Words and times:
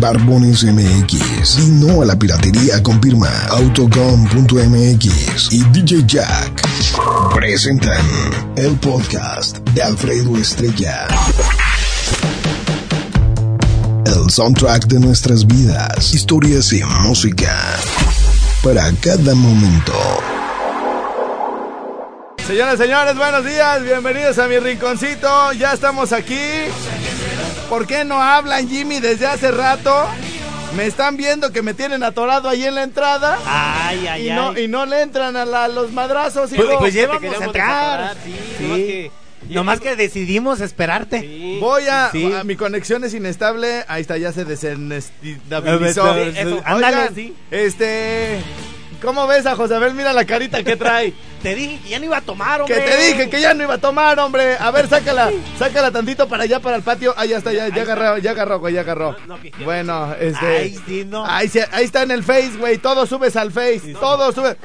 Barbones 0.00 0.64
MX. 0.64 1.58
Y 1.58 1.70
no 1.72 2.00
a 2.00 2.06
la 2.06 2.18
piratería 2.18 2.82
con 2.82 3.02
firma 3.02 3.28
Autocom.mx 3.50 5.52
y 5.52 5.62
DJ 5.64 6.04
Jack. 6.06 6.62
Presentan 7.34 8.06
el 8.56 8.76
podcast 8.76 9.58
de 9.74 9.82
Alfredo 9.82 10.38
Estrella. 10.38 11.06
El 14.06 14.30
soundtrack 14.30 14.86
de 14.86 15.00
nuestras 15.00 15.46
vidas, 15.46 16.14
historias 16.14 16.72
y 16.72 16.82
música. 17.02 17.54
Para 18.62 18.90
cada 19.02 19.34
momento. 19.34 19.92
Señoras 22.46 22.78
señores, 22.78 23.16
buenos 23.16 23.44
días, 23.44 23.82
bienvenidos 23.82 24.38
a 24.38 24.48
mi 24.48 24.58
rinconcito, 24.58 25.52
ya 25.52 25.74
estamos 25.74 26.12
aquí. 26.12 26.40
¿Por 27.70 27.86
qué 27.86 28.04
no 28.04 28.20
hablan 28.20 28.68
Jimmy 28.68 29.00
desde 29.00 29.26
hace 29.26 29.50
rato? 29.50 30.06
Me 30.76 30.86
están 30.86 31.16
viendo 31.16 31.50
que 31.52 31.62
me 31.62 31.72
tienen 31.72 32.02
atorado 32.02 32.48
ahí 32.48 32.64
en 32.64 32.74
la 32.74 32.82
entrada. 32.82 33.38
Ay, 33.46 34.06
ay, 34.08 34.26
y, 34.26 34.28
ay. 34.30 34.36
no, 34.36 34.58
y 34.58 34.68
no 34.68 34.86
le 34.86 35.00
entran 35.02 35.36
a 35.36 35.44
la- 35.44 35.68
los 35.68 35.90
madrazos, 35.92 36.52
hijo. 36.52 36.64
Pues, 36.64 36.76
pues 36.78 36.94
ya 36.94 37.02
Te 37.02 37.06
vamos 37.28 37.40
a 37.40 37.44
entrar. 37.44 38.16
sí, 38.24 38.34
Sí. 38.58 38.64
nomás 38.64 38.76
que- 38.78 39.10
Nomás 39.48 39.80
que 39.80 39.96
decidimos 39.96 40.60
esperarte. 40.60 41.20
Sí. 41.22 41.58
Voy 41.60 41.84
a, 41.88 42.10
Sí. 42.12 42.30
a- 42.32 42.44
mi 42.44 42.56
conexión 42.56 43.02
es 43.04 43.14
inestable. 43.14 43.84
Ahí 43.88 44.02
está, 44.02 44.16
ya 44.18 44.32
se 44.32 44.44
desenestabilizó. 44.44 46.04
Ándale, 46.64 47.10
sí. 47.14 47.34
este, 47.50 48.40
¿cómo 49.02 49.26
ves 49.26 49.46
a 49.46 49.56
Josabel? 49.56 49.94
Mira 49.94 50.12
la 50.12 50.24
carita 50.24 50.62
que 50.62 50.76
trae. 50.76 51.12
Te 51.42 51.54
dije 51.54 51.78
que 51.82 51.88
ya 51.88 51.98
no 51.98 52.04
iba 52.04 52.18
a 52.18 52.20
tomar, 52.20 52.64
que 52.66 52.74
hombre. 52.74 52.90
te 52.90 52.96
dije 52.98 53.30
que 53.30 53.40
ya 53.40 53.54
no 53.54 53.62
iba 53.62 53.74
a 53.74 53.78
tomar, 53.78 54.18
hombre. 54.20 54.56
A 54.60 54.70
ver, 54.70 54.88
sácala, 54.88 55.30
sácala 55.58 55.90
tantito 55.90 56.28
para 56.28 56.42
allá, 56.42 56.60
para 56.60 56.76
el 56.76 56.82
patio. 56.82 57.14
Ahí 57.16 57.30
ya 57.30 57.38
está, 57.38 57.50
ya, 57.50 57.68
ya 57.68 57.80
agarró, 57.82 58.18
ya 58.18 58.32
agarró, 58.32 58.58
güey, 58.60 58.74
ya 58.74 58.80
agarró. 58.82 59.12
No, 59.26 59.36
no, 59.36 59.40
que- 59.42 59.50
Bueno, 59.64 60.14
este. 60.20 60.46
Ay, 60.46 60.78
sí, 60.86 61.04
no. 61.06 61.24
Ahí, 61.26 61.48
se- 61.48 61.66
ahí 61.72 61.84
está 61.86 62.02
en 62.02 62.10
el 62.10 62.22
Face, 62.22 62.52
güey. 62.58 62.76
Todo 62.76 63.06
subes 63.06 63.36
al 63.36 63.50
Face. 63.52 63.94
Todo 63.98 64.32
sube. 64.32 64.56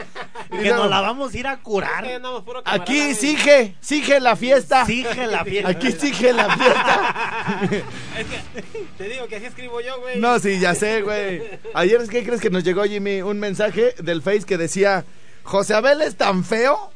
Que 0.62 0.70
nos 0.70 0.90
la 0.90 1.02
vamos 1.02 1.34
a 1.34 1.38
ir 1.38 1.48
a 1.48 1.58
curar. 1.58 2.06
andamos 2.06 2.44
puro 2.44 2.64
camarada, 2.64 2.84
Aquí 2.84 3.14
sigue, 3.14 3.76
sigue 3.82 4.20
la 4.20 4.36
fiesta. 4.36 4.86
Sige 4.86 5.28
la 5.28 5.44
fiesta. 5.44 5.70
Aquí 5.70 5.92
sigue 5.92 6.34
la 6.34 6.56
fiesta. 6.56 7.22
Es 8.18 8.26
que 8.28 8.74
te 8.98 9.10
digo 9.10 9.28
que 9.28 9.36
así 9.36 9.46
escribo 9.46 9.82
yo, 9.82 10.00
güey. 10.00 10.20
No, 10.20 10.40
sí, 10.40 10.60
ya 10.60 10.74
sé, 10.74 11.02
güey. 11.02 11.44
Ayer, 11.74 12.02
¿qué 12.10 12.24
crees 12.24 12.40
que 12.42 12.50
nos 12.50 12.64
llegó, 12.64 12.84
Jimmy? 12.86 13.22
Un 13.22 13.40
mensaje 13.40 13.94
del 14.00 14.22
Face 14.22 14.44
que 14.44 14.58
decía: 14.58 15.06
José 15.44 15.74
Abel 15.74 16.02
es 16.02 16.16
tan 16.16 16.44
feo. 16.44 16.92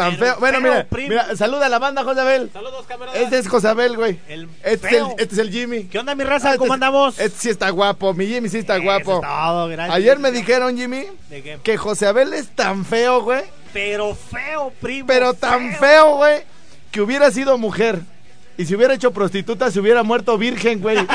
Tan 0.00 0.16
Pero 0.16 0.32
feo. 0.32 0.36
Bueno, 0.40 0.60
mira, 0.60 1.36
saluda 1.36 1.66
a 1.66 1.68
la 1.68 1.78
banda, 1.78 2.02
José 2.04 2.20
Abel. 2.20 2.50
Saludos, 2.52 2.86
camaradas. 2.86 3.20
Este 3.20 3.38
es 3.38 3.48
José 3.48 3.68
Abel, 3.68 3.96
güey. 3.96 4.18
El 4.28 4.48
Este 4.62 4.74
es 4.74 4.82
el, 4.82 4.88
feo. 4.88 5.14
este 5.18 5.34
es 5.34 5.38
el 5.38 5.50
Jimmy. 5.50 5.84
¿Qué 5.84 5.98
onda, 5.98 6.14
mi 6.14 6.24
raza? 6.24 6.52
Ah, 6.52 6.56
¿Cómo 6.56 6.64
este- 6.64 6.74
andamos? 6.74 7.18
Este 7.18 7.38
sí 7.38 7.50
está 7.50 7.68
guapo, 7.70 8.14
mi 8.14 8.26
Jimmy 8.26 8.48
sí 8.48 8.58
está 8.58 8.76
Eso 8.76 8.84
guapo. 8.84 9.16
es 9.16 9.28
todo, 9.28 9.68
gracias. 9.68 9.96
Ayer 9.96 10.18
me 10.18 10.30
dijeron, 10.32 10.76
Jimmy, 10.76 11.04
¿De 11.28 11.42
qué? 11.42 11.58
que 11.62 11.76
José 11.76 12.06
Abel 12.06 12.32
es 12.32 12.48
tan 12.48 12.84
feo, 12.86 13.20
güey. 13.22 13.42
Pero 13.72 14.14
feo, 14.14 14.72
primo. 14.80 15.06
Pero 15.06 15.34
tan 15.34 15.74
feo, 15.76 16.16
güey, 16.16 16.42
que 16.90 17.00
hubiera 17.02 17.30
sido 17.30 17.58
mujer. 17.58 18.00
Y 18.56 18.64
si 18.66 18.74
hubiera 18.74 18.94
hecho 18.94 19.12
prostituta, 19.12 19.70
se 19.70 19.80
hubiera 19.80 20.02
muerto 20.02 20.36
virgen, 20.38 20.80
güey. 20.80 20.96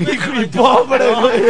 Y 0.00 0.46
pobre, 0.46 1.14
güey. 1.14 1.42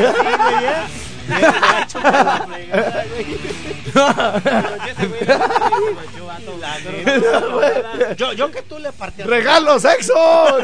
Yo, 8.17 8.33
yo 8.33 8.51
que 8.51 8.63
tú 8.63 8.79
le 8.79 8.93
partías. 8.93 9.27
¡Regalo 9.29 9.79
sexo! 9.79 10.15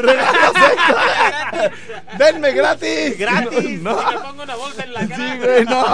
¡Regalo 0.01 0.53
sexo! 0.53 1.71
¡Denme 2.17 2.51
gratis! 2.51 3.17
Gratis. 3.17 3.81
No, 3.87 3.97
Si 3.99 4.15
me 4.15 4.21
pongo 4.21 4.43
una 4.43 4.55
bolsa 4.55 4.83
en 4.83 4.93
la 4.93 5.07
cara. 5.07 5.15
sí, 5.15 5.37
güey, 5.39 5.65
no. 5.65 5.85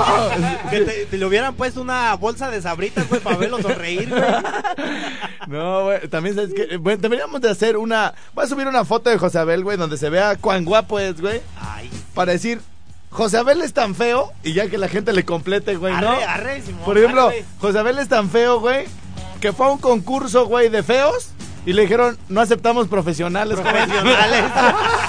Que 0.70 0.81
te, 0.81 1.06
te 1.06 1.18
le 1.18 1.25
hubieran 1.25 1.53
puesto 1.56 1.81
una 1.81 2.16
bolsa 2.16 2.50
de 2.50 2.62
sabritas, 2.62 3.08
güey, 3.08 3.22
para 3.22 3.38
verlo 3.38 3.62
sonreír, 3.62 4.09
güey. 4.09 4.22
No, 5.48 5.84
güey, 5.86 6.08
también 6.08 6.36
sabes 6.36 6.53
que, 6.53 6.78
bueno, 6.78 7.02
deberíamos 7.02 7.42
de 7.42 7.50
hacer 7.50 7.78
una, 7.78 8.14
voy 8.34 8.46
a 8.46 8.48
subir 8.48 8.68
una 8.68 8.86
foto 8.86 9.09
de 9.09 9.18
José 9.18 9.40
Abel, 9.40 9.64
güey, 9.64 9.78
donde 9.78 9.98
se 9.98 10.09
vea 10.09 10.36
cuán 10.38 10.66
guapo 10.66 11.00
es, 11.00 11.19
güey, 11.19 11.42
Ay, 11.59 11.90
para 12.14 12.31
decir, 12.31 12.62
José 13.13 13.38
Abel 13.38 13.62
es 13.62 13.74
tan 13.74 13.94
feo, 13.94 14.31
y 14.44 14.53
ya 14.53 14.68
que 14.69 14.78
la 14.79 14.88
gente 14.88 15.13
le 15.13 15.24
complete, 15.24 15.75
güey, 15.75 15.94
¿no? 15.94 16.09
arre, 16.09 16.24
arre, 16.24 16.62
Simón. 16.63 16.81
Por 16.84 16.97
ejemplo, 16.97 17.28
arre. 17.28 17.46
José 17.59 17.79
Abel 17.79 18.00
es 18.00 18.09
tan 18.09 18.29
feo, 18.29 18.59
güey, 18.59 18.85
que 19.40 19.53
fue 19.53 19.68
a 19.68 19.69
un 19.69 19.78
concurso, 19.78 20.47
güey, 20.47 20.69
de 20.69 20.81
feos, 20.81 21.29
y 21.66 21.74
le 21.74 21.84
dijeron, 21.84 22.18
no 22.28 22.41
aceptamos 22.41 22.88
profesionales, 22.88 23.57
joven". 23.59 23.72
profesionales. 23.72 24.44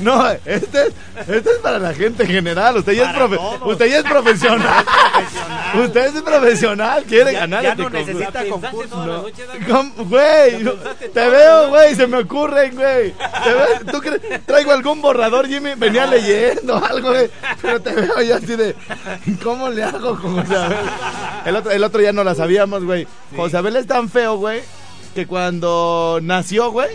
No, 0.00 0.28
este, 0.28 0.86
es- 0.88 0.92
este 1.28 1.50
es 1.50 1.58
para 1.62 1.78
la 1.78 1.94
gente 1.94 2.24
en 2.24 2.28
general. 2.30 2.76
Usted 2.76 2.92
ya, 2.94 3.10
es, 3.10 3.16
profe- 3.16 3.66
usted 3.66 3.86
ya 3.86 3.98
es 3.98 4.04
profesional. 4.04 4.84
Profesional. 5.14 5.80
usted 5.86 6.16
es 6.16 6.22
profesional, 6.22 7.04
quiere 7.04 7.32
Ya- 7.32 7.40
ganar 7.40 7.62
ya 7.62 7.70
este 7.70 7.82
no 7.82 7.90
concurso. 7.90 8.12
necesita 8.18 8.44
concurso, 8.48 9.26
te 11.12 11.28
veo, 11.30 11.68
güey, 11.68 11.94
se 11.94 12.06
me 12.06 12.18
ocurren, 12.18 12.74
güey. 12.74 13.14
¿Tú 13.90 14.00
crees? 14.00 14.44
Traigo 14.46 14.72
algún 14.72 15.00
borrador, 15.00 15.46
Jimmy, 15.46 15.70
venía 15.76 16.06
leyendo 16.06 16.76
algo, 16.84 17.10
güey. 17.10 17.30
Pero 17.62 17.80
te 17.80 17.92
veo 17.92 18.20
yo 18.22 18.36
así 18.36 18.56
de, 18.56 18.74
¿cómo 19.42 19.68
le 19.70 19.84
hago 19.84 20.18
con 20.20 20.40
José 20.42 20.56
Abel? 20.56 20.78
El 21.46 21.56
otro, 21.56 21.70
el 21.70 21.84
otro 21.84 22.00
ya 22.00 22.12
no 22.12 22.24
la 22.24 22.34
sabíamos, 22.34 22.84
güey. 22.84 23.06
José 23.36 23.56
Abel 23.56 23.76
es 23.76 23.86
tan 23.86 24.08
feo, 24.08 24.36
güey, 24.36 24.60
que 25.14 25.26
cuando 25.26 26.18
nació, 26.22 26.70
güey, 26.72 26.90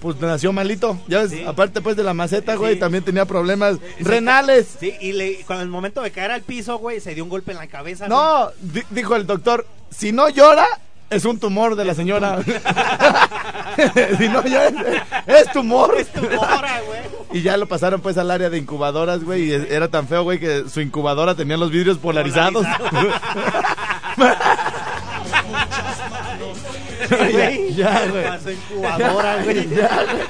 pues 0.00 0.20
nació 0.20 0.52
malito. 0.52 0.98
Ya 1.08 1.20
ves, 1.22 1.30
Sí. 1.30 1.44
aparte 1.46 1.80
pues 1.80 1.96
de 1.96 2.02
la 2.04 2.14
maceta, 2.14 2.54
güey, 2.56 2.74
Sí. 2.74 2.80
también 2.80 3.04
tenía 3.04 3.24
problemas 3.24 3.76
renales. 4.00 4.66
Sí, 4.78 4.94
y 5.00 5.12
le, 5.12 5.36
cuando 5.46 5.62
el 5.62 5.68
momento 5.70 6.02
de 6.02 6.10
caer 6.10 6.30
al 6.30 6.42
piso, 6.42 6.78
güey, 6.78 7.00
se 7.00 7.14
dio 7.14 7.24
un 7.24 7.30
golpe 7.30 7.52
en 7.52 7.58
la 7.58 7.66
cabeza. 7.66 8.08
No, 8.08 8.50
di- 8.60 8.82
dijo 8.90 9.16
el 9.16 9.26
doctor, 9.26 9.66
si 9.90 10.12
no 10.12 10.28
llora, 10.28 10.66
es 11.10 11.24
un 11.24 11.38
tumor 11.38 11.76
de 11.76 11.84
la 11.84 11.94
señora. 11.94 12.38
si 14.18 14.28
no 14.28 14.42
llora, 14.42 15.04
es, 15.26 15.34
es 15.46 15.52
tumor. 15.52 15.94
Es 15.98 16.08
tu 16.12 16.24
hora, 16.26 16.80
güey. 16.86 17.00
Y 17.32 17.42
ya 17.42 17.56
lo 17.56 17.66
pasaron 17.66 18.00
pues 18.00 18.16
al 18.18 18.30
área 18.30 18.50
de 18.50 18.58
incubadoras, 18.58 19.22
güey, 19.24 19.50
y 19.50 19.52
era 19.52 19.88
tan 19.88 20.06
feo, 20.08 20.22
güey, 20.22 20.38
que 20.38 20.68
su 20.68 20.80
incubadora 20.80 21.34
tenía 21.34 21.56
los 21.56 21.70
vidrios 21.70 21.98
polarizados. 21.98 22.66
Güey, 27.32 27.74
ya, 27.74 28.06
güey. 28.08 28.24
Pasó 28.24 28.50
incubadora, 28.50 29.42
güey. 29.42 29.68
Ya, 29.68 29.88
güey. 30.04 30.22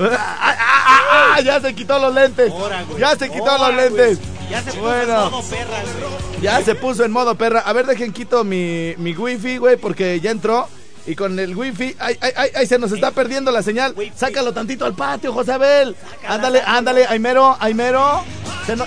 Ah, 0.00 0.36
ah, 0.40 0.56
ah, 0.60 1.34
ah, 1.36 1.40
ya 1.40 1.60
se 1.60 1.74
quitó 1.74 1.98
los 1.98 2.14
lentes. 2.14 2.50
Ahora, 2.52 2.84
güey. 2.84 3.00
Ya 3.00 3.16
se 3.16 3.28
quitó 3.30 3.50
Ahora, 3.50 3.68
los 3.72 3.76
lentes. 3.76 4.18
güey. 4.18 4.38
Ya 4.50 4.62
se 4.62 4.70
puso 4.70 4.82
Bueno. 4.82 5.24
en 5.26 5.30
modo 5.30 5.42
perra, 5.42 5.78
güey. 5.82 6.40
Ya 6.42 6.62
se 6.62 6.74
puso 6.76 7.04
en 7.04 7.10
modo 7.12 7.34
perra. 7.34 7.60
A 7.60 7.72
ver, 7.72 7.86
dejen 7.86 8.12
quito 8.12 8.44
mi, 8.44 8.94
mi 8.98 9.12
wifi, 9.12 9.58
güey, 9.58 9.76
porque 9.76 10.20
ya 10.20 10.30
entró. 10.30 10.68
Y 11.06 11.14
con 11.16 11.38
el 11.38 11.56
wifi, 11.56 11.96
ay, 11.98 12.18
ay, 12.20 12.32
ay, 12.36 12.50
ay, 12.54 12.66
se 12.66 12.78
nos 12.78 12.92
está 12.92 13.10
perdiendo 13.12 13.50
la 13.50 13.62
señal. 13.62 13.94
Sácalo 14.14 14.52
tantito 14.52 14.84
al 14.84 14.94
patio, 14.94 15.32
José 15.32 15.52
Abel. 15.52 15.96
Ándale, 16.26 16.62
ándale, 16.64 17.06
Aimero, 17.06 17.56
Aimero. 17.60 18.22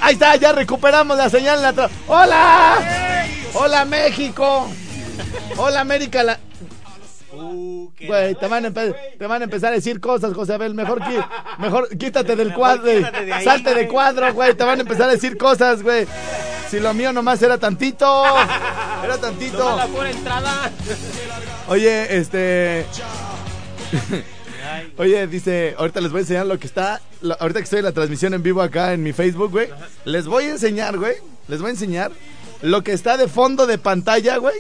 Ahí 0.02 0.14
está, 0.14 0.36
ya 0.36 0.52
recuperamos 0.52 1.18
la 1.18 1.30
señal. 1.32 1.62
la 1.64 1.90
¡Hola! 2.08 3.26
¡Hola, 3.56 3.86
México! 3.86 4.70
¡Hola, 5.58 5.82
América! 5.82 6.24
La... 6.24 6.40
Uh, 7.34 7.90
Güey, 8.06 8.36
te 8.36 8.48
van, 8.48 8.66
a 8.66 8.70
empe- 8.70 8.96
te 9.18 9.26
van 9.28 9.42
a 9.42 9.46
empezar 9.46 9.72
a 9.72 9.76
decir 9.76 10.00
cosas, 10.02 10.34
José 10.34 10.54
Abel. 10.54 10.74
Mejor, 10.74 11.00
qui- 11.02 11.28
mejor 11.60 11.88
quítate 11.98 12.36
del 12.36 12.54
cuadro. 12.54 12.92
quítate 12.92 13.26
de 13.26 13.34
ahí, 13.34 13.46
Salte 13.46 13.74
de 13.74 13.88
cuadro, 13.88 14.34
güey. 14.34 14.54
Te 14.54 14.64
van 14.66 14.80
a 14.80 14.82
empezar 14.82 15.08
a 15.10 15.14
decir 15.14 15.38
cosas, 15.38 15.82
güey. 15.82 16.06
Si 16.70 16.80
lo 16.80 16.94
mío 16.94 17.14
nomás 17.14 17.42
era 17.42 17.58
tantito. 17.58 18.24
Era 19.04 19.18
tantito. 19.18 19.58
Toma 19.58 19.76
la 19.78 19.88
pura 19.88 20.10
entrada. 20.12 20.72
Oye, 21.70 22.18
este. 22.18 22.86
Oye, 24.98 25.28
dice, 25.28 25.76
ahorita 25.78 26.02
les 26.02 26.12
voy 26.12 26.20
a 26.20 26.22
enseñar 26.22 26.46
lo 26.46 26.60
que 26.60 26.68
está, 26.68 27.02
lo- 27.22 27.36
ahorita 27.40 27.60
que 27.60 27.64
estoy 27.64 27.80
en 27.80 27.86
la 27.86 27.92
transmisión 27.92 28.34
en 28.34 28.44
vivo 28.44 28.62
acá 28.62 28.94
en 28.94 29.04
mi 29.04 29.12
Facebook, 29.14 29.52
güey, 29.52 29.70
les 30.06 30.28
voy 30.28 30.46
a 30.46 30.50
enseñar, 30.52 30.98
güey, 30.98 31.16
les 31.48 31.60
voy 31.60 31.70
a 31.70 31.72
enseñar 31.72 32.12
lo 32.62 32.84
que 32.84 32.94
está 32.94 33.18
de 33.18 33.28
fondo 33.28 33.68
de 33.68 33.78
pantalla, 33.78 34.38
güey, 34.38 34.56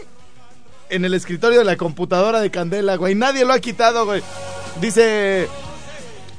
en 0.91 1.05
el 1.05 1.13
escritorio 1.13 1.59
de 1.59 1.65
la 1.65 1.77
computadora 1.77 2.41
de 2.41 2.51
Candela, 2.51 2.97
güey, 2.97 3.15
nadie 3.15 3.45
lo 3.45 3.53
ha 3.53 3.59
quitado, 3.59 4.05
güey. 4.05 4.21
Dice, 4.79 5.47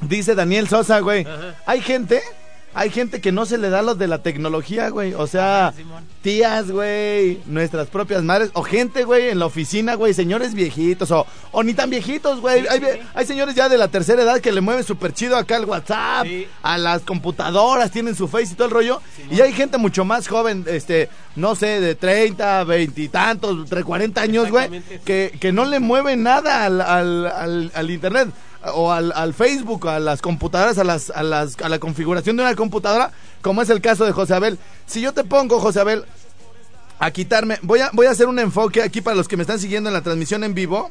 dice 0.01 0.35
Daniel 0.35 0.69
Sosa, 0.69 0.99
güey, 0.99 1.27
hay 1.65 1.81
gente 1.81 2.21
hay 2.75 2.89
gente 2.89 3.21
que 3.21 3.31
no 3.31 3.45
se 3.45 3.57
le 3.57 3.69
da 3.69 3.81
lo 3.81 3.95
de 3.95 4.07
la 4.07 4.19
tecnología, 4.23 4.89
güey. 4.89 5.13
O 5.13 5.27
sea, 5.27 5.73
tías, 6.21 6.71
güey, 6.71 7.39
nuestras 7.45 7.87
propias 7.87 8.23
madres, 8.23 8.49
o 8.53 8.63
gente, 8.63 9.03
güey, 9.03 9.29
en 9.29 9.39
la 9.39 9.45
oficina, 9.45 9.95
güey, 9.95 10.13
señores 10.13 10.53
viejitos, 10.53 11.11
o, 11.11 11.25
o 11.51 11.63
ni 11.63 11.73
tan 11.73 11.89
viejitos, 11.89 12.39
güey. 12.41 12.65
hay, 12.67 12.81
hay 13.13 13.25
señores 13.25 13.55
ya 13.55 13.69
de 13.69 13.77
la 13.77 13.89
tercera 13.89 14.23
edad 14.23 14.39
que 14.39 14.51
le 14.51 14.61
mueven 14.61 14.83
súper 14.83 15.13
chido 15.13 15.35
acá 15.37 15.57
al 15.57 15.65
WhatsApp, 15.65 16.25
Sí. 16.25 16.47
a 16.61 16.77
las 16.77 17.01
computadoras, 17.01 17.91
tienen 17.91 18.15
su 18.15 18.27
face 18.27 18.53
y 18.53 18.55
todo 18.55 18.67
el 18.67 18.73
rollo. 18.73 19.01
y 19.29 19.41
hay 19.41 19.53
gente 19.53 19.77
mucho 19.77 20.05
más 20.05 20.27
joven, 20.27 20.65
este, 20.67 21.09
no 21.35 21.55
sé, 21.55 21.79
de 21.81 21.95
30, 21.95 22.63
20 22.63 23.01
y 23.01 23.07
tantos, 23.09 23.51
entre 23.57 23.83
40 23.83 24.21
años, 24.21 24.49
güey, 24.49 24.81
que, 25.05 25.35
que 25.39 25.51
no 25.51 25.65
le 25.65 25.79
mueven 25.79 26.23
nada 26.23 26.65
al, 26.65 26.79
al, 26.81 27.25
al- 27.27 27.71
al 27.75 27.91
internet 27.91 28.29
o 28.73 28.91
al, 28.91 29.11
al 29.15 29.33
Facebook, 29.33 29.87
a 29.89 29.99
las 29.99 30.21
computadoras, 30.21 30.77
a, 30.77 30.83
las, 30.83 31.09
a, 31.09 31.23
las, 31.23 31.59
a 31.61 31.69
la 31.69 31.79
configuración 31.79 32.37
de 32.37 32.43
una 32.43 32.55
computadora, 32.55 33.11
como 33.41 33.61
es 33.61 33.69
el 33.69 33.81
caso 33.81 34.05
de 34.05 34.11
José 34.11 34.33
Abel. 34.35 34.57
Si 34.85 35.01
yo 35.01 35.13
te 35.13 35.23
pongo, 35.23 35.59
José 35.59 35.81
Abel, 35.81 36.05
a 36.99 37.11
quitarme, 37.11 37.59
voy 37.61 37.79
a, 37.81 37.89
voy 37.93 38.05
a 38.07 38.11
hacer 38.11 38.27
un 38.27 38.39
enfoque 38.39 38.81
aquí 38.81 39.01
para 39.01 39.15
los 39.15 39.27
que 39.27 39.35
me 39.37 39.43
están 39.43 39.59
siguiendo 39.59 39.89
en 39.89 39.93
la 39.93 40.01
transmisión 40.01 40.43
en 40.43 40.53
vivo. 40.53 40.89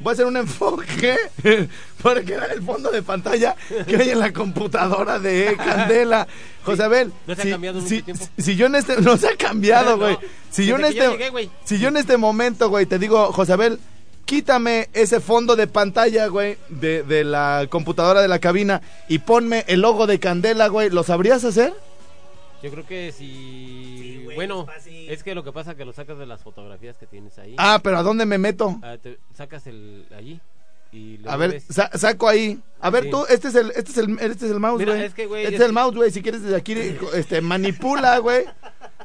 Voy 0.00 0.10
a 0.10 0.14
hacer 0.14 0.26
un 0.26 0.36
enfoque 0.36 1.16
para 2.02 2.20
que 2.22 2.36
vean 2.36 2.50
el 2.50 2.62
fondo 2.62 2.90
de 2.90 3.00
pantalla 3.02 3.54
que 3.86 3.96
hay 3.96 4.10
en 4.10 4.18
la 4.18 4.32
computadora 4.32 5.20
de 5.20 5.56
Candela. 5.64 6.26
José 6.64 6.82
Abel, 6.82 7.12
no 7.28 7.34
se 7.36 7.40
ha 7.42 7.44
si, 7.44 7.50
cambiado 7.52 7.78
en 7.78 7.88
si- 7.88 8.02
tiempo. 8.02 8.26
si 8.36 8.56
yo 8.56 8.66
en 8.66 8.74
este 8.74 8.96
no 9.00 9.16
se 9.16 9.28
ha 9.28 9.36
cambiado, 9.36 9.92
No, 9.92 9.98
güey. 9.98 10.18
si 10.50 10.66
yo 10.66 10.76
en 10.76 10.84
este 10.86 10.96
yo 10.96 11.12
llegué, 11.12 11.30
güey. 11.30 11.50
si 11.64 11.78
yo 11.78 11.88
en 11.88 11.96
este 11.96 12.16
momento, 12.16 12.68
güey, 12.68 12.86
te 12.86 12.98
digo, 12.98 13.32
José 13.32 13.52
Abel, 13.52 13.78
quítame 14.24 14.88
ese 14.92 15.20
fondo 15.20 15.56
de 15.56 15.66
pantalla, 15.66 16.26
güey, 16.28 16.56
de, 16.68 17.02
de 17.02 17.24
la 17.24 17.66
computadora 17.70 18.22
de 18.22 18.28
la 18.28 18.38
cabina 18.38 18.82
y 19.08 19.18
ponme 19.18 19.64
el 19.68 19.80
logo 19.80 20.06
de 20.06 20.18
Candela, 20.18 20.68
güey, 20.68 20.90
¿lo 20.90 21.02
sabrías 21.02 21.44
hacer? 21.44 21.74
Yo 22.62 22.70
creo 22.70 22.86
que 22.86 23.12
si... 23.12 24.22
güey, 24.24 24.36
bueno, 24.36 24.60
es 24.60 24.76
fácil. 24.76 25.10
es 25.10 25.22
que 25.22 25.34
lo 25.34 25.44
que 25.44 25.52
pasa 25.52 25.72
es 25.72 25.76
que 25.76 25.84
lo 25.84 25.92
sacas 25.92 26.18
de 26.18 26.26
las 26.26 26.42
fotografías 26.42 26.96
que 26.96 27.06
tienes 27.06 27.38
ahí. 27.38 27.54
Ah, 27.58 27.80
pero 27.82 27.98
¿a 27.98 28.02
dónde 28.02 28.24
me 28.24 28.38
meto? 28.38 28.78
Ah, 28.82 28.96
te 29.00 29.18
sacas 29.34 29.66
el 29.66 30.06
allí 30.16 30.40
y 30.94 31.18
le 31.18 31.28
A 31.30 31.36
ver, 31.36 31.60
sa- 31.68 31.90
saco 31.94 32.28
ahí. 32.28 32.60
A 32.80 32.90
ver, 32.90 33.04
Sí. 33.04 33.10
tú, 33.10 33.24
este 33.28 33.48
es 33.48 33.54
el, 33.54 33.70
este 33.70 33.90
es 33.90 33.96
el, 33.98 34.18
este 34.20 34.46
es 34.46 34.50
el 34.52 34.60
mouse, 34.60 34.84
güey. 34.84 35.02
es 35.02 35.14
que, 35.14 35.26
güey, 35.26 35.42
Este 35.44 35.56
es 35.56 35.60
es 35.60 35.66
el 35.66 35.72
que- 35.72 35.80
mouse, 35.80 35.94
güey. 35.96 36.10
Si 36.10 36.22
quieres 36.22 36.42
desde 36.42 36.56
aquí, 36.56 36.74
este, 37.14 37.40
manipula, 37.40 38.18
güey. 38.18 38.44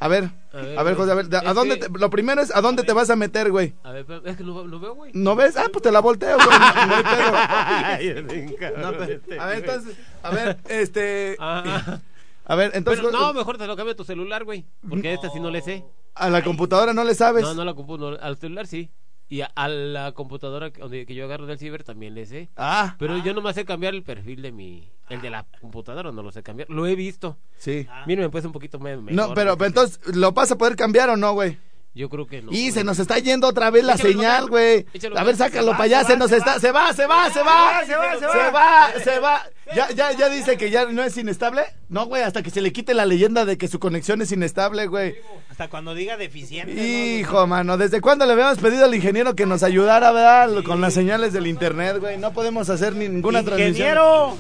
A 0.02 0.08
ver, 0.08 0.26
A 0.54 0.58
a 0.58 0.62
ver, 0.62 0.76
ver, 0.76 0.84
güey. 0.84 0.96
José, 0.96 1.12
a 1.12 1.16
ver, 1.16 1.26
¿a 1.36 1.50
Es 1.50 1.56
dónde 1.56 1.80
que- 1.80 1.88
te- 1.90 2.00
lo 2.00 2.10
primero 2.10 2.42
es, 2.42 2.56
¿a 2.56 2.62
dónde 2.62 2.84
te 2.84 2.94
vas 2.94 3.10
a 3.10 3.16
meter, 3.16 3.52
güey? 3.52 3.74
A 3.84 3.92
ver, 3.92 4.06
pero 4.06 4.26
es 4.26 4.38
que 4.38 4.44
lo, 4.44 4.66
lo 4.66 4.80
veo, 4.80 4.96
güey. 4.96 5.12
¿No 5.14 5.36
ves? 5.36 5.58
Ah, 5.58 5.68
pues 5.72 5.82
te 5.84 5.92
la 5.92 6.00
volteo, 6.02 6.38
güey. 6.38 6.48
No, 6.48 6.86
no 6.88 6.96
hay 6.96 7.04
pedo. 7.04 8.78
No, 8.82 8.92
pero- 8.98 9.42
a 9.42 9.46
ver, 9.48 9.58
entonces, 9.60 9.98
a 10.24 10.30
ver, 10.32 10.58
este, 10.70 11.36
Ah, 11.40 12.00
a 12.46 12.56
ver, 12.56 12.72
entonces, 12.76 13.04
pero 13.06 13.18
no, 13.18 13.34
mejor 13.34 13.58
te 13.58 13.68
lo 13.68 13.76
cambio 13.76 13.94
a 13.94 13.96
tu 13.98 14.04
celular, 14.04 14.44
güey. 14.46 14.66
Porque 14.88 15.14
esta 15.14 15.30
sí 15.30 15.40
no 15.40 15.50
le 15.52 15.62
sé. 15.62 15.84
a 16.16 16.30
la 16.30 16.44
computadora 16.44 16.94
no 16.94 17.04
le 17.04 17.16
sabes. 17.16 17.44
No, 17.44 17.54
no 17.54 17.64
la 17.66 17.74
compu, 17.74 17.98
no, 17.98 18.08
al 18.20 18.38
celular 18.38 18.68
sí. 18.68 18.90
Y 19.32 19.42
a, 19.42 19.46
a 19.56 19.68
la 19.68 20.12
computadora 20.14 20.72
que, 20.72 20.82
donde- 20.82 21.06
que 21.06 21.14
yo 21.14 21.26
agarro 21.26 21.46
del 21.46 21.60
ciber 21.60 21.84
también 21.84 22.16
le 22.16 22.26
sé. 22.26 22.50
Ah, 22.58 22.96
Pero 22.98 23.18
yo 23.24 23.34
no 23.34 23.42
me 23.42 23.54
sé 23.54 23.64
cambiar 23.64 23.94
el 23.94 24.04
perfil 24.04 24.42
de 24.42 24.52
mi... 24.52 24.90
El 25.08 25.22
de 25.22 25.30
la 25.30 25.46
computadora 25.62 26.12
no 26.12 26.22
lo 26.24 26.32
sé 26.32 26.44
cambiar. 26.44 26.70
Lo 26.70 26.86
he 26.88 26.96
visto. 26.96 27.38
sí. 27.58 27.88
Mírame 28.08 28.30
pues 28.30 28.44
un 28.46 28.52
poquito 28.52 28.80
me- 28.80 28.98
mejor. 28.98 29.14
No, 29.30 29.34
pero, 29.34 29.58
pero 29.58 29.68
entonces, 29.68 30.00
¿lo 30.16 30.32
vas 30.32 30.52
a 30.52 30.58
poder 30.58 30.76
cambiar 30.76 31.10
o 31.10 31.18
no, 31.18 31.34
güey? 31.34 31.58
Yo 32.00 32.08
creo 32.08 32.26
que 32.28 32.42
no. 32.42 32.50
Y 32.54 32.62
güey. 32.62 32.72
se 32.72 32.86
nos 32.86 32.98
está 32.98 33.20
yendo 33.20 33.46
otra 33.46 33.70
vez 33.72 33.84
la 33.84 33.96
Échalo 33.96 34.10
señal, 34.10 34.48
güey. 34.48 34.86
Échalo 34.94 35.20
A 35.20 35.24
ver, 35.26 35.36
sácalo 35.36 35.72
Se 35.72 35.78
para 35.78 35.84
allá, 35.84 36.00
se 36.00 36.06
se 36.06 36.14
va, 36.14 36.20
nos 36.20 36.30
se 36.30 36.38
está, 36.38 36.54
va. 36.54 36.60
se 36.62 36.72
va, 36.72 36.94
se 36.94 37.06
va, 37.06 37.30
se 37.30 37.44
va, 37.44 37.86
se 37.86 37.96
va, 37.98 38.14
se 38.14 38.20
se 38.20 38.52
va. 38.52 38.90
se 39.04 39.20
va. 39.20 39.42
Ya, 39.76 39.92
ya, 39.92 40.14
ya 40.14 40.30
dice 40.30 40.56
que 40.56 40.72
ya 40.72 40.86
no 40.86 41.04
es 41.04 41.18
inestable. 41.18 41.64
No, 41.90 42.06
güey, 42.06 42.24
hasta 42.24 42.42
que 42.42 42.52
se 42.52 42.62
le 42.62 42.72
quite 42.72 42.94
la 42.94 43.06
leyenda 43.06 43.44
de 43.44 43.58
que 43.58 43.68
su 43.68 43.80
conexión 43.80 44.22
es 44.22 44.32
inestable, 44.32 44.88
güey. 44.88 45.16
Hasta 45.50 45.68
cuando 45.68 45.94
diga 45.94 46.16
deficiente. 46.16 46.74
¿no? 46.74 46.82
Hijo, 46.82 47.46
mano, 47.48 47.76
¿desde 47.76 48.00
cuándo 48.00 48.26
le 48.26 48.32
habíamos 48.32 48.60
pedido 48.60 48.86
al 48.86 48.96
ingeniero 48.96 49.36
que 49.36 49.46
nos 49.46 49.62
ayudara, 49.64 50.14
verdad? 50.14 50.64
Con 50.64 50.80
las 50.80 50.94
señales 50.94 51.34
del 51.34 51.48
internet, 51.48 51.98
güey. 52.00 52.18
No 52.18 52.32
podemos 52.32 52.70
hacer 52.70 52.96
ninguna 52.96 53.44
transmisión. 53.44 53.76
¡Ingeniero! 53.76 54.38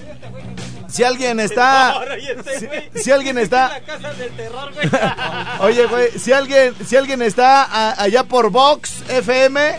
Si 0.89 1.03
alguien 1.03 1.39
está... 1.39 2.01
Este 2.15 2.89
Si, 2.95 3.03
si 3.03 3.11
alguien 3.11 3.37
está... 3.37 3.69
La 3.69 3.81
casa 3.81 4.13
del 4.13 4.31
terror, 4.31 4.71
güey. 4.73 4.89
Oye, 5.61 5.85
güey, 5.85 6.09
si 6.17 6.31
alguien, 6.33 6.73
si 6.85 6.95
alguien 6.95 7.21
está 7.21 7.63
a- 7.63 8.01
allá 8.01 8.23
por 8.23 8.49
Vox 8.49 9.03
FM, 9.09 9.75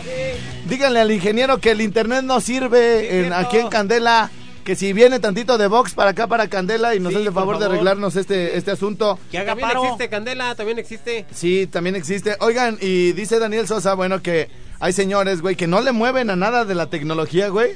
díganle 0.67 0.99
al 1.01 1.11
ingeniero 1.11 1.57
que 1.59 1.71
el 1.71 1.81
internet 1.81 2.23
no 2.23 2.39
sirve 2.41 3.25
en- 3.25 3.33
aquí 3.33 3.57
en 3.57 3.67
Candela. 3.69 4.29
Que 4.63 4.75
si 4.75 4.93
viene 4.93 5.19
tantito 5.19 5.57
de 5.57 5.65
Vox 5.65 5.93
para 5.95 6.11
acá, 6.11 6.27
para 6.27 6.47
Candela, 6.47 6.93
y 6.93 6.99
nos 6.99 7.11
Sí, 7.13 7.17
hace 7.17 7.27
el 7.29 7.33
favor, 7.33 7.57
de 7.57 7.65
arreglarnos 7.65 8.15
este, 8.15 8.55
este 8.57 8.69
asunto. 8.69 9.17
Que 9.31 9.39
haga 9.39 9.53
También 9.53 9.69
paro. 9.69 9.83
existe 9.85 10.07
Candela, 10.07 10.53
también 10.53 10.77
existe. 10.77 11.25
Sí, 11.33 11.65
también 11.65 11.95
existe. 11.95 12.37
Oigan, 12.41 12.77
y 12.79 13.13
dice 13.13 13.39
Daniel 13.39 13.67
Sosa, 13.67 13.95
bueno, 13.95 14.21
que 14.21 14.49
hay 14.79 14.93
señores, 14.93 15.41
güey, 15.41 15.55
que 15.55 15.65
no 15.65 15.81
le 15.81 15.91
mueven 15.93 16.29
a 16.29 16.35
nada 16.35 16.63
de 16.63 16.75
la 16.75 16.91
tecnología, 16.91 17.47
güey. 17.49 17.71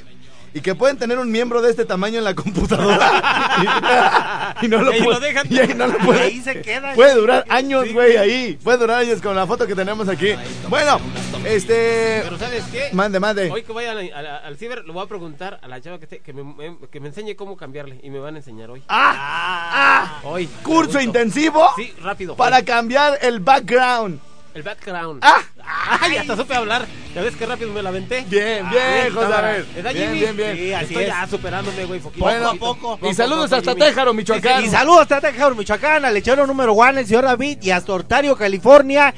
Y 0.54 0.60
que 0.62 0.74
pueden 0.74 0.96
tener 0.96 1.18
un 1.18 1.30
miembro 1.30 1.60
de 1.60 1.70
este 1.70 1.84
tamaño 1.84 2.18
en 2.18 2.24
la 2.24 2.34
computadora. 2.34 4.54
y, 4.62 4.68
no 4.68 4.80
lo 4.82 4.92
Y 4.92 4.94
ahí 4.94 5.00
pu- 5.02 5.10
lo 5.12 5.20
dejan. 5.20 5.46
y 5.50 5.58
ahí 5.58 5.74
no 5.74 5.86
lo 5.86 5.98
Y 5.98 6.02
pueden- 6.02 6.22
ahí 6.22 6.40
se 6.40 6.62
queda. 6.62 6.94
Puede 6.94 7.14
durar 7.14 7.44
años, 7.48 7.92
güey, 7.92 8.16
ahí. 8.16 8.58
Puede 8.62 8.78
durar 8.78 9.00
años 9.00 9.20
con 9.20 9.36
la 9.36 9.46
foto 9.46 9.66
que 9.66 9.74
tenemos 9.74 10.08
aquí. 10.08 10.34
Bueno, 10.68 10.98
este... 11.44 12.20
Pero 12.24 12.38
¿sabes 12.38 12.64
qué? 12.72 12.88
Mande, 12.92 13.20
mande. 13.20 13.50
Hoy 13.50 13.62
que 13.64 13.72
vaya 13.72 13.92
al, 13.92 13.98
al- 14.12 14.26
al 14.26 14.56
ciber, 14.56 14.84
le 14.86 14.92
voy 14.92 15.04
a 15.04 15.08
preguntar 15.08 15.58
a 15.62 15.68
la 15.68 15.80
chava 15.80 15.98
que, 15.98 16.06
esté- 16.08 16.22
que, 16.22 16.32
me, 16.32 16.76
que 16.90 17.00
me 17.00 17.08
enseñe 17.08 17.34
cómo 17.36 17.56
cambiarle. 17.56 18.00
Y 18.02 18.10
me 18.10 18.18
van 18.18 18.34
a 18.36 18.38
enseñar 18.38 18.70
hoy. 18.70 18.82
¡Ah! 18.88 20.20
Hoy. 20.24 20.48
Curso 20.62 21.00
intensivo 21.00 21.68
Sí, 21.76 21.92
rápido. 22.02 22.34
para 22.36 22.58
hoy. 22.58 22.64
cambiar 22.64 23.18
el 23.20 23.40
background. 23.40 24.20
El 24.56 24.62
background. 24.62 25.20
¡Ah! 25.22 25.42
¡Ay! 26.00 26.16
Hasta 26.16 26.34
supe 26.34 26.54
hablar. 26.54 26.86
¿Ya 27.14 27.20
ves 27.20 27.36
qué 27.36 27.44
rápido 27.44 27.70
me 27.72 27.82
la 27.82 27.90
aventé? 27.90 28.24
Bien, 28.26 28.64
Ah, 28.64 28.70
bien, 28.70 29.14
José. 29.14 29.34
Abel. 29.34 29.66
¿Verdad, 29.74 29.92
Bien, 29.92 30.12
bien, 30.14 30.36
bien. 30.36 30.56
Sí, 30.56 30.72
así 30.72 30.84
Estoy 30.86 31.02
es. 31.02 31.08
ya 31.08 31.26
superándome, 31.26 31.84
güey. 31.84 32.00
Poquito, 32.00 32.24
Bueno, 32.24 32.46
poquito. 32.58 32.64
poco. 32.96 33.08
Y 33.10 33.12
saludos 33.14 33.52
hasta 33.52 33.72
Jimmy. 33.72 33.84
Téjaro, 33.84 34.14
Michoacán. 34.14 34.64
Y 34.64 34.68
saludos 34.70 35.02
hasta 35.02 35.20
Tejano, 35.20 35.54
Michoacán, 35.54 36.04
al 36.06 36.14
lechero 36.14 36.46
número 36.46 36.72
one, 36.72 37.00
el 37.00 37.06
señor 37.06 37.24
David, 37.24 37.58
y 37.60 37.70
hasta 37.70 37.92
Ontario, 37.92 38.34
California, 38.34 39.12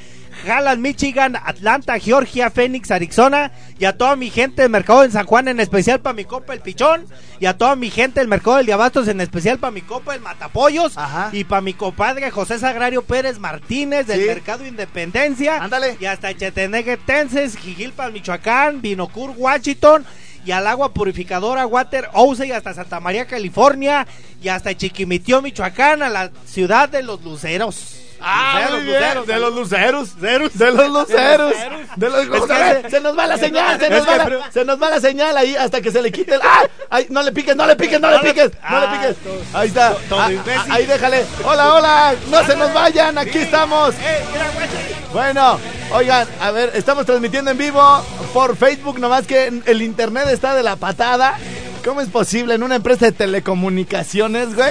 Halland, 0.48 0.80
Michigan, 0.80 1.36
Atlanta, 1.36 1.98
Georgia, 1.98 2.50
Phoenix, 2.50 2.90
Arizona, 2.90 3.52
y 3.78 3.84
a 3.84 3.96
toda 3.96 4.16
mi 4.16 4.30
gente 4.30 4.62
del 4.62 4.70
mercado 4.70 5.04
en 5.04 5.12
San 5.12 5.26
Juan, 5.26 5.48
en 5.48 5.60
especial 5.60 6.00
para 6.00 6.14
mi 6.14 6.24
copa 6.24 6.54
el 6.54 6.60
Pichón, 6.60 7.04
y 7.38 7.46
a 7.46 7.56
toda 7.56 7.76
mi 7.76 7.90
gente 7.90 8.20
del 8.20 8.28
mercado 8.28 8.56
del 8.56 8.66
Diabastos, 8.66 9.06
en 9.08 9.20
especial 9.20 9.58
para 9.58 9.70
mi 9.70 9.82
copa 9.82 10.14
el 10.14 10.20
Matapollos, 10.20 10.96
Ajá. 10.98 11.30
y 11.32 11.44
para 11.44 11.60
mi 11.60 11.74
compadre 11.74 12.30
José 12.30 12.58
Sagrario 12.58 13.02
Pérez 13.02 13.38
Martínez 13.38 14.06
del 14.06 14.20
Sí. 14.22 14.26
mercado 14.26 14.66
Independencia, 14.66 15.62
Ándale. 15.62 15.96
y 16.00 16.06
hasta 16.06 16.34
Cheteneguetenses, 16.36 17.56
Jijilpan, 17.56 18.12
Michoacán, 18.12 18.80
Binocur, 18.80 19.32
Washington, 19.36 20.04
y 20.44 20.52
al 20.52 20.66
agua 20.66 20.94
purificadora 20.94 21.66
Water 21.66 22.08
Ouse 22.14 22.46
y 22.46 22.52
hasta 22.52 22.72
Santa 22.72 23.00
María, 23.00 23.26
California, 23.26 24.06
y 24.42 24.48
hasta 24.48 24.74
Chiquimitió, 24.74 25.42
Michoacán, 25.42 26.02
a 26.02 26.08
la 26.08 26.30
ciudad 26.46 26.88
de 26.88 27.02
los 27.02 27.22
luceros. 27.22 27.96
Ah, 28.20 28.54
Luceros, 28.60 28.76
muy 28.78 28.84
bien. 28.86 28.98
luceros, 29.00 29.26
de 29.26 29.38
los 29.38 29.54
luceros. 29.54 30.18
De 30.58 30.70
los 30.72 30.88
luceros. 30.90 31.54
De 31.96 32.10
los 32.10 32.48
ver, 32.48 32.82
se- 32.82 32.90
Se 32.90 33.00
nos 33.00 33.18
va 33.18 33.26
la 33.26 33.36
señal, 33.38 33.78
se 33.80 33.90
nos 33.90 34.08
va 34.08 34.16
la, 34.16 34.24
pero- 34.24 34.42
se 34.52 34.64
nos 34.64 34.82
va 34.82 34.90
la 34.90 35.00
señal 35.00 35.36
ahí 35.36 35.54
hasta 35.56 35.80
que 35.80 35.90
se 35.90 36.02
le 36.02 36.10
quite 36.12 36.34
el. 36.34 36.40
¡Ah! 36.42 36.66
Ay, 36.90 37.06
no 37.10 37.22
le 37.22 37.32
piques, 37.32 37.54
no 37.56 37.66
le 37.66 37.76
piques, 37.76 38.00
no 38.00 38.10
le 38.10 38.18
piques, 38.20 38.50
no 38.70 38.80
le 38.80 38.86
Ah, 38.86 38.92
piques. 38.92 39.16
Ahí 39.54 39.68
está. 39.68 39.96
Ah, 40.10 40.28
ah, 40.30 40.64
Ahí 40.70 40.86
déjale. 40.86 41.24
Hola, 41.44 41.74
hola. 41.74 42.14
No 42.30 42.44
se 42.44 42.56
nos 42.56 42.72
vayan, 42.72 43.18
aquí 43.18 43.38
estamos. 43.38 43.94
¡Eh, 43.94 44.24
guache! 44.54 44.96
Bueno, 45.12 45.58
oigan, 45.92 46.28
a 46.40 46.50
ver, 46.50 46.72
estamos 46.74 47.06
transmitiendo 47.06 47.50
en 47.50 47.58
vivo 47.58 48.04
por 48.34 48.56
Facebook, 48.56 48.98
nomás 48.98 49.26
que 49.26 49.46
el 49.64 49.82
internet 49.82 50.28
está 50.30 50.54
de 50.54 50.62
la 50.62 50.76
patada. 50.76 51.38
¿Cómo 51.84 52.00
es 52.02 52.08
posible 52.08 52.54
en 52.54 52.62
una 52.62 52.74
empresa 52.76 53.06
de 53.06 53.12
telecomunicaciones, 53.12 54.54
güey? 54.54 54.70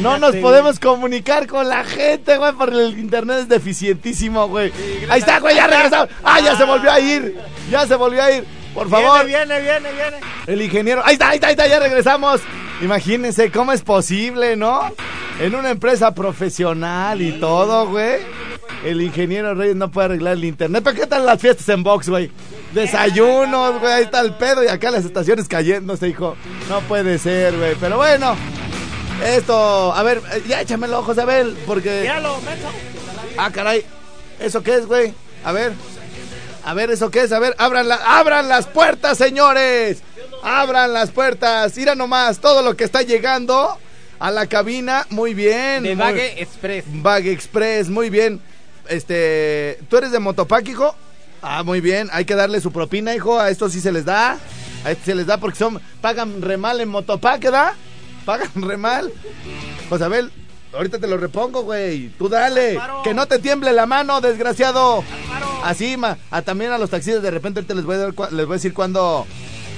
No 0.00 0.18
nos 0.18 0.34
podemos 0.36 0.78
comunicar 0.78 1.46
con 1.46 1.68
la 1.68 1.84
gente, 1.84 2.36
güey, 2.36 2.52
porque 2.52 2.76
el 2.76 2.98
internet 2.98 3.38
es 3.40 3.48
deficientísimo, 3.48 4.48
güey. 4.48 4.72
Ahí 5.08 5.20
está, 5.20 5.40
güey, 5.40 5.56
ya 5.56 5.66
regresamos. 5.66 6.08
Ah, 6.24 6.40
ya 6.40 6.56
se 6.56 6.64
volvió 6.64 6.90
a 6.90 7.00
ir. 7.00 7.38
Ya 7.70 7.86
se 7.86 7.94
volvió 7.96 8.22
a 8.22 8.30
ir. 8.30 8.44
Por 8.74 8.88
favor, 8.88 9.26
Viene, 9.26 9.44
viene, 9.46 9.60
viene, 9.62 9.92
viene. 9.92 10.16
el 10.46 10.62
ingeniero. 10.62 11.02
Ahí 11.04 11.14
está, 11.14 11.30
ahí 11.30 11.34
está, 11.36 11.48
ahí 11.48 11.52
está, 11.52 11.66
ya 11.66 11.78
regresamos. 11.80 12.40
Imagínense 12.80 13.50
cómo 13.50 13.72
es 13.72 13.82
posible, 13.82 14.56
¿no? 14.56 14.92
En 15.40 15.54
una 15.54 15.70
empresa 15.70 16.14
profesional 16.14 17.20
y 17.20 17.32
todo, 17.32 17.88
güey. 17.88 18.18
El 18.84 19.02
ingeniero 19.02 19.54
Reyes 19.54 19.76
no 19.76 19.90
puede 19.90 20.06
arreglar 20.06 20.34
el 20.34 20.44
internet. 20.44 20.82
¿Pero 20.84 20.96
qué 20.96 21.06
tal 21.06 21.26
las 21.26 21.40
fiestas 21.40 21.68
en 21.68 21.82
box, 21.82 22.08
güey? 22.08 22.30
Desayunos, 22.72 23.80
güey, 23.80 23.92
ahí 23.92 24.04
está 24.04 24.20
el 24.20 24.34
pedo 24.34 24.62
y 24.64 24.68
acá 24.68 24.90
las 24.90 25.04
estaciones 25.04 25.48
cayéndose, 25.48 26.08
hijo. 26.08 26.36
No 26.68 26.80
puede 26.82 27.18
ser, 27.18 27.56
güey. 27.58 27.74
Pero 27.80 27.96
bueno, 27.98 28.36
esto, 29.22 29.92
a 29.92 30.02
ver, 30.02 30.20
eh, 30.32 30.42
ya 30.48 30.60
échamelo, 30.60 31.02
José 31.02 31.22
Abel, 31.22 31.56
porque... 31.66 32.00
Míralo. 32.02 32.36
Ah, 33.36 33.50
caray. 33.50 33.84
¿Eso 34.38 34.62
qué 34.62 34.74
es, 34.76 34.86
güey? 34.86 35.14
A 35.44 35.52
ver. 35.52 35.72
A 36.64 36.74
ver, 36.74 36.90
¿eso 36.90 37.10
qué 37.10 37.22
es? 37.22 37.32
A 37.32 37.38
ver, 37.38 37.54
abran, 37.58 37.88
la, 37.88 37.96
abran 37.96 38.48
las 38.48 38.66
puertas, 38.66 39.16
señores. 39.18 40.02
Abran 40.42 40.92
las 40.92 41.10
puertas. 41.10 41.76
Mira 41.76 41.94
nomás 41.94 42.38
todo 42.38 42.62
lo 42.62 42.76
que 42.76 42.84
está 42.84 43.02
llegando 43.02 43.78
A 44.18 44.30
la 44.30 44.46
cabina, 44.46 45.06
muy 45.10 45.32
bien. 45.34 45.82
De 45.82 45.94
muy- 45.96 46.04
Vague 46.04 46.42
Express. 46.42 46.84
Vague 46.86 47.32
Express, 47.32 47.88
muy 47.88 48.10
bien. 48.10 48.40
Este, 48.88 49.78
¿tú 49.88 49.96
eres 49.96 50.10
de 50.12 50.18
Motopac, 50.18 50.66
hijo? 50.68 50.94
Ah, 51.42 51.62
muy 51.62 51.80
bien. 51.80 52.08
Hay 52.12 52.24
que 52.26 52.34
darle 52.34 52.60
su 52.60 52.70
propina, 52.72 53.14
hijo. 53.14 53.40
A 53.40 53.48
esto 53.50 53.70
sí 53.70 53.80
se 53.80 53.92
les 53.92 54.04
da. 54.04 54.36
A 54.84 54.90
esto 54.90 55.04
se 55.06 55.14
les 55.14 55.26
da 55.26 55.38
porque 55.38 55.58
son 55.58 55.80
pagan 56.02 56.42
re 56.42 56.56
mal 56.58 56.80
en 56.80 56.88
Motopac, 56.90 57.40
¿verdad? 57.40 57.72
Pagan 58.24 58.50
re 58.62 58.76
mal. 58.76 59.12
Josabel, 59.88 60.30
ahorita 60.72 60.98
te 60.98 61.06
lo 61.06 61.16
repongo, 61.16 61.62
güey. 61.62 62.08
Tú 62.18 62.28
dale. 62.28 62.70
Alfaro. 62.72 63.02
Que 63.02 63.14
no 63.14 63.26
te 63.26 63.38
tiemble 63.38 63.72
la 63.72 63.86
mano, 63.86 64.20
desgraciado. 64.20 65.02
Así, 65.64 65.96
ma. 65.96 66.16
A, 66.30 66.42
también 66.42 66.72
a 66.72 66.78
los 66.78 66.90
taxistas 66.90 67.22
de 67.22 67.30
repente 67.30 67.60
ahorita 67.60 67.74
les 67.74 67.84
voy 67.84 67.96
a, 67.96 67.98
dar 67.98 68.14
les 68.32 68.46
voy 68.46 68.54
a 68.54 68.56
decir 68.56 68.72
cuándo, 68.72 69.26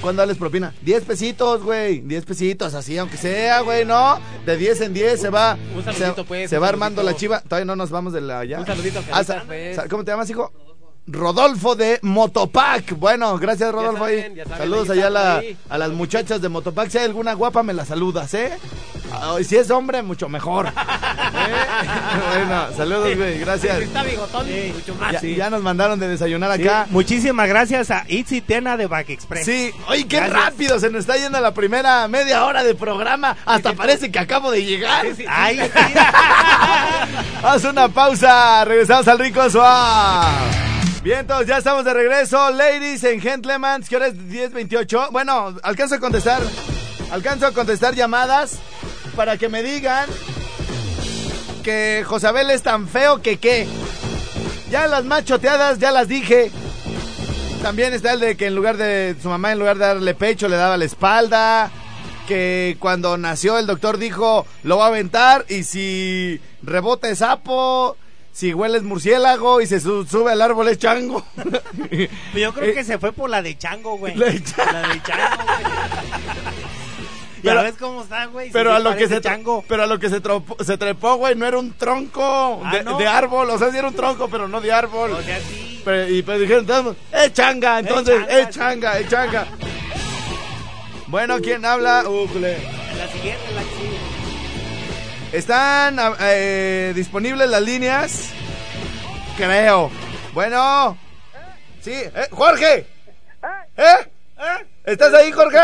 cuándo 0.01 0.21
darles 0.21 0.37
propina. 0.37 0.73
10 0.81 1.03
pesitos, 1.03 1.63
güey. 1.63 1.99
10 2.01 2.25
pesitos, 2.25 2.73
así, 2.73 2.97
aunque 2.97 3.17
sea, 3.17 3.61
güey, 3.61 3.85
¿no? 3.85 4.19
De 4.45 4.55
10 4.57 4.81
en 4.81 4.93
10 4.93 5.19
se 5.19 5.29
va. 5.29 5.57
Un 5.75 5.83
saludito, 5.83 6.15
se, 6.15 6.23
pues, 6.23 6.49
se 6.49 6.57
va 6.57 6.69
armando 6.69 7.03
la 7.03 7.15
chiva. 7.15 7.41
Todavía 7.41 7.65
no 7.65 7.75
nos 7.75 7.89
vamos 7.89 8.13
de 8.13 8.21
la 8.21 8.45
ya. 8.45 8.59
Un 8.59 8.65
saludito 8.65 9.03
Ah, 9.11 9.23
pues. 9.47 9.79
¿Cómo 9.89 10.03
te 10.03 10.11
llamas, 10.11 10.29
hijo? 10.29 10.51
Rodolfo 11.05 11.75
de 11.75 11.99
Motopac. 12.01 12.93
Bueno, 12.97 13.37
gracias, 13.37 13.71
Rodolfo. 13.73 14.05
saben, 14.05 14.35
ya 14.35 14.43
saben, 14.45 14.57
Saludos 14.59 14.89
allá 14.89 15.07
a, 15.07 15.09
la- 15.09 15.43
las 15.77 15.89
muchachas 15.91 16.41
de 16.41 16.49
Motopac. 16.49 16.89
Si 16.89 16.97
hay 16.97 17.05
alguna 17.05 17.33
guapa, 17.33 17.61
me 17.63 17.73
la 17.73 17.85
saludas, 17.85 18.33
¿eh? 18.33 18.51
Si 19.43 19.55
es 19.57 19.69
hombre, 19.69 20.01
mucho 20.01 20.27
mejor. 20.27 20.67
¿Eh? 20.67 20.71
bueno, 22.35 22.65
saludos, 22.75 23.15
güey. 23.15 23.37
Gracias. 23.39 23.77
Si 23.79 23.83
está 23.83 24.01
bigotón, 24.03 24.47
mucho 24.73 24.95
más. 24.95 25.11
Ya, 25.13 25.21
ya 25.21 25.49
nos 25.49 25.61
mandaron 25.61 25.99
de 25.99 26.07
desayunar 26.07 26.49
acá. 26.51 26.87
Muchísimas 26.89 27.47
gracias 27.47 27.91
a 27.91 28.05
Itzy 28.07 28.41
Tena 28.41 28.75
de 28.77 28.87
Back 28.87 29.09
Express. 29.09 29.45
Sí, 29.45 29.71
oye, 29.87 30.07
qué 30.07 30.17
Gracias. 30.17 30.35
rápido 30.45 30.79
se 30.79 30.89
nos 30.89 31.01
está 31.01 31.17
yendo 31.17 31.39
la 31.41 31.53
primera 31.53 32.07
media 32.07 32.45
hora 32.45 32.63
de 32.63 32.73
programa. 32.75 33.37
Hasta 33.45 33.73
parece 33.73 34.11
que 34.11 34.19
acabo 34.19 34.49
de 34.51 34.63
llegar. 34.65 35.05
Ay, 35.27 35.59
Haz 37.43 37.63
una 37.65 37.89
pausa, 37.89 38.63
regresamos 38.65 39.07
al 39.07 39.19
rico 39.19 39.47
suave. 39.49 40.72
Bien, 41.03 41.27
todos 41.27 41.45
ya 41.45 41.57
estamos 41.57 41.83
de 41.83 41.93
regreso. 41.93 42.49
Ladies 42.51 43.03
and 43.03 43.21
gentlemen, 43.21 43.83
¿qué 43.89 43.97
hora 43.97 44.07
es 44.07 44.15
10.28? 44.15 45.09
Bueno, 45.11 45.53
alcanzo 45.61 45.95
a 45.95 45.99
contestar. 45.99 46.41
Alcanzo 47.11 47.45
a 47.45 47.51
contestar 47.51 47.93
llamadas 47.93 48.59
para 49.13 49.37
que 49.37 49.49
me 49.49 49.63
digan 49.63 50.07
que 51.61 52.05
Josabel 52.07 52.49
es 52.51 52.63
tan 52.63 52.87
feo 52.87 53.21
que 53.21 53.35
qué. 53.35 53.67
Ya 54.71 54.87
las 54.87 55.03
machoteadas, 55.03 55.77
ya 55.77 55.91
las 55.91 56.07
dije. 56.07 56.51
También 57.61 57.93
está 57.93 58.13
el 58.13 58.21
de 58.21 58.37
que 58.37 58.45
en 58.45 58.55
lugar 58.55 58.77
de 58.77 59.17
su 59.21 59.27
mamá, 59.27 59.51
en 59.51 59.59
lugar 59.59 59.77
de 59.77 59.85
darle 59.87 60.13
pecho, 60.13 60.47
le 60.47 60.55
daba 60.55 60.77
la 60.77 60.85
espalda. 60.85 61.69
Que 62.29 62.77
cuando 62.79 63.17
nació 63.17 63.59
el 63.59 63.67
doctor 63.67 63.97
dijo, 63.97 64.47
lo 64.63 64.77
va 64.77 64.85
a 64.85 64.87
aventar 64.87 65.43
y 65.49 65.63
si 65.63 66.39
rebota 66.61 67.13
sapo, 67.13 67.97
si 68.33 68.53
huele 68.53 68.77
es 68.79 68.83
murciélago 68.83 69.61
y 69.61 69.67
se 69.67 69.79
su- 69.79 70.05
sube 70.05 70.31
al 70.33 70.41
árbol 70.41 70.67
es 70.67 70.77
chango. 70.79 71.23
Yo 72.35 72.53
creo 72.53 72.73
que 72.73 72.83
se 72.83 72.97
fue 72.97 73.11
por 73.13 73.29
la 73.29 73.41
de 73.41 73.57
Chango, 73.57 73.97
güey. 73.97 74.15
La 74.15 74.25
de 74.25 74.43
Chango. 74.43 74.71
La 74.73 74.87
de 74.89 75.01
Chango, 75.03 75.43
güey. 75.45 75.63
Ya 77.43 77.51
Pero- 77.51 77.63
ves 77.63 77.75
cómo 77.77 78.03
está, 78.03 78.25
güey. 78.27 78.49
Pero 78.51 78.73
a 78.73 78.79
lo 78.79 78.95
que 78.95 79.07
se 79.07 79.19
Chango. 79.21 79.63
pero 79.67 79.83
a 79.83 79.85
lo 79.85 79.99
que 79.99 80.09
se, 80.09 80.21
tropo- 80.23 80.61
se 80.63 80.77
trepó, 80.77 81.15
güey, 81.17 81.35
no 81.35 81.45
era 81.45 81.57
un 81.59 81.73
tronco 81.73 82.61
Ah, 82.63 82.71
de, 82.73 82.83
¿no? 82.83 82.97
de 82.97 83.05
árbol, 83.07 83.49
o 83.49 83.57
sea, 83.57 83.69
sí 83.69 83.77
era 83.77 83.87
un 83.89 83.93
tronco, 83.95 84.29
pero 84.29 84.47
no 84.47 84.61
de 84.61 84.71
árbol. 84.71 85.11
O 85.11 85.21
sea, 85.21 85.39
sí. 85.39 85.81
Pero- 85.85 86.07
y 86.09 86.21
pues 86.23 86.39
dijeron, 86.39 86.65
todos, 86.65 86.95
¡eh, 87.11 87.29
changa! 87.33 87.79
Entonces, 87.79 88.15
changa, 88.25 88.39
¡eh, 88.39 88.47
changa, 88.49 88.99
eh, 88.99 89.05
changa! 89.09 89.47
Bueno, 91.07 91.37
¿quién 91.41 91.63
habla? 91.65 92.03
Ujule. 92.07 92.57
La 92.97 93.07
siguiente, 93.09 93.43
la 93.53 93.61
sigue. 93.61 93.92
¿Están 95.33 95.97
ah, 95.97 96.15
eh, 96.19 96.91
disponibles 96.93 97.49
las 97.49 97.63
líneas? 97.63 98.29
Creo. 99.35 99.89
Bueno. 100.31 100.95
Sí, 101.81 101.91
eh, 101.91 102.27
Jorge. 102.29 102.85
¿Eh? 103.75 104.11
¿Estás 104.83 105.11
ahí, 105.15 105.31
Jorge? 105.31 105.57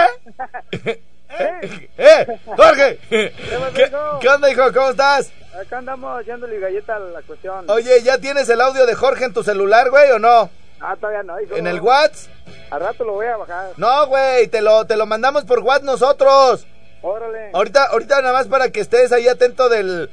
¿Eh? 0.72 2.40
Jorge. 2.58 3.00
¿Qué, 3.10 3.92
qué 4.20 4.28
onda, 4.28 4.50
hijo? 4.50 4.74
¿Cómo 4.74 4.90
estás? 4.90 5.32
Acá 5.62 5.78
andamos 5.78 6.20
echándole 6.24 6.60
galleta 6.60 6.96
a 6.96 7.00
la 7.00 7.22
cuestión. 7.22 7.70
Oye, 7.70 8.02
¿ya 8.02 8.18
tienes 8.18 8.50
el 8.50 8.62
audio 8.62 8.88
de 8.88 8.96
Jorge 8.96 9.26
en 9.26 9.34
tu 9.34 9.44
celular, 9.44 9.92
güey, 9.92 10.10
o 10.10 10.18
no? 10.18 10.50
Ah, 10.82 10.96
todavía 11.00 11.22
no, 11.22 11.40
hijo. 11.40 11.56
¿En 11.56 11.68
el 11.68 11.80
WhatsApp? 11.80 12.34
Al 12.72 12.80
rato 12.82 13.04
lo 13.04 13.14
voy 13.14 13.28
a 13.28 13.38
bajar. 13.38 13.74
No, 13.78 14.08
güey, 14.08 14.48
te 14.48 14.62
lo, 14.62 14.88
te 14.88 14.98
lo 14.98 15.06
mandamos 15.06 15.46
por 15.46 15.60
WhatsApp 15.60 15.86
nosotros. 15.86 16.66
Órale. 17.02 17.52
Ahorita, 17.54 17.86
ahorita 17.86 18.22
nada 18.22 18.34
más 18.34 18.48
para 18.48 18.72
que 18.72 18.80
estés 18.82 19.12
ahí 19.12 19.28
atento 19.28 19.70
del... 19.70 20.10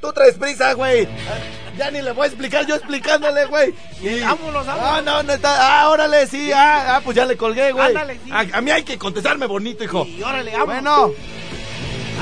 Tú 0.00 0.12
traes 0.12 0.36
prisa, 0.36 0.72
güey. 0.72 1.06
Ya 1.76 1.90
ni 1.90 2.00
le 2.00 2.12
voy 2.12 2.24
a 2.24 2.26
explicar 2.28 2.64
yo 2.66 2.74
explicándole, 2.76 3.44
güey. 3.46 3.74
Y- 4.00 4.20
Vámonos, 4.20 4.66
Ah, 4.66 4.76
vámonos. 4.76 5.04
no, 5.04 5.22
no 5.24 5.32
está. 5.34 5.82
Ah, 5.82 5.88
órale, 5.90 6.26
sí. 6.26 6.50
Ah, 6.52 6.96
ah, 6.96 7.00
pues 7.04 7.16
ya 7.16 7.26
le 7.26 7.36
colgué, 7.36 7.72
güey. 7.72 7.88
Ándale, 7.88 8.18
sí. 8.24 8.30
A, 8.32 8.40
a 8.58 8.60
mí 8.62 8.70
hay 8.70 8.82
que 8.82 8.96
contestarme 8.98 9.44
bonito, 9.46 9.84
hijo. 9.84 10.06
Y 10.06 10.22
órale, 10.22 10.52
vámonos. 10.56 11.10
Bueno. 11.10 11.14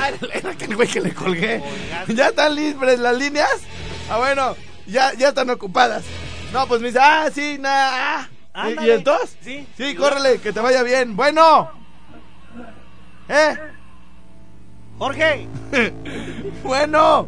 Ah, 0.00 0.10
era- 0.34 0.50
aquel 0.50 0.74
güey 0.74 0.88
que 0.88 1.00
le 1.00 1.14
colgué. 1.14 1.62
¿Ya 2.08 2.28
están 2.28 2.54
libres 2.56 2.98
las 2.98 3.16
líneas? 3.16 3.48
Ah, 4.10 4.18
bueno. 4.18 4.56
Ya, 4.86 5.12
ya 5.14 5.28
están 5.28 5.48
ocupadas. 5.50 6.02
No, 6.52 6.66
pues 6.66 6.80
me 6.80 6.88
dice, 6.88 6.98
ah, 7.00 7.28
sí, 7.32 7.58
nada. 7.60 8.28
ah. 8.54 8.70
¿Y- 8.70 8.86
¿Y, 8.86 8.90
entonces? 8.90 9.36
Sí. 9.42 9.66
Sí, 9.76 9.94
córrele, 9.94 10.40
que 10.40 10.52
te 10.52 10.58
vaya 10.60 10.82
bien. 10.82 11.14
Bueno. 11.14 11.70
¿Eh? 13.28 13.56
Jorge. 14.98 15.46
Bueno. 16.62 17.26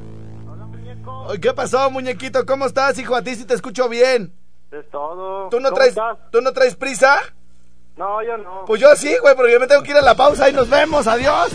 Ay, 1.28 1.38
¿Qué 1.38 1.52
pasó, 1.52 1.90
muñequito? 1.90 2.44
¿Cómo 2.44 2.66
estás, 2.66 2.98
hijo? 2.98 3.14
A 3.14 3.22
ti 3.22 3.34
sí 3.36 3.44
te 3.44 3.54
escucho 3.54 3.88
bien. 3.88 4.34
Es 4.72 4.90
todo. 4.90 5.48
¿Tú 5.50 5.60
no 5.60 5.68
¿Cómo 5.68 5.76
traes, 5.76 5.90
estás? 5.90 6.16
¿tú 6.32 6.40
no 6.40 6.52
traes 6.52 6.74
prisa? 6.74 7.20
No, 7.96 8.22
yo 8.22 8.36
no. 8.38 8.64
Pues 8.66 8.80
yo 8.80 8.94
sí, 8.96 9.14
güey, 9.20 9.34
porque 9.36 9.52
yo 9.52 9.60
me 9.60 9.66
tengo 9.66 9.82
que 9.82 9.90
ir 9.92 9.96
a 9.96 10.02
la 10.02 10.14
pausa 10.14 10.48
y 10.48 10.52
nos 10.52 10.68
vemos. 10.68 11.06
Adiós. 11.06 11.50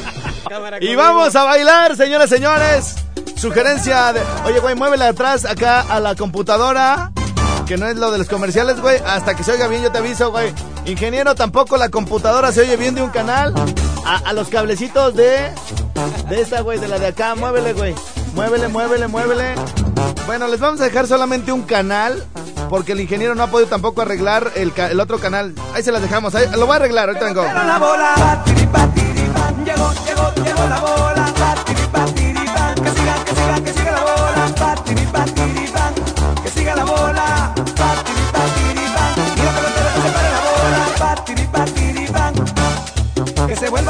Cámara 0.48 0.77
Y 0.77 0.81
conmigo. 0.81 1.01
vamos 1.01 1.36
a 1.36 1.43
bailar, 1.43 1.95
señoras 1.95 2.31
y 2.31 2.36
señores. 2.36 2.95
Sugerencia 3.36 4.13
de. 4.13 4.22
Oye, 4.45 4.60
güey, 4.60 4.75
muévele 4.75 5.05
atrás 5.05 5.45
acá 5.45 5.81
a 5.81 6.00
la 6.00 6.15
computadora. 6.15 7.12
Que 7.65 7.77
no 7.77 7.88
es 7.88 7.95
lo 7.98 8.12
de 8.12 8.19
los 8.19 8.27
comerciales, 8.27 8.79
güey. 8.79 9.00
Hasta 9.05 9.36
que 9.36 9.43
se 9.43 9.51
oiga 9.51 9.67
bien, 9.67 9.81
yo 9.81 9.91
te 9.91 9.98
aviso, 9.98 10.31
güey. 10.31 10.53
Ingeniero, 10.86 11.34
tampoco 11.34 11.77
la 11.77 11.89
computadora 11.89 12.51
se 12.51 12.62
oye 12.62 12.77
bien 12.77 12.93
de 12.93 13.01
un 13.01 13.10
canal. 13.10 13.53
A, 14.05 14.34
los 14.34 14.50
cablecitos 14.50 15.15
de. 15.15 15.51
De 16.29 16.41
esta, 16.41 16.62
güey, 16.62 16.79
de 16.79 16.88
la 16.88 17.00
de 17.00 17.07
acá. 17.07 17.34
Muévele, 17.34 17.74
güey. 17.74 17.95
Muévele, 18.36 18.67
muévele, 18.67 19.07
muévele. 19.07 19.55
Bueno, 20.27 20.48
les 20.48 20.60
vamos 20.60 20.79
a 20.81 20.84
dejar 20.84 21.07
solamente 21.07 21.51
un 21.51 21.63
canal. 21.63 22.24
Porque 22.69 22.91
el 22.91 23.01
ingeniero 23.01 23.34
no 23.34 23.43
ha 23.43 23.48
podido 23.48 23.69
tampoco 23.69 24.01
arreglar 24.01 24.51
el, 24.55 24.72
el 24.77 25.00
otro 25.00 25.19
canal. 25.19 25.55
Ahí 25.74 25.81
se 25.81 25.91
las 25.91 26.01
dejamos. 26.01 26.34
Lo 26.34 26.67
voy 26.67 26.74
a 26.74 26.75
arreglar, 26.77 27.10
ahorita 27.10 27.25
vengo. 27.25 27.43
llegó, 29.65 29.91
llegó, 30.05 30.45
llegó 30.45 30.69
la 30.69 30.79
bola, 30.79 31.34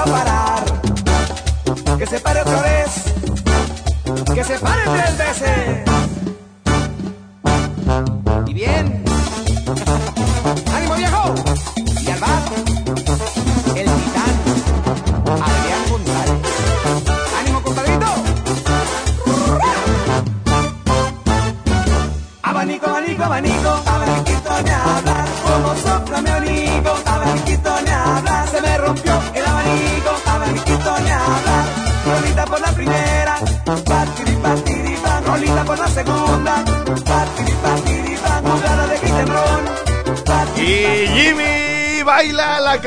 parar, 0.06 0.45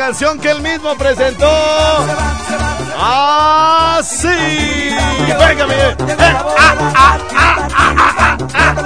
canción 0.09 0.39
que 0.39 0.51
él 0.51 0.63
mismo 0.63 0.97
presentó. 0.97 1.47
¡Así! 2.99 4.27
¡Venga, 5.39 5.67
Miguel! 5.67 5.97
¡Eh! 6.09 6.17
¡Ah, 6.19 6.75
ah, 6.97 7.19
ah, 7.37 7.69
ah, 7.77 7.97
ah, 7.99 8.39
ah! 8.55 8.77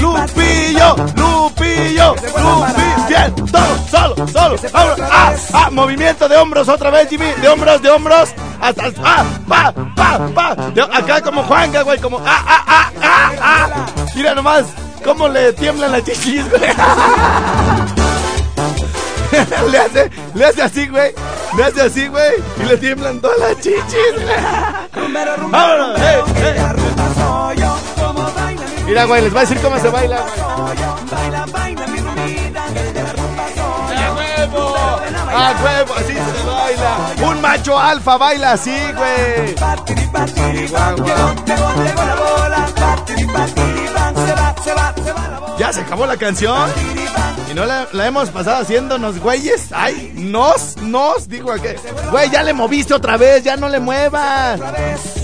¡Lupillo! 0.00 0.96
¡Lupillo! 1.14 2.16
¡Lupillo! 2.16 3.06
¡Bien! 3.08 3.34
¡Solo, 3.88 4.26
solo, 4.26 4.58
solo! 4.58 4.96
¡Ah, 5.12 5.32
ah! 5.52 5.70
¡Movimiento 5.70 6.28
de 6.28 6.36
hombros 6.36 6.68
otra 6.68 6.90
vez, 6.90 7.08
Jimmy! 7.08 7.30
¡De 7.40 7.48
hombros, 7.48 7.80
de 7.80 7.90
hombros! 7.90 8.30
hasta, 8.60 8.90
ah, 9.04 9.24
pa, 9.46 9.72
pa, 9.94 10.28
pa. 10.34 10.56
De- 10.70 10.82
acá 10.82 11.20
como 11.20 11.44
Juanga, 11.44 11.82
güey, 11.82 12.00
como, 12.00 12.18
ah, 12.18 12.44
ah, 12.48 12.64
ah, 12.66 12.90
ah, 13.00 13.30
ah. 13.40 13.86
Mira 14.12 14.34
nomás, 14.34 14.64
cómo 15.04 15.28
le 15.28 15.52
tiemblan 15.52 15.92
las 15.92 16.02
chichis. 16.02 16.46
le 19.70 19.78
hace, 19.78 20.10
le 20.34 20.44
hace 20.44 20.62
así, 20.62 20.88
güey. 20.88 21.12
Le 21.56 21.64
hace 21.64 21.82
así, 21.82 22.08
güey. 22.08 22.32
Y 22.60 22.62
le 22.64 22.76
tiemblan 22.76 23.20
todas 23.20 23.38
las 23.38 23.56
chichis. 23.56 23.80
Rumbero, 24.94 25.36
rumbero, 25.36 25.48
Vámonos, 25.50 26.00
eh, 26.00 26.22
eh. 26.36 26.56
soy 27.14 27.56
yo. 27.56 27.76
Como 27.96 28.22
baila 28.32 28.62
mi 28.76 28.82
Mira, 28.84 29.04
güey, 29.04 29.22
les 29.22 29.32
voy 29.32 29.38
a 29.38 29.42
decir 29.46 29.60
cómo 29.62 29.78
se 29.78 29.88
baila. 29.88 30.16
güey. 30.18 30.76
Baila, 31.10 31.46
baila 31.52 31.86
mi 31.86 31.98
rumbita, 31.98 32.64
que 32.72 32.80
el 32.80 32.94
de 32.94 33.02
la 33.02 33.12
rumba 33.12 33.44
soy 33.54 33.96
¡A 33.96 34.12
huevo! 34.14 34.76
¡A 34.76 35.54
huevo! 35.64 35.94
Así 35.94 36.12
se 36.14 36.46
baila. 36.46 37.28
Un 37.30 37.40
macho 37.40 37.78
alfa 37.78 38.16
baila 38.16 38.52
así, 38.52 38.76
güey. 38.94 39.54
Guau. 40.68 40.96
Llegó, 40.96 41.34
llegó, 41.44 41.84
llegó 41.84 42.02
la 42.04 42.14
bola. 42.16 42.66
Ya 45.66 45.72
se 45.72 45.80
acabó 45.80 46.06
la 46.06 46.16
canción. 46.16 46.70
Y 47.50 47.54
no 47.54 47.66
la, 47.66 47.88
la 47.90 48.06
hemos 48.06 48.30
pasado 48.30 48.62
haciéndonos 48.62 49.18
güeyes. 49.18 49.72
Ay, 49.72 50.12
nos, 50.14 50.76
nos, 50.76 51.28
digo 51.28 51.52
que. 51.54 51.76
Güey, 52.12 52.30
ya 52.30 52.44
le 52.44 52.52
moviste 52.52 52.94
otra 52.94 53.16
vez, 53.16 53.42
ya 53.42 53.56
no 53.56 53.68
le 53.68 53.80
muevas. 53.80 54.60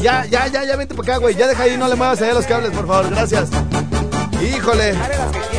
Ya, 0.00 0.26
ya, 0.26 0.49
ya, 0.49 0.64
ya 0.64 0.75
vente 0.75 0.96
para 0.96 1.12
acá, 1.12 1.18
güey. 1.18 1.37
Ya 1.37 1.46
deja 1.46 1.62
ahí, 1.62 1.76
no 1.76 1.87
le 1.87 1.94
muevas 1.94 2.20
allá 2.20 2.34
los 2.34 2.46
cables, 2.46 2.72
por 2.72 2.88
favor, 2.88 3.08
gracias. 3.11 3.50
Híjole, 4.42 4.96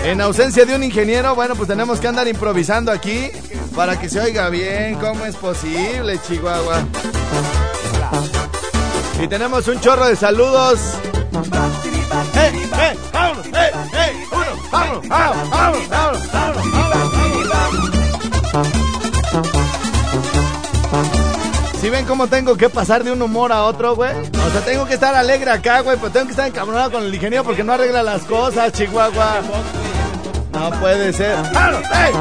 en 0.03 0.19
ausencia 0.19 0.65
de 0.65 0.75
un 0.75 0.83
ingeniero, 0.83 1.33
bueno, 1.33 1.55
pues 1.55 1.69
tenemos 1.69 2.01
que 2.01 2.09
andar 2.09 2.27
improvisando 2.27 2.91
aquí 2.91 3.31
para 3.77 3.97
que 3.97 4.09
se 4.09 4.19
oiga 4.19 4.49
bien. 4.49 4.95
¿Cómo 4.95 5.23
es 5.23 5.37
posible, 5.37 6.19
Chihuahua? 6.27 6.83
Y 9.21 9.27
tenemos 9.29 9.65
un 9.69 9.79
chorro 9.79 10.07
de 10.07 10.17
saludos. 10.17 10.81
¡Eh, 12.35 12.51
eh! 12.81 13.12
¡Vámonos! 15.09 15.89
¡Vámonos! 15.89 16.23
¿Sí 21.81 21.89
ven 21.89 22.05
cómo 22.05 22.27
tengo 22.27 22.55
que 22.55 22.69
pasar 22.69 23.03
de 23.03 23.11
un 23.11 23.21
humor 23.21 23.51
a 23.51 23.63
otro, 23.63 23.95
güey? 23.95 24.11
O 24.11 24.51
sea, 24.51 24.61
tengo 24.61 24.85
que 24.85 24.93
estar 24.93 25.13
alegre 25.15 25.51
acá, 25.51 25.81
güey, 25.81 25.97
pero 25.97 26.11
tengo 26.11 26.27
que 26.27 26.31
estar 26.31 26.47
encabronado 26.47 26.91
con 26.91 27.03
el 27.03 27.13
ingeniero 27.13 27.43
porque 27.43 27.63
no 27.63 27.73
arregla 27.73 28.03
las 28.03 28.23
cosas, 28.23 28.71
Chihuahua. 28.71 29.41
No 30.53 30.71
puede 30.79 31.11
ser. 31.11 31.35
¡Vámonos! 31.51 31.83
¡Ey! 31.91 32.13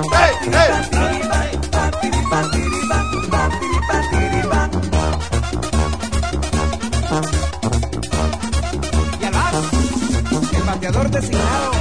Designado. 11.13 11.72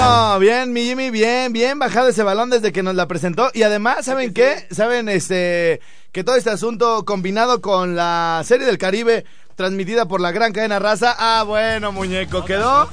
Bueno, 0.00 0.38
bien, 0.38 0.72
mi 0.72 0.84
Jimmy, 0.84 1.10
bien, 1.10 1.52
bien 1.52 1.78
bajado 1.78 2.08
ese 2.08 2.22
balón 2.22 2.48
desde 2.48 2.72
que 2.72 2.82
nos 2.82 2.94
la 2.94 3.06
presentó. 3.06 3.50
Y 3.52 3.64
además, 3.64 4.06
¿saben 4.06 4.32
qué? 4.32 4.66
Saben, 4.70 5.10
este, 5.10 5.82
que 6.10 6.24
todo 6.24 6.36
este 6.36 6.48
asunto 6.48 7.04
combinado 7.04 7.60
con 7.60 7.96
la 7.96 8.40
serie 8.46 8.66
del 8.66 8.78
Caribe 8.78 9.26
transmitida 9.56 10.06
por 10.06 10.22
la 10.22 10.32
gran 10.32 10.54
cadena 10.54 10.78
raza. 10.78 11.14
Ah, 11.18 11.42
bueno, 11.46 11.92
muñeco, 11.92 12.46
quedó 12.46 12.88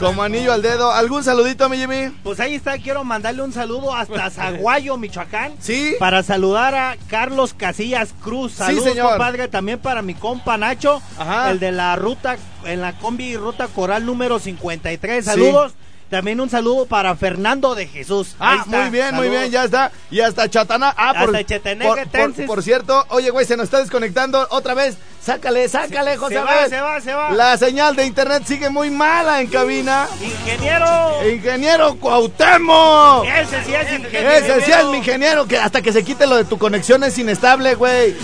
como 0.00 0.24
anillo 0.24 0.52
al 0.52 0.60
dedo. 0.60 0.90
¿Algún 0.90 1.22
saludito, 1.22 1.68
mi 1.68 1.76
Jimmy? 1.76 2.12
Pues 2.24 2.40
ahí 2.40 2.56
está, 2.56 2.78
quiero 2.78 3.04
mandarle 3.04 3.42
un 3.42 3.52
saludo 3.52 3.94
hasta 3.94 4.28
Zaguayo, 4.28 4.96
Michoacán. 4.96 5.52
Sí. 5.60 5.94
Para 6.00 6.24
saludar 6.24 6.74
a 6.74 6.96
Carlos 7.08 7.54
Casillas 7.54 8.12
Cruz. 8.24 8.54
Saludos, 8.54 8.86
señor. 8.86 9.10
compadre. 9.10 9.46
También 9.46 9.78
para 9.78 10.02
mi 10.02 10.14
compa 10.14 10.58
Nacho, 10.58 11.00
Ajá. 11.16 11.52
el 11.52 11.60
de 11.60 11.70
la 11.70 11.94
ruta, 11.94 12.38
en 12.64 12.80
la 12.80 12.98
combi 12.98 13.36
ruta 13.36 13.68
coral 13.68 14.04
número 14.04 14.40
53. 14.40 15.24
Saludos. 15.24 15.74
También 16.10 16.40
un 16.40 16.50
saludo 16.50 16.86
para 16.86 17.14
Fernando 17.14 17.76
de 17.76 17.86
Jesús. 17.86 18.34
Ah, 18.40 18.64
está. 18.64 18.80
muy 18.80 18.90
bien, 18.90 19.14
muy 19.14 19.28
bien, 19.28 19.48
ya 19.48 19.64
está. 19.64 19.92
Y 20.10 20.18
hasta 20.18 20.50
Chatana. 20.50 20.92
Ah, 20.96 21.14
por, 21.20 21.30
por, 21.30 21.78
por, 21.78 22.06
Tenses. 22.08 22.46
por 22.48 22.62
cierto, 22.64 23.06
oye, 23.10 23.30
güey, 23.30 23.46
se 23.46 23.56
nos 23.56 23.64
está 23.64 23.78
desconectando 23.78 24.44
otra 24.50 24.74
vez. 24.74 24.96
Sácale, 25.22 25.68
sácale, 25.68 26.16
José. 26.16 26.34
se 26.34 26.40
va, 26.40 26.68
se 26.68 26.80
va, 26.80 27.00
se 27.00 27.14
va. 27.14 27.30
La 27.30 27.56
señal 27.56 27.94
de 27.94 28.06
internet 28.06 28.42
sigue 28.44 28.70
muy 28.70 28.90
mala 28.90 29.40
en 29.40 29.46
cabina. 29.46 30.08
Ingeniero. 30.20 31.30
Ingeniero 31.32 31.94
Cuauhtémoc. 31.96 33.26
Ese 33.26 33.64
sí 33.64 33.74
es 33.74 33.92
ingeniero. 33.92 34.30
Ese 34.30 34.60
sí 34.62 34.72
es 34.72 34.84
mi 34.86 34.96
ingeniero, 34.96 35.46
que 35.46 35.58
hasta 35.58 35.80
que 35.80 35.92
se 35.92 36.02
quite 36.02 36.26
lo 36.26 36.36
de 36.36 36.44
tu 36.44 36.58
conexión 36.58 37.04
es 37.04 37.16
inestable, 37.18 37.76
güey. 37.76 38.16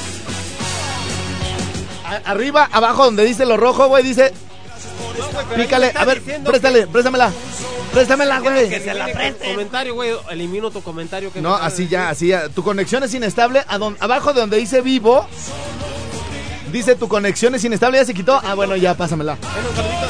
Arriba, 2.25 2.69
abajo, 2.73 3.05
donde 3.05 3.25
dice 3.25 3.47
lo 3.47 3.57
rojo, 3.57 3.87
güey, 3.87 4.03
dice... 4.03 4.33
Pícale, 5.55 5.93
a 5.95 6.05
ver, 6.05 6.21
préstale, 6.43 6.87
préstamela. 6.89 7.31
Préstamela, 7.97 8.41
güey. 8.41 8.69
Que 8.69 8.81
se 8.81 8.93
la 8.95 9.07
preste. 9.07 9.47
Comentario, 9.53 9.95
güey. 9.95 10.11
Elimino 10.31 10.71
tu 10.71 10.83
comentario. 10.83 11.33
Que 11.33 11.41
No, 11.41 11.55
así 11.55 11.89
ya, 11.89 12.11
así 12.11 12.29
ya. 12.29 12.49
Tu 12.49 12.63
conexión 12.63 13.03
es 13.03 13.15
inestable. 13.15 13.63
A 13.69 13.79
don- 13.79 13.97
abajo 14.01 14.33
de 14.35 14.41
donde 14.41 14.59
dice 14.59 14.83
vivo, 14.83 15.27
dice 16.73 16.95
tu 16.95 17.09
conexión 17.09 17.55
es 17.55 17.65
inestable. 17.65 17.99
¿Ya 17.99 18.05
se 18.05 18.15
quitó? 18.15 18.41
Ah, 18.45 18.55
bueno, 18.55 18.77
ya, 18.77 18.95
pásamela. 18.95 19.37
Bueno, 19.41 19.71
un 19.71 19.77
saludito. 19.77 20.07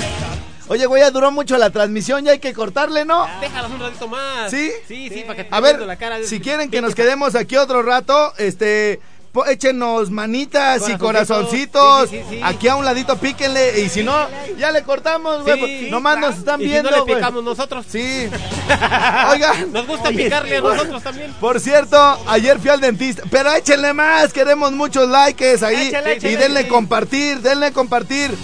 Oye, 0.69 0.85
güey, 0.87 1.01
ya 1.03 1.13
duró 1.13 1.31
mucho 1.31 1.57
la 1.59 1.71
transmisión, 1.71 2.25
ya 2.25 2.33
hay 2.33 2.41
que 2.41 2.53
cortarle, 2.53 3.05
¿no? 3.05 3.25
Déjalas 3.41 3.71
un 3.71 3.79
ratito 3.79 4.09
más. 4.09 4.51
¿Sí? 4.51 4.73
Sí, 4.89 5.09
sí, 5.09 5.23
para 5.25 5.37
que 5.37 5.45
te 5.45 5.55
A 5.55 5.61
ver, 5.61 5.81
la 5.83 5.95
cara. 5.97 6.17
si 6.25 6.41
quieren 6.41 6.73
que 6.73 6.81
nos 6.81 6.97
quedemos 6.97 7.37
aquí 7.37 7.57
otro 7.57 7.83
rato, 7.83 8.33
este, 8.37 8.99
échenos 9.45 10.11
manitas 10.11 10.89
y 10.89 10.97
Corazoncitos. 10.97 11.01
corazoncitos. 11.01 12.11
Sí, 12.11 12.17
sí, 12.17 12.23
sí, 12.31 12.35
sí. 12.37 12.41
Aquí 12.43 12.69
a 12.69 12.77
un 12.77 12.85
ladito 12.85 13.17
píquenle 13.19 13.81
y 13.81 13.89
si 13.89 14.03
no, 14.03 14.15
ya 14.59 14.71
le 14.71 14.83
cortamos, 14.83 15.43
güey. 15.43 15.59
Pues, 15.59 15.91
nomás 15.91 16.19
nos 16.19 16.37
están 16.39 16.61
Y 16.61 16.65
si 16.65 16.71
viendo, 16.71 16.91
no 16.91 17.05
le 17.05 17.15
picamos 17.15 17.45
nosotros. 17.45 17.85
Sí. 17.89 18.29
Oigan. 19.31 19.73
Nos 19.73 19.87
gusta 19.87 20.11
picarle 20.11 20.57
a 20.57 20.61
nosotros 20.61 21.03
también. 21.03 21.33
Por 21.41 21.61
cierto, 21.61 22.19
ayer 22.29 22.59
fui 22.59 22.71
al 22.71 22.81
dentista, 22.81 23.23
pero 23.31 23.53
échenle 23.53 23.93
más, 23.93 24.33
queremos 24.33 24.73
muchos 24.73 25.09
likes 25.09 25.65
ahí 25.65 25.89
Échale, 25.89 26.15
y 26.15 26.17
échale, 26.17 26.37
denle 26.37 26.63
sí. 26.63 26.69
compartir, 26.69 27.41
denle 27.41 27.73
compartir. 27.73 28.35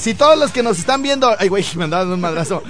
Si 0.00 0.14
todos 0.14 0.38
los 0.38 0.50
que 0.50 0.62
nos 0.62 0.78
están 0.78 1.02
viendo, 1.02 1.30
ay 1.38 1.48
güey, 1.48 1.64
me 1.76 1.84
andaban 1.84 2.10
un 2.10 2.20
madrazo. 2.20 2.62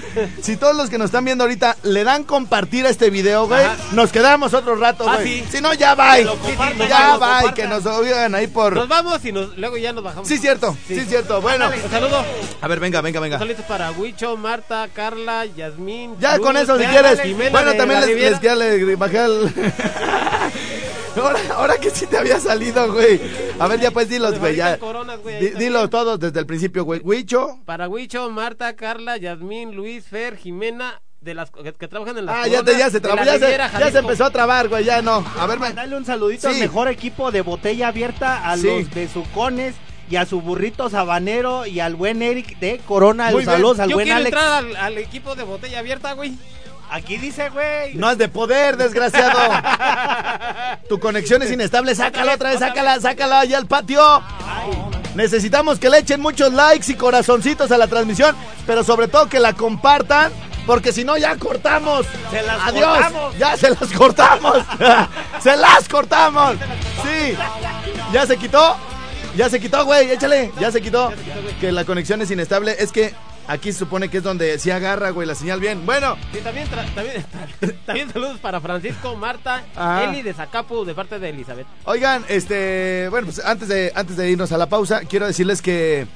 Si 0.42 0.56
todos 0.56 0.74
los 0.74 0.90
que 0.90 0.98
nos 0.98 1.06
están 1.06 1.24
viendo 1.24 1.44
ahorita 1.44 1.76
le 1.84 2.02
dan 2.02 2.24
compartir 2.24 2.86
a 2.86 2.90
este 2.90 3.08
video, 3.10 3.46
güey, 3.46 3.64
nos 3.92 4.10
quedamos 4.10 4.52
otro 4.52 4.74
rato, 4.74 5.08
Ah, 5.08 5.16
güey. 5.16 5.40
sí. 5.40 5.44
Si 5.52 5.60
no 5.62 5.72
ya 5.74 5.94
va. 5.94 6.18
lo 6.18 6.36
compartan, 6.36 6.88
Ya 6.88 7.10
compartan. 7.12 7.54
que 7.54 7.66
nos 7.68 7.86
oigan 7.86 8.34
ahí 8.34 8.48
por 8.48 8.74
Nos 8.74 8.88
vamos 8.88 9.24
y 9.24 9.30
nos, 9.30 9.56
luego 9.56 9.76
ya 9.76 9.92
nos 9.92 10.02
bajamos. 10.02 10.26
Sí, 10.26 10.38
cierto. 10.38 10.76
Sí, 10.88 11.00
cierto. 11.08 11.40
Bueno, 11.40 11.70
Un 11.84 11.90
saludo. 11.90 12.24
a 12.60 12.68
ver, 12.68 12.80
venga, 12.80 13.00
venga, 13.00 13.20
venga. 13.20 13.38
Saludos 13.38 13.64
para 13.68 13.92
Huicho, 13.92 14.36
Marta, 14.36 14.88
Carla, 14.92 15.46
Yasmín. 15.46 16.16
Ya 16.18 16.38
con 16.40 16.56
eso 16.56 16.76
si 16.78 16.84
quieres. 16.84 17.20
Jimena 17.20 17.50
Bueno, 17.50 17.74
también 17.74 18.00
les, 18.00 18.16
les 18.32 18.40
ya 18.40 18.54
le 18.56 18.96
bajé 18.96 19.18
el. 19.24 19.54
ahora, 21.16 21.40
ahora 21.54 21.76
que 21.78 21.90
sí 21.90 22.06
te 22.06 22.16
había 22.18 22.38
salido, 22.40 22.92
güey. 22.92 23.20
A 23.58 23.66
ver, 23.68 23.80
ya 23.80 23.90
pues 23.90 24.08
dilos, 24.08 24.38
güey. 24.38 24.56
Ya. 24.56 24.78
coronas, 24.78 25.20
güey, 25.20 25.40
Di-. 25.40 25.50
Dilo 25.58 25.88
todos 25.90 26.18
desde 26.20 26.38
el 26.40 26.46
principio, 26.46 26.84
güey. 26.84 27.00
Huicho. 27.02 27.58
Para 27.64 27.88
Huicho, 27.88 28.28
Marta, 28.30 28.74
Carla, 28.76 29.16
Yasmín, 29.16 29.74
Luis, 29.74 30.04
Fer, 30.06 30.36
Jimena, 30.36 31.00
de 31.20 31.34
las 31.34 31.50
que, 31.50 31.72
que 31.74 31.88
trabajan 31.88 32.16
en 32.16 32.26
las 32.26 32.34
Ah, 32.36 32.46
ya, 32.48 32.62
te, 32.62 32.72
ya 32.78 32.86
se 32.86 32.92
de 32.92 33.00
trabó. 33.00 33.22
Ya, 33.24 33.38
se, 33.38 33.58
ya 33.92 33.98
empezó 33.98 34.24
a 34.24 34.30
trabar, 34.30 34.68
güey. 34.68 34.84
Ya 34.84 35.02
no. 35.02 35.24
A 35.38 35.46
ver, 35.46 35.58
me- 35.58 35.72
Dale 35.72 35.96
un 35.96 36.04
saludito 36.04 36.48
Sí. 36.48 36.54
al 36.54 36.60
mejor 36.60 36.88
equipo 36.88 37.30
de 37.30 37.42
botella 37.42 37.88
abierta, 37.88 38.50
a 38.50 38.56
Sí. 38.56 38.66
los 38.66 38.90
besucones 38.94 39.74
y 40.08 40.16
a 40.16 40.24
su 40.26 40.40
burrito 40.40 40.88
sabanero 40.90 41.66
y 41.66 41.78
al 41.80 41.94
buen 41.94 42.22
Eric 42.22 42.58
de 42.58 42.80
Corona. 42.86 43.26
Muy 43.26 43.40
bien. 43.44 43.50
Saludos 43.50 43.78
al 43.80 43.90
Yo 43.90 43.96
buen 43.96 44.06
quiero 44.06 44.16
Alex. 44.16 44.32
entrar 44.34 44.52
al, 44.64 44.76
al 44.76 44.98
equipo 44.98 45.34
de 45.36 45.42
botella 45.44 45.78
abierta, 45.80 46.14
güey. 46.14 46.32
Aquí 46.90 47.18
dice, 47.18 47.48
güey. 47.50 47.94
No 47.94 48.08
has 48.08 48.18
de 48.18 48.28
poder, 48.28 48.76
desgraciado. 48.76 49.38
tu 50.88 50.98
conexión 50.98 51.40
es 51.42 51.50
inestable. 51.52 51.94
Sácala 51.94 52.34
otra 52.34 52.50
vez, 52.50 52.58
sácala, 52.58 53.00
sácala 53.00 53.40
allá 53.40 53.58
al 53.58 53.66
patio. 53.66 54.22
Necesitamos 55.14 55.78
que 55.78 55.88
le 55.88 55.98
echen 55.98 56.20
muchos 56.20 56.52
likes 56.52 56.90
y 56.90 56.94
corazoncitos 56.96 57.70
a 57.70 57.78
la 57.78 57.86
transmisión, 57.86 58.34
pero 58.66 58.82
sobre 58.82 59.06
todo 59.08 59.28
que 59.28 59.38
la 59.38 59.52
compartan, 59.52 60.32
porque 60.66 60.92
si 60.92 61.04
no 61.04 61.16
ya 61.16 61.36
cortamos. 61.36 62.06
Se 62.30 62.42
las 62.42 62.60
Adiós. 62.66 62.86
cortamos. 62.88 63.38
Ya 63.38 63.56
se 63.56 63.70
las 63.70 63.92
cortamos. 63.92 64.58
se 65.42 65.56
las 65.56 65.88
cortamos. 65.88 66.56
Sí. 67.04 67.36
Ya 68.12 68.26
se 68.26 68.36
quitó. 68.36 68.76
Ya 69.36 69.48
se 69.48 69.60
quitó, 69.60 69.84
güey. 69.84 70.10
Échale. 70.10 70.50
Ya 70.58 70.72
se 70.72 70.80
quitó. 70.80 71.12
Que 71.60 71.70
la 71.70 71.84
conexión 71.84 72.20
es 72.20 72.30
inestable. 72.32 72.74
Es 72.78 72.90
que 72.90 73.14
aquí 73.50 73.72
se 73.72 73.80
supone 73.80 74.08
que 74.08 74.18
es 74.18 74.22
donde 74.22 74.58
sí 74.58 74.70
agarra, 74.70 75.10
güey, 75.10 75.26
la 75.26 75.34
señal 75.34 75.60
bien. 75.60 75.84
Bueno. 75.84 76.16
Y 76.32 76.38
también, 76.38 76.66
también, 76.68 77.24
también 77.86 78.10
saludos 78.12 78.38
para 78.38 78.60
Francisco, 78.60 79.16
Marta, 79.16 79.62
Ajá. 79.76 80.04
Eli 80.04 80.22
de 80.22 80.32
Zacapu, 80.34 80.84
de 80.84 80.94
parte 80.94 81.18
de 81.18 81.28
Elizabeth. 81.30 81.66
Oigan, 81.84 82.24
este, 82.28 83.08
bueno, 83.10 83.26
pues 83.26 83.44
antes 83.44 83.68
de, 83.68 83.92
antes 83.94 84.16
de 84.16 84.30
irnos 84.30 84.52
a 84.52 84.58
la 84.58 84.66
pausa, 84.68 85.00
quiero 85.08 85.26
decirles 85.26 85.60
que 85.62 86.06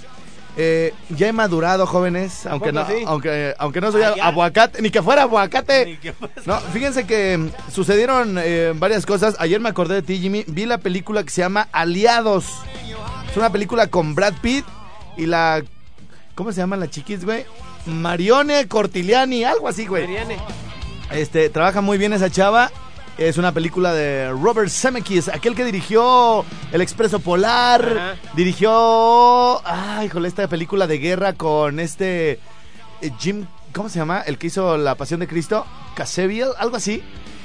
Eh, 0.57 0.95
ya 1.11 1.27
he 1.27 1.33
madurado, 1.33 1.85
jóvenes, 1.85 2.47
aunque 2.47 2.71
no, 2.71 2.87
sí? 2.87 3.03
aunque, 3.07 3.57
aunque 3.59 3.81
no 3.81 3.91
soy 3.91 4.03
Ah, 4.03 4.15
ya. 4.17 4.27
aguacate, 4.29 4.81
ni 4.83 4.91
que 4.91 5.03
fuera 5.03 5.23
aguacate. 5.23 5.85
Ni 5.85 5.97
que 5.97 6.13
fuera- 6.13 6.33
No, 6.47 6.61
fíjense 6.73 7.05
que 7.09 7.37
mm, 7.37 7.73
sucedieron 7.73 8.39
eh, 8.39 8.73
varias 8.77 9.05
cosas. 9.05 9.35
Ayer 9.41 9.59
me 9.59 9.69
acordé 9.69 9.97
de 9.97 10.03
ti, 10.03 10.21
Jimmy. 10.21 10.45
Vi 10.47 10.65
la 10.65 10.79
película 10.79 11.25
que 11.25 11.31
se 11.31 11.41
llama 11.41 11.67
Aliados. 11.73 12.45
Es 13.29 13.37
una 13.37 13.51
película 13.51 13.89
con 13.89 14.15
Brad 14.15 14.35
Pitt 14.43 14.65
y 15.17 15.27
la... 15.27 15.61
¿Cómo 16.35 16.53
se 16.53 16.59
llama 16.61 16.77
la 16.77 16.89
chiquis, 16.91 17.25
güey? 17.25 17.45
Marione 17.87 18.67
Cortiliani, 18.67 19.45
algo 19.45 19.69
así, 19.69 19.87
güey. 19.87 20.05
Mariane. 20.07 20.37
Este, 21.13 21.49
trabaja 21.51 21.81
muy 21.81 21.99
bien 21.99 22.13
esa 22.13 22.31
chava. 22.31 22.71
Es 23.17 23.39
una 23.39 23.53
película 23.53 23.93
de 23.95 24.31
Robert 24.31 24.69
Zemeckis, 24.71 25.29
aquel 25.29 25.55
que 25.55 25.65
dirigió 25.65 26.45
El 26.73 26.81
Expreso 26.81 27.21
Polar, 27.21 27.85
Ajá. 27.87 28.15
dirigió, 28.35 29.65
ay, 29.65 30.07
híjole, 30.07 30.27
esta 30.27 30.49
película 30.49 30.89
de 30.89 30.99
guerra 30.99 31.33
con 31.35 31.79
este 31.79 32.41
eh, 33.01 33.11
Jim, 33.21 33.47
¿cómo 33.73 33.89
se 33.89 34.01
llama? 34.01 34.21
El 34.23 34.37
que 34.37 34.49
hizo 34.49 34.77
La 34.77 34.97
Pasión 34.97 35.21
de 35.21 35.29
Cristo, 35.29 35.65
Caseviel, 35.95 36.49
algo 36.59 36.77
así. 36.77 37.05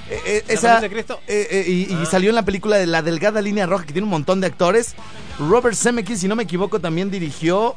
Eh, 0.10 0.20
eh, 0.26 0.44
¿La 0.48 0.54
esa, 0.56 0.62
Pasión 0.74 0.82
de 0.82 0.90
Cristo? 0.90 1.20
eh, 1.28 1.48
eh, 1.52 1.66
y, 1.68 1.94
y 1.94 2.06
salió 2.08 2.30
en 2.30 2.36
la 2.36 2.46
película 2.46 2.78
de 2.78 2.88
La 2.88 3.04
Delgada 3.04 3.40
Línea 3.40 3.68
Roja, 3.68 3.86
que 3.86 3.94
tiene 3.94 4.06
un 4.06 4.12
montón 4.12 4.42
de 4.42 4.48
actores. 4.48 4.96
Robert 5.38 5.76
Zemeckis, 5.76 6.22
si 6.22 6.28
no 6.28 6.36
me 6.36 6.44
equivoco, 6.44 6.80
también 6.80 7.12
dirigió 7.12 7.76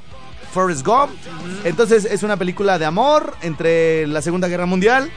Forrest 0.52 0.86
Gump. 0.86 1.10
Entonces 1.64 2.04
es 2.04 2.22
una 2.22 2.36
película 2.36 2.78
de 2.78 2.84
amor 2.84 3.34
entre 3.42 4.06
la 4.06 4.22
Segunda 4.22 4.48
Guerra 4.48 4.66
Mundial. 4.66 5.10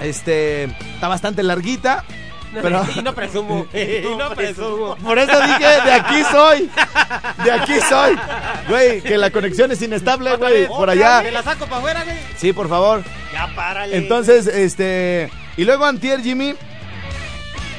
Este 0.00 0.64
está 0.64 1.08
bastante 1.08 1.42
larguita, 1.42 2.04
pero 2.62 2.84
Y 2.94 3.02
no 3.02 3.14
presumo. 3.14 3.66
y 3.74 4.16
no 4.16 4.30
presumo. 4.34 4.96
por 4.96 5.18
eso 5.18 5.40
dije 5.40 5.66
de 5.84 5.92
aquí 5.92 6.22
soy. 6.30 6.70
De 7.44 7.52
aquí 7.52 7.74
soy. 7.88 8.16
Güey, 8.68 9.00
que 9.02 9.16
la 9.18 9.30
conexión 9.30 9.72
es 9.72 9.82
inestable, 9.82 10.36
güey, 10.36 10.66
por 10.68 10.90
allá. 10.90 11.22
la 11.22 11.42
saco 11.42 11.66
para 11.66 11.78
afuera, 11.78 12.04
güey. 12.04 12.16
Sí, 12.36 12.52
por 12.52 12.68
favor. 12.68 13.02
Ya 13.32 13.48
párale. 13.54 13.96
Entonces, 13.96 14.46
este, 14.46 15.30
y 15.56 15.64
luego 15.64 15.84
antier 15.84 16.20
Jimmy 16.22 16.54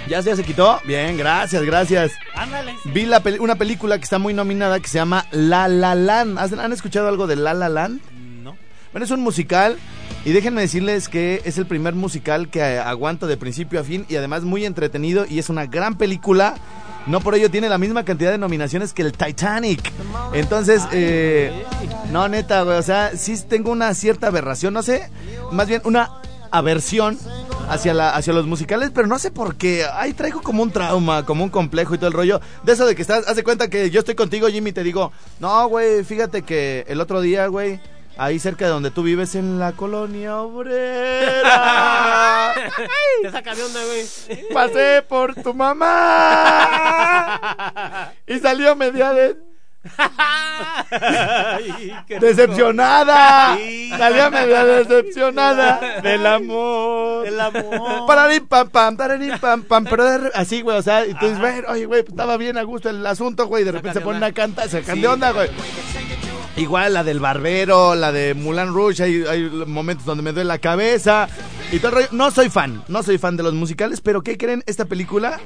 ya 0.08 0.22
se, 0.22 0.30
ya 0.30 0.36
se 0.36 0.44
quitó. 0.44 0.80
Bien, 0.86 1.18
gracias, 1.18 1.64
gracias. 1.64 2.12
Ándale. 2.36 2.76
Vi 2.86 3.06
la 3.06 3.22
peli- 3.22 3.40
una 3.40 3.56
película 3.56 3.98
que 3.98 4.04
está 4.04 4.20
muy 4.20 4.34
nominada 4.34 4.80
que 4.80 4.88
se 4.88 4.98
llama 4.98 5.26
La 5.32 5.68
La 5.68 5.96
Land. 5.96 6.38
¿Has- 6.40 6.54
¿Han 6.54 6.74
escuchado 6.74 7.08
algo 7.08 7.28
de 7.28 7.36
La 7.36 7.54
La 7.54 7.70
Land? 7.70 8.02
No. 8.44 8.56
Bueno, 8.92 9.06
es 9.06 9.12
un 9.12 9.22
musical 9.22 9.78
y 10.24 10.32
déjenme 10.32 10.62
decirles 10.62 11.10
que 11.10 11.42
es 11.46 11.58
el 11.58 11.66
primer 11.66 11.94
musical 11.96 12.50
que 12.50 12.60
eh, 12.60 12.80
aguanto 12.80 13.28
de 13.28 13.38
principio 13.38 13.80
a 13.80 13.84
fin 13.84 14.06
y 14.10 14.16
además 14.16 14.44
muy 14.44 14.66
entretenido 14.66 15.26
y 15.30 15.40
es 15.40 15.50
una 15.50 15.66
gran 15.66 15.98
película. 15.98 16.56
No 17.08 17.20
por 17.22 17.36
ello 17.36 17.52
tiene 17.52 17.70
la 17.70 17.78
misma 17.78 18.04
cantidad 18.04 18.32
de 18.32 18.40
nominaciones 18.40 18.92
que 18.92 19.04
el 19.04 19.12
Titanic. 19.12 19.92
Entonces, 20.34 20.82
eh, 20.92 21.64
no, 22.12 22.28
neta, 22.28 22.64
güey, 22.64 22.78
o 22.78 22.82
sea, 22.82 23.12
sí 23.16 23.36
tengo 23.48 23.70
una 23.72 23.94
cierta 23.94 24.28
aberración, 24.28 24.74
no 24.74 24.82
sé, 24.82 25.12
más 25.52 25.68
bien 25.68 25.82
una 25.86 26.10
aversión 26.50 27.20
hacia, 27.70 27.94
la, 27.94 28.16
hacia 28.16 28.34
los 28.34 28.46
musicales, 28.48 28.92
pero 28.94 29.08
no 29.08 29.18
sé 29.20 29.32
por 29.32 29.56
qué. 29.56 29.86
Ahí 29.94 30.14
traigo 30.14 30.42
como 30.42 30.64
un 30.64 30.72
trauma, 30.72 31.26
como 31.26 31.44
un 31.44 31.50
complejo 31.50 31.96
y 31.96 31.98
todo 31.98 32.08
el 32.08 32.14
rollo. 32.14 32.42
De 32.64 32.74
eso 32.74 32.86
de 32.86 32.96
que 32.96 33.02
estás, 33.02 33.28
haz 33.28 33.36
de 33.36 33.44
cuenta 33.44 33.70
que 33.70 33.90
yo 33.90 34.00
estoy 34.00 34.16
contigo, 34.16 34.48
Jimmy, 34.48 34.70
y 34.72 34.74
te 34.74 34.84
digo, 34.84 35.12
no, 35.40 35.68
güey, 35.68 36.04
fíjate 36.04 36.44
que 36.44 36.86
el 36.88 37.02
otro 37.02 37.22
día, 37.22 37.48
güey, 37.48 37.80
ahí 38.18 38.40
cerca 38.40 38.66
de 38.66 38.72
donde 38.72 38.92
tú 38.92 39.04
vives, 39.04 39.36
en 39.36 39.60
la 39.60 39.74
colonia 39.74 40.38
obrera, 40.42 41.54
Te 43.22 43.32
saca 43.32 43.54
de 43.56 43.64
onda, 43.64 43.80
güey. 43.86 44.06
pasé 44.54 45.02
por 45.08 45.36
tu 45.36 45.54
mamá 45.54 45.82
y 48.28 48.40
salió 48.40 48.76
media 48.76 49.14
de... 49.14 49.55
Decepcionada. 52.20 53.56
Sí. 53.58 53.90
Salía 53.90 54.30
media 54.30 54.66
decepcionada 54.66 56.02
del 56.02 56.26
amor. 56.26 57.28
El 57.28 57.40
amor. 57.40 58.06
Pararín, 58.08 58.48
pam, 58.48 58.70
pam, 58.70 58.98
pararín, 58.98 59.34
pam, 59.40 59.64
pam, 59.64 59.84
pero 59.86 60.04
de 60.06 60.18
re- 60.18 60.32
así, 60.34 60.62
güey, 60.62 60.78
o 60.78 60.82
sea, 60.82 61.06
y 61.06 61.14
tú 61.14 61.26
dices, 61.26 61.40
güey, 61.40 61.62
oye, 61.68 61.86
güey, 61.86 62.04
estaba 62.08 62.38
bien 62.38 62.58
a 62.58 62.64
gusto 62.64 62.90
el 62.90 63.06
asunto, 63.06 63.48
güey, 63.48 63.64
y 63.64 63.66
de 63.66 63.72
repente 63.72 63.94
se 63.94 64.00
de 64.00 64.06
ponen 64.06 64.18
onda. 64.24 64.28
a 64.28 64.32
cantar, 64.34 64.70
se 64.70 64.82
de 64.82 65.08
onda, 65.08 65.32
güey. 65.32 65.50
Igual 66.58 66.94
la 66.94 67.04
del 67.04 67.20
barbero, 67.20 67.96
la 67.96 68.14
de 68.14 68.34
Mulan 68.34 68.74
Rouge, 68.74 69.04
hay, 69.04 69.24
hay 69.30 69.42
momentos 69.68 70.06
donde 70.06 70.24
me 70.24 70.32
duele 70.32 70.48
la 70.48 70.58
cabeza 70.60 71.28
y 71.72 71.78
todo 71.80 71.90
el 71.90 71.96
rollo. 71.96 72.08
No 72.12 72.32
soy 72.32 72.50
fan, 72.50 72.84
no 72.88 73.04
soy 73.04 73.18
fan 73.18 73.38
de 73.38 73.44
los 73.44 73.54
musicales, 73.54 74.02
pero 74.02 74.22
¿qué 74.22 74.38
creen? 74.38 74.64
Esta 74.66 74.86
película 74.86 75.40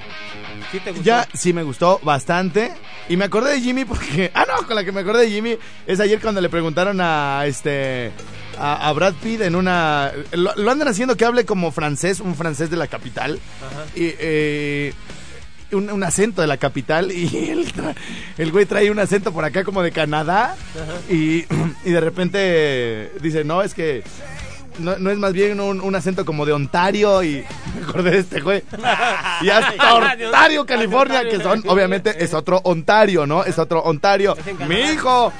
Sí 0.71 0.79
te 0.79 0.91
gustó. 0.91 1.03
ya 1.03 1.27
sí 1.33 1.53
me 1.53 1.63
gustó 1.63 1.99
bastante. 2.03 2.71
Y 3.07 3.17
me 3.17 3.25
acordé 3.25 3.53
de 3.53 3.61
Jimmy 3.61 3.85
porque. 3.85 4.31
Ah, 4.39 4.45
no, 4.47 4.65
con 4.67 4.75
la 4.75 4.83
que 4.83 4.91
me 4.91 5.01
acordé 5.01 5.23
de 5.23 5.31
Jimmy 5.31 5.57
es 5.87 5.99
ayer 5.99 6.19
cuando 6.19 6.41
le 6.41 6.49
preguntaron 6.49 6.99
a 7.01 7.43
este. 7.45 8.11
A, 8.57 8.87
a 8.89 8.93
Brad 8.93 9.13
Pitt 9.15 9.41
en 9.41 9.55
una. 9.55 10.11
Lo, 10.33 10.53
lo 10.55 10.71
andan 10.71 10.87
haciendo 10.87 11.15
que 11.17 11.25
hable 11.25 11.45
como 11.45 11.71
francés, 11.71 12.19
un 12.19 12.35
francés 12.35 12.69
de 12.69 12.77
la 12.77 12.87
capital. 12.87 13.39
Y. 13.95 14.13
eh, 14.19 14.93
un, 15.71 15.87
un 15.91 16.03
acento 16.03 16.41
de 16.41 16.47
la 16.47 16.57
capital 16.57 17.11
y 17.11 17.27
el, 17.51 17.71
el 18.39 18.51
güey 18.51 18.65
trae 18.65 18.89
un 18.89 18.97
acento 18.97 19.31
por 19.31 19.45
acá 19.45 19.63
como 19.63 19.83
de 19.83 19.91
Canadá 19.91 20.55
y, 21.09 21.45
y 21.85 21.91
de 21.91 21.99
repente 21.99 23.11
dice, 23.21 23.43
no, 23.43 23.61
es 23.61 23.75
que 23.75 24.03
no, 24.77 24.97
no 24.97 25.11
es 25.11 25.17
más 25.17 25.33
bien 25.33 25.59
un, 25.59 25.81
un 25.81 25.95
acento 25.95 26.25
como 26.25 26.45
de 26.45 26.53
Ontario 26.53 27.23
y 27.23 27.43
me 27.75 27.83
acordé 27.83 28.11
de 28.11 28.19
este 28.19 28.39
güey. 28.41 28.63
Y 29.41 29.49
hasta 29.49 29.95
Ontario, 30.25 30.65
California, 30.65 31.27
que 31.27 31.41
son, 31.41 31.63
obviamente, 31.67 32.23
es 32.23 32.33
otro 32.33 32.61
Ontario, 32.63 33.25
¿no? 33.25 33.43
Es 33.43 33.57
otro 33.59 33.79
Ontario. 33.81 34.35
Mi 34.67 34.79
hijo. 34.79 35.33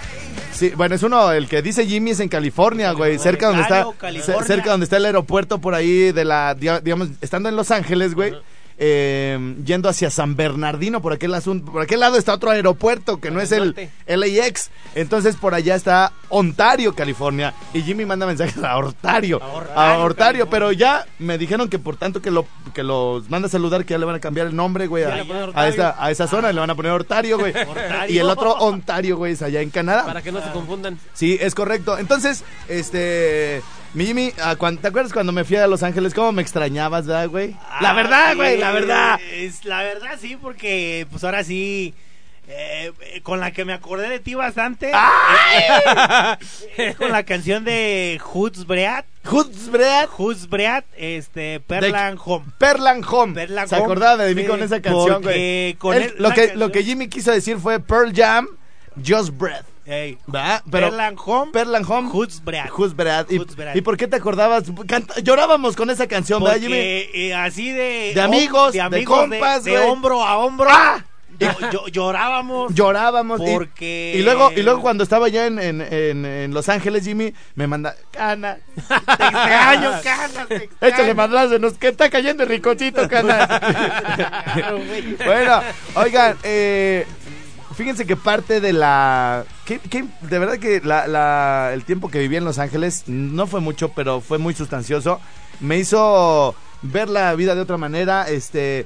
Sí, 0.52 0.74
bueno, 0.76 0.96
es 0.96 1.04
uno, 1.04 1.32
el 1.32 1.48
que 1.48 1.62
dice 1.62 1.86
Jimmy 1.86 2.12
es 2.12 2.20
en 2.20 2.28
California, 2.28 2.92
güey, 2.92 3.18
cerca 3.18 3.48
donde 3.48 3.62
está, 3.62 3.88
California. 3.98 4.44
cerca 4.44 4.72
donde 4.72 4.84
está 4.84 4.98
el 4.98 5.06
aeropuerto 5.06 5.60
por 5.60 5.74
ahí 5.74 6.12
de 6.12 6.26
la, 6.26 6.54
digamos, 6.56 7.10
estando 7.22 7.48
en 7.48 7.56
Los 7.56 7.72
Ángeles, 7.72 8.14
güey, 8.16 8.34
eh, 8.82 9.56
yendo 9.66 9.90
hacia 9.90 10.10
San 10.10 10.38
Bernardino, 10.38 11.02
por 11.02 11.12
aquel 11.12 11.34
asunto, 11.34 11.70
por 11.72 11.82
aquel 11.82 12.00
lado 12.00 12.16
está 12.18 12.34
otro 12.34 12.50
aeropuerto 12.52 13.20
que 13.20 13.30
no 13.30 13.42
es 13.42 13.52
el. 13.52 13.76
LAX, 14.08 14.72
entonces 14.96 15.36
por 15.36 15.54
allá 15.54 15.76
está 15.76 16.14
Ontario, 16.30 16.96
California, 16.96 17.54
y 17.74 17.82
Jimmy 17.82 18.06
manda 18.06 18.26
mensajes 18.26 18.64
a 18.64 18.78
Ontario, 18.78 19.42
A 19.76 19.98
California. 20.16 20.50
pero 20.50 20.72
ya 20.72 21.06
me 21.20 21.38
dijeron 21.38 21.68
que 21.68 21.78
por 21.78 21.98
tanto 21.98 22.22
que 22.22 22.32
lo 22.32 22.46
que 22.74 22.84
los 22.84 23.30
manda 23.30 23.48
a 23.48 23.52
saludar 23.52 23.84
que 23.84 23.94
ya 23.94 23.98
le 23.98 24.06
van 24.06 24.16
a 24.16 24.20
cambiar 24.20 24.48
el 24.48 24.56
nombre, 24.56 24.88
güey, 24.88 25.04
a, 25.04 25.26
a 25.54 25.68
esa, 25.68 25.96
a 26.02 26.10
esa 26.12 26.28
zona 26.28 26.52
le 26.54 26.60
van 26.62 26.70
a 26.70 26.76
poner 26.76 26.94
Ontario, 26.94 27.38
güey, 27.38 27.54
y 28.08 28.18
el 28.18 28.30
otro 28.30 28.54
Ontario, 28.54 29.18
güey, 29.18 29.34
es 29.34 29.42
allá 29.42 29.62
en 29.62 29.72
Canadá. 29.72 30.06
Para 30.06 30.22
que 30.22 30.32
no 30.32 30.42
se 30.42 30.52
confundan. 30.52 30.98
Sí, 31.14 31.38
es 31.42 31.54
correcto. 31.54 31.98
Entonces, 31.98 32.44
este. 32.70 33.62
Mi 33.94 34.06
Jimmy, 34.06 34.32
ah, 34.42 34.56
¿te 34.56 34.88
acuerdas 34.88 35.12
cuando 35.12 35.32
me 35.32 35.44
fui 35.44 35.58
a 35.58 35.66
Los 35.66 35.82
Ángeles? 35.82 36.14
¿Cómo 36.14 36.32
me 36.32 36.42
extrañabas, 36.44 37.08
verdad, 37.08 37.28
güey? 37.28 37.56
la 37.82 37.90
Ah, 37.90 37.94
verdad, 37.94 38.30
sí, 38.32 38.36
güey, 38.38 38.58
la 38.58 38.72
verdad. 38.72 39.20
Es 39.34 39.66
la 39.66 39.82
verdad, 39.82 40.12
sí, 40.22 40.36
porque 40.40 41.08
pues 41.10 41.24
ahora 41.24 41.44
sí. 41.44 41.96
eh, 42.48 42.92
eh, 43.02 43.22
con 43.22 43.40
la 43.40 43.50
que 43.52 43.66
me 43.66 43.74
acordé 43.74 44.08
de 44.10 44.20
ti 44.20 44.36
bastante. 44.36 44.92
eh, 46.78 46.94
con 46.98 47.12
la 47.12 47.24
canción 47.24 47.64
de. 47.64 48.22
Hutzbreat 48.34 49.06
Hoods 49.26 50.50
Breat, 50.50 50.86
este, 50.96 51.60
Perlan 51.60 52.18
Home. 52.24 52.46
Perlan 52.60 53.04
Home. 53.10 53.34
Perlan 53.34 53.68
Se 53.68 53.76
acordaba 53.76 54.24
de 54.24 54.36
mí 54.36 54.42
Sí, 54.44 54.48
con 54.48 54.62
esa 54.64 54.82
canción, 54.82 55.22
güey. 55.24 55.74
con 55.76 55.96
Él- 55.96 56.04
él- 56.04 56.14
lo, 56.20 56.28
una 56.28 56.36
que, 56.36 56.42
canción- 56.42 56.60
lo 56.60 56.72
que 56.72 56.84
Jimmy 56.84 57.08
quiso 57.10 57.32
decir 57.32 57.58
fue 57.58 57.80
Pearl 57.80 58.14
Jam, 58.16 58.48
Just 59.06 59.32
Breath. 59.38 59.66
Ey, 59.86 60.20
¿verdad? 60.28 60.62
Pero 60.70 60.88
Perlan 60.90 61.16
Home. 61.26 61.52
Perlan 61.52 61.84
Home. 61.88 62.10
Breat. 62.44 62.70
Hutzbreat. 62.78 63.32
¿Y, 63.32 63.40
Hutzbreat. 63.40 63.76
¿Y 63.76 63.82
por 63.82 63.98
qué 63.98 64.08
te 64.08 64.18
acordabas? 64.18 64.66
Canta- 64.88 65.20
llorábamos 65.22 65.76
con 65.76 65.90
esa 65.90 66.06
canción, 66.08 66.44
¿verdad, 66.44 66.60
Jimmy? 66.60 66.74
Porque 66.76 67.10
eh, 67.30 67.34
así 67.34 67.72
de... 67.72 68.12
De 68.14 68.22
amigos, 68.22 68.74
de, 68.74 68.78
de 68.80 68.84
amigos, 68.84 69.20
compas, 69.20 69.64
de, 69.64 69.72
de 69.72 69.80
hombro 69.80 70.24
a 70.24 70.38
hombro. 70.38 70.68
¡Ah! 70.70 71.04
Yo- 71.72 71.88
llorábamos. 71.88 72.74
Llorábamos. 72.76 73.40
y- 73.40 73.46
Porque- 73.54 74.14
Y, 74.16 74.22
luego, 74.24 74.52
y 74.52 74.62
luego 74.62 74.82
cuando 74.82 75.04
estaba 75.04 75.30
ya 75.30 75.46
en, 75.48 75.58
en, 75.58 75.80
en- 75.82 76.26
en 76.26 76.54
Los 76.54 76.68
Ángeles, 76.70 77.06
Jimmy, 77.06 77.34
me 77.56 77.66
manda, 77.66 77.96
Cana, 78.12 78.58
Te 78.76 78.82
extraño, 78.84 79.92
canas, 80.04 80.48
te 80.50 80.56
extraño. 80.66 80.94
échale 80.94 81.14
madrazo, 81.14 81.58
nos 81.58 81.76
que 81.78 81.88
está 81.88 82.10
cayendo 82.10 82.44
el 82.44 82.50
ricocito, 82.50 83.08
Cana. 83.08 83.48
bueno, 85.26 85.62
oigan, 85.96 86.38
eh, 86.44 87.08
fíjense 87.80 88.06
que 88.06 88.18
parte 88.18 88.60
de 88.60 88.74
la... 88.74 89.46
que- 89.66 89.80
que- 89.80 90.06
de 90.22 90.38
verdad 90.40 90.58
que 90.60 90.82
la- 90.84 91.08
la- 91.08 91.72
el 91.74 91.86
tiempo 91.86 92.10
que 92.12 92.20
viví 92.20 92.36
en 92.36 92.44
Los 92.44 92.60
Ángeles 92.60 93.06
no 93.08 93.48
fue 93.48 93.62
mucho, 93.62 93.90
pero 93.94 94.20
fue 94.20 94.38
muy 94.38 94.54
sustancioso. 94.54 95.22
Me 95.62 95.78
hizo 95.78 96.54
ver 96.82 97.08
la 97.08 97.34
vida 97.36 97.56
de 97.56 97.62
otra 97.62 97.78
manera, 97.78 98.30
este... 98.30 98.86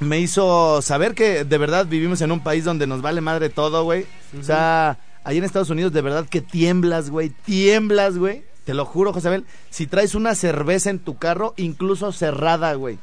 Me 0.00 0.18
hizo 0.18 0.80
saber 0.80 1.14
que 1.14 1.44
de 1.44 1.58
verdad 1.58 1.84
vivimos 1.84 2.22
en 2.22 2.32
un 2.32 2.40
país 2.40 2.64
donde 2.64 2.86
nos 2.86 3.02
vale 3.02 3.20
madre 3.20 3.50
todo, 3.50 3.84
güey. 3.84 4.06
O 4.38 4.42
sea, 4.42 4.96
ahí 5.24 5.36
en 5.36 5.44
Estados 5.44 5.68
Unidos 5.68 5.92
de 5.92 6.00
verdad 6.00 6.24
que 6.26 6.40
tiemblas, 6.40 7.10
güey. 7.10 7.28
Tiemblas, 7.44 8.16
güey. 8.16 8.42
Te 8.64 8.72
lo 8.72 8.86
juro, 8.86 9.12
Josabel. 9.12 9.44
Si 9.68 9.86
traes 9.86 10.14
una 10.14 10.34
cerveza 10.34 10.88
en 10.88 11.00
tu 11.00 11.18
carro, 11.18 11.52
incluso 11.58 12.12
cerrada, 12.12 12.72
güey. 12.74 12.98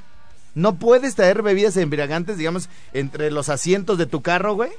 No 0.57 0.75
puedes 0.79 1.13
traer 1.13 1.43
bebidas 1.43 1.77
embriagantes, 1.77 2.37
digamos, 2.37 2.67
entre 2.93 3.29
los 3.29 3.47
asientos 3.49 3.97
de 3.99 4.07
tu 4.07 4.21
carro, 4.23 4.55
güey. 4.55 4.71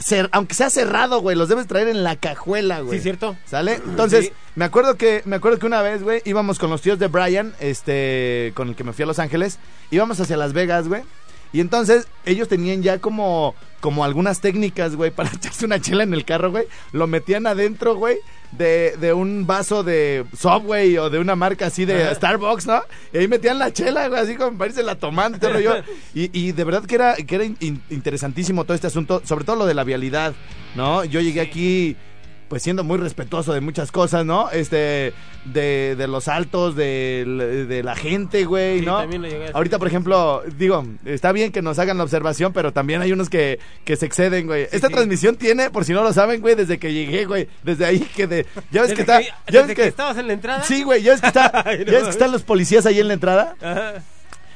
cer- 0.00 0.28
aunque 0.32 0.54
sea 0.54 0.68
cerrado, 0.68 1.20
güey, 1.20 1.36
los 1.36 1.48
debes 1.48 1.66
traer 1.68 1.86
en 1.88 2.02
la 2.02 2.16
cajuela, 2.16 2.80
güey. 2.80 2.98
Sí, 2.98 3.02
cierto. 3.04 3.36
¿Sale? 3.46 3.76
Entonces, 3.86 4.26
Sí. 4.26 4.32
me 4.56 4.64
acuerdo 4.64 4.96
que 4.96 5.22
me 5.26 5.36
acuerdo 5.36 5.58
que 5.60 5.66
una 5.66 5.80
vez, 5.80 6.02
güey, 6.02 6.20
íbamos 6.24 6.58
con 6.58 6.70
los 6.70 6.82
tíos 6.82 6.98
de 6.98 7.06
Brian, 7.06 7.54
este, 7.60 8.52
con 8.56 8.68
el 8.68 8.74
que 8.74 8.82
me 8.84 8.92
fui 8.92 9.04
a 9.04 9.06
Los 9.06 9.18
Ángeles, 9.20 9.58
íbamos 9.92 10.18
hacia 10.20 10.36
Las 10.36 10.52
Vegas, 10.52 10.88
güey. 10.88 11.02
Y 11.52 11.60
entonces 11.60 12.08
ellos 12.26 12.48
tenían 12.48 12.82
ya 12.82 12.98
como 12.98 13.54
como 13.80 14.04
algunas 14.04 14.40
técnicas, 14.40 14.94
güey, 14.96 15.10
para 15.14 15.30
echarse 15.30 15.64
una 15.66 15.80
chela 15.80 16.02
en 16.02 16.14
el 16.14 16.24
carro, 16.24 16.50
güey. 16.50 16.66
Lo 16.92 17.06
metían 17.06 17.46
adentro, 17.46 17.94
güey, 17.94 18.18
de, 18.52 18.96
de 19.00 19.12
un 19.12 19.46
vaso 19.46 19.82
de 19.82 20.24
Subway 20.36 20.96
o 20.98 21.10
de 21.10 21.18
una 21.18 21.34
marca 21.36 21.66
así 21.66 21.84
de 21.84 22.14
Starbucks, 22.14 22.66
¿no? 22.66 22.82
Y 23.12 23.18
ahí 23.18 23.28
metían 23.28 23.58
la 23.58 23.72
chela, 23.72 24.08
güey, 24.08 24.20
así 24.20 24.36
como 24.36 24.56
para 24.58 24.70
irse 24.70 24.82
la 24.82 24.94
tomando 24.96 25.36
y 25.38 25.40
todo. 25.40 25.52
Y, 26.14 26.30
y 26.38 26.52
de 26.52 26.64
verdad 26.64 26.84
que 26.84 26.94
era, 26.94 27.14
que 27.16 27.34
era 27.34 27.44
in- 27.44 27.82
interesantísimo 27.90 28.64
todo 28.64 28.74
este 28.74 28.86
asunto, 28.86 29.22
sobre 29.24 29.44
todo 29.44 29.56
lo 29.56 29.66
de 29.66 29.74
la 29.74 29.84
vialidad, 29.84 30.34
¿no? 30.74 31.04
Yo 31.04 31.20
llegué 31.20 31.40
aquí 31.40 31.96
pues 32.52 32.62
siendo 32.62 32.84
muy 32.84 32.98
respetuoso 32.98 33.54
de 33.54 33.62
muchas 33.62 33.90
cosas, 33.90 34.26
¿no? 34.26 34.50
Este, 34.50 35.14
de, 35.46 35.96
de 35.96 36.06
los 36.06 36.28
altos, 36.28 36.76
de, 36.76 37.64
de 37.66 37.82
la 37.82 37.96
gente, 37.96 38.44
güey, 38.44 38.80
Sí, 38.80 38.84
¿no? 38.84 38.98
también 38.98 39.22
lo 39.22 39.28
llegué 39.28 39.40
a 39.40 39.44
hacer. 39.44 39.56
Ahorita, 39.56 39.78
por 39.78 39.88
ejemplo, 39.88 40.42
digo, 40.58 40.84
está 41.06 41.32
bien 41.32 41.50
que 41.50 41.62
nos 41.62 41.78
hagan 41.78 41.96
la 41.96 42.04
observación, 42.04 42.52
pero 42.52 42.70
también 42.74 43.00
hay 43.00 43.10
unos 43.10 43.30
que, 43.30 43.58
que 43.86 43.96
se 43.96 44.04
exceden, 44.04 44.46
güey. 44.48 44.64
Esta 44.70 44.88
sí. 44.88 44.92
transmisión 44.92 45.36
tiene, 45.36 45.70
por 45.70 45.86
si 45.86 45.94
no 45.94 46.02
lo 46.02 46.12
saben, 46.12 46.42
güey, 46.42 46.54
desde 46.54 46.78
que 46.78 46.92
llegué, 46.92 47.24
güey, 47.24 47.48
desde 47.62 47.86
ahí 47.86 48.00
que 48.00 48.26
de, 48.26 48.46
ya 48.70 48.82
ves 48.82 48.90
Desde 48.90 48.94
que 48.96 49.00
está, 49.00 49.18
que- 49.20 49.24
ya 49.28 49.34
desde 49.46 49.60
ves 49.62 49.66
que 49.68 49.82
que, 49.82 49.88
estabas 49.88 50.18
en 50.18 50.26
la 50.26 50.32
entrada. 50.34 50.62
sí, 50.62 50.82
güey, 50.82 51.02
ya 51.02 51.12
ves 51.12 51.22
que 51.22 51.28
está, 51.28 51.50
no 51.64 51.72
ya 51.72 51.84
ves 51.84 52.02
que 52.04 52.10
están 52.10 52.32
los 52.32 52.42
policías 52.42 52.84
ahí 52.84 53.00
en 53.00 53.08
la 53.08 53.14
entrada. 53.14 53.56
Ajá. 53.62 53.94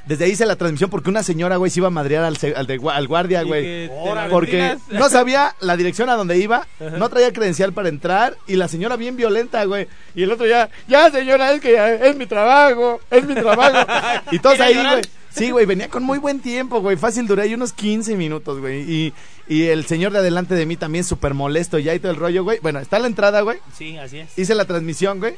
Desde 0.06 0.24
ahí 0.24 0.30
hice 0.30 0.46
la 0.46 0.56
transmisión 0.56 0.88
porque 0.88 1.10
una 1.10 1.22
señora, 1.22 1.56
güey, 1.56 1.70
se 1.70 1.80
iba 1.80 1.88
a 1.88 1.90
madrear 1.90 2.24
al, 2.24 2.36
se- 2.36 2.54
al, 2.54 2.66
de 2.66 2.80
al 2.92 3.08
guardia, 3.08 3.42
güey. 3.42 3.90
Porque 4.30 4.76
no 4.90 5.08
sabía 5.08 5.54
la 5.60 5.76
dirección 5.76 6.08
a 6.08 6.14
donde 6.14 6.38
iba, 6.38 6.66
no 6.96 7.08
traía 7.08 7.32
credencial 7.32 7.72
para 7.72 7.88
entrar 7.88 8.36
y 8.46 8.54
la 8.56 8.68
señora 8.68 8.96
bien 8.96 9.16
violenta, 9.16 9.64
güey. 9.64 9.88
Y 10.14 10.22
el 10.22 10.30
otro 10.32 10.46
ya, 10.46 10.70
ya 10.88 11.10
señora, 11.10 11.52
es 11.52 11.60
que 11.60 11.72
ya, 11.72 11.92
es 11.92 12.16
mi 12.16 12.26
trabajo, 12.26 13.00
es 13.10 13.24
mi 13.26 13.34
trabajo. 13.34 13.86
y 14.30 14.38
todos 14.38 14.56
¿Quería 14.58 14.80
ahí, 14.80 14.90
güey. 14.90 15.02
Sí, 15.30 15.50
güey, 15.50 15.66
venía 15.66 15.88
con 15.88 16.02
muy 16.02 16.18
buen 16.18 16.40
tiempo, 16.40 16.80
güey. 16.80 16.96
Fácil 16.96 17.26
duré 17.26 17.42
ahí 17.42 17.52
unos 17.54 17.74
15 17.74 18.16
minutos, 18.16 18.58
güey. 18.58 18.90
Y, 18.90 19.12
y 19.46 19.64
el 19.64 19.84
señor 19.84 20.12
de 20.12 20.20
adelante 20.20 20.54
de 20.54 20.64
mí 20.64 20.76
también 20.78 21.04
súper 21.04 21.34
molesto 21.34 21.78
ya 21.78 21.94
y 21.94 21.98
todo 21.98 22.10
el 22.12 22.16
rollo, 22.16 22.42
güey. 22.42 22.58
Bueno, 22.62 22.78
está 22.78 22.98
la 22.98 23.06
entrada, 23.06 23.42
güey. 23.42 23.58
Sí, 23.76 23.98
así 23.98 24.20
es. 24.20 24.38
Hice 24.38 24.54
la 24.54 24.64
transmisión, 24.64 25.18
güey. 25.18 25.34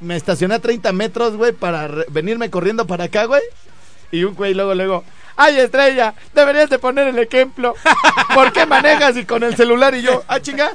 Me 0.00 0.16
estacioné 0.16 0.54
a 0.54 0.58
30 0.58 0.92
metros, 0.92 1.36
güey, 1.36 1.52
para 1.52 1.88
venirme 2.08 2.50
corriendo 2.50 2.86
para 2.86 3.04
acá, 3.04 3.24
güey. 3.24 3.42
Y 4.12 4.24
un 4.24 4.34
güey 4.34 4.54
luego, 4.54 4.74
luego, 4.74 5.04
ay, 5.36 5.58
estrella, 5.58 6.14
deberías 6.34 6.70
de 6.70 6.78
poner 6.78 7.08
el 7.08 7.18
ejemplo. 7.18 7.74
¿Por 8.34 8.52
qué 8.52 8.66
manejas 8.66 9.16
y 9.16 9.24
con 9.24 9.42
el 9.42 9.56
celular? 9.56 9.94
Y 9.94 10.02
yo, 10.02 10.24
ah, 10.28 10.40
chinga. 10.40 10.72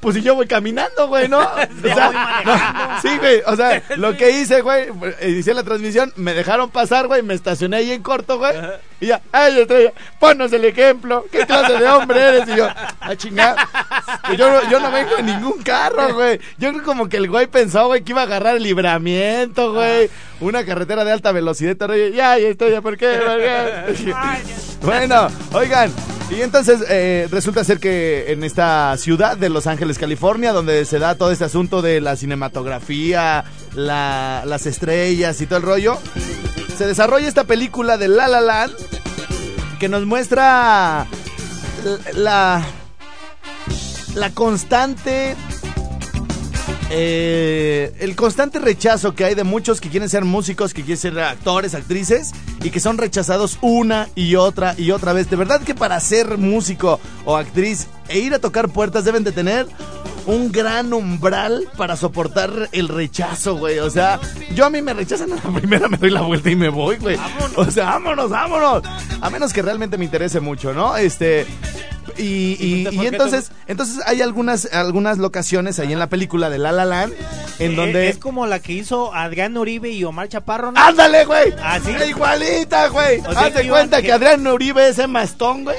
Pues 0.00 0.16
si 0.16 0.22
yo 0.22 0.34
voy 0.34 0.46
caminando, 0.46 1.08
güey, 1.08 1.28
¿no? 1.28 1.40
O 1.40 1.94
sea, 1.94 2.42
no, 2.44 3.00
sí, 3.00 3.16
güey, 3.18 3.42
o 3.46 3.56
sea, 3.56 3.82
lo 3.96 4.14
que 4.16 4.30
hice, 4.30 4.60
güey, 4.60 4.88
eh, 5.20 5.30
hice 5.30 5.54
la 5.54 5.62
transmisión, 5.62 6.12
me 6.16 6.34
dejaron 6.34 6.70
pasar, 6.70 7.06
güey, 7.06 7.22
me 7.22 7.34
estacioné 7.34 7.78
ahí 7.78 7.92
en 7.92 8.02
corto, 8.02 8.38
güey, 8.38 8.54
y 9.00 9.06
ya, 9.06 9.20
ay, 9.32 9.60
estrella, 9.60 9.92
ponnos 10.20 10.52
el 10.52 10.64
ejemplo, 10.64 11.24
¿qué 11.30 11.44
clase 11.46 11.74
de 11.78 11.88
hombre 11.88 12.20
eres? 12.20 12.48
Y 12.48 12.56
yo, 12.56 12.68
ah, 13.00 13.16
chinga, 13.16 13.56
pues 14.26 14.38
yo, 14.38 14.50
no- 14.50 14.70
yo 14.70 14.80
no 14.80 14.90
vengo 14.90 15.16
en 15.18 15.26
ningún 15.26 15.62
carro, 15.62 16.14
güey, 16.14 16.40
yo 16.58 16.70
creo 16.72 16.82
como 16.84 17.08
que 17.08 17.16
el 17.18 17.28
güey 17.28 17.46
pensó, 17.46 17.86
güey, 17.88 18.02
que 18.02 18.12
iba 18.12 18.22
a 18.22 18.24
agarrar 18.24 18.56
el 18.56 18.62
libramiento, 18.62 19.72
güey, 19.72 20.08
una 20.40 20.64
carretera 20.64 21.04
de 21.04 21.12
alta 21.12 21.32
velocidad, 21.32 21.76
y 21.94 22.16
y 22.16 22.20
ay, 22.20 22.44
estrella, 22.44 22.80
¿por 22.80 22.96
qué? 22.96 23.18
¿Por 23.24 23.38
qué? 23.38 24.14
Bueno, 24.82 25.28
oigan, 25.52 25.90
y 26.30 26.42
entonces 26.42 26.84
eh, 26.90 27.26
resulta 27.30 27.64
ser 27.64 27.78
que 27.80 28.26
en 28.32 28.44
esta 28.44 28.94
ciudad 28.98 29.34
de 29.36 29.48
Los 29.48 29.66
Ángeles, 29.66 29.98
California, 29.98 30.52
donde 30.52 30.84
se 30.84 30.98
da 30.98 31.14
todo 31.14 31.30
este 31.32 31.44
asunto 31.44 31.80
de 31.80 32.02
la 32.02 32.16
cinematografía, 32.16 33.44
la- 33.74 34.42
las 34.44 34.66
estrellas 34.66 35.40
y 35.40 35.46
todo 35.46 35.56
el 35.58 35.64
rollo, 35.64 35.98
se 36.76 36.86
desarrolla 36.86 37.28
esta 37.28 37.44
película 37.44 37.96
de 37.96 38.08
La 38.08 38.28
La 38.28 38.40
Land 38.40 38.74
que 39.78 39.88
nos 39.88 40.06
muestra 40.06 41.06
la 42.14 42.64
la 44.14 44.30
constante 44.30 45.36
eh, 46.90 47.92
el 48.00 48.14
constante 48.14 48.58
rechazo 48.58 49.14
que 49.14 49.24
hay 49.24 49.34
de 49.34 49.44
muchos 49.44 49.80
que 49.80 49.88
quieren 49.88 50.08
ser 50.08 50.24
músicos, 50.24 50.74
que 50.74 50.82
quieren 50.82 50.98
ser 50.98 51.18
actores, 51.18 51.74
actrices 51.74 52.32
y 52.62 52.70
que 52.70 52.80
son 52.80 52.98
rechazados 52.98 53.58
una 53.62 54.08
y 54.14 54.36
otra 54.36 54.74
y 54.76 54.90
otra 54.90 55.12
vez. 55.12 55.30
De 55.30 55.36
verdad 55.36 55.62
que 55.62 55.74
para 55.74 55.98
ser 56.00 56.38
músico 56.38 57.00
o 57.24 57.36
actriz 57.36 57.88
e 58.08 58.18
ir 58.18 58.34
a 58.34 58.38
tocar 58.38 58.68
puertas 58.68 59.04
deben 59.04 59.24
de 59.24 59.32
tener 59.32 59.66
un 60.26 60.52
gran 60.52 60.92
umbral 60.92 61.68
para 61.76 61.96
soportar 61.96 62.68
el 62.72 62.88
rechazo, 62.88 63.56
güey. 63.56 63.78
O 63.78 63.90
sea, 63.90 64.20
yo 64.54 64.64
a 64.64 64.70
mí 64.70 64.82
me 64.82 64.94
rechazan 64.94 65.32
a 65.32 65.36
la 65.36 65.42
primera, 65.60 65.88
me 65.88 65.96
doy 65.96 66.10
la 66.10 66.22
vuelta 66.22 66.50
y 66.50 66.56
me 66.56 66.68
voy, 66.68 66.96
güey. 66.96 67.18
O 67.56 67.70
sea, 67.70 67.86
vámonos, 67.86 68.30
vámonos. 68.30 68.82
A 69.20 69.30
menos 69.30 69.52
que 69.52 69.62
realmente 69.62 69.98
me 69.98 70.04
interese 70.04 70.40
mucho, 70.40 70.72
¿no? 70.72 70.96
Este. 70.96 71.46
Y, 72.18 72.56
y- 72.60 72.84
¿Por 72.84 72.94
y 72.94 72.98
qué 73.00 73.06
entonces, 73.08 73.50
entonces 73.66 74.00
hay 74.06 74.22
algunas, 74.22 74.66
algunas 74.72 75.18
locaciones 75.18 75.78
ahí 75.78 75.92
en 75.92 75.98
la 75.98 76.08
película 76.08 76.50
de 76.50 76.58
La 76.58 76.72
La 76.72 76.84
Land 76.84 77.12
en 77.58 77.72
Eh, 77.72 77.74
donde... 77.76 78.08
Es 78.08 78.18
como 78.18 78.46
la 78.46 78.58
que 78.60 78.72
hizo 78.72 79.14
Adrián 79.14 79.56
Uribe 79.56 79.90
y 79.90 80.04
Omar 80.04 80.28
Chaparro, 80.28 80.72
¿no? 80.72 80.80
¡Ándale, 80.80 81.24
güey! 81.24 81.52
¿Ah, 81.62 81.78
sí? 81.84 81.90
¡Igualita, 82.08 82.88
güey! 82.88 83.20
O 83.20 83.32
sea, 83.32 83.42
Haz 83.46 83.54
de 83.54 83.62
que 83.62 83.68
cuenta 83.68 84.02
que 84.02 84.12
Adrián 84.12 84.46
Uribe 84.46 84.88
es 84.88 84.98
Emma 84.98 85.22
Stone, 85.22 85.64
güey. 85.64 85.76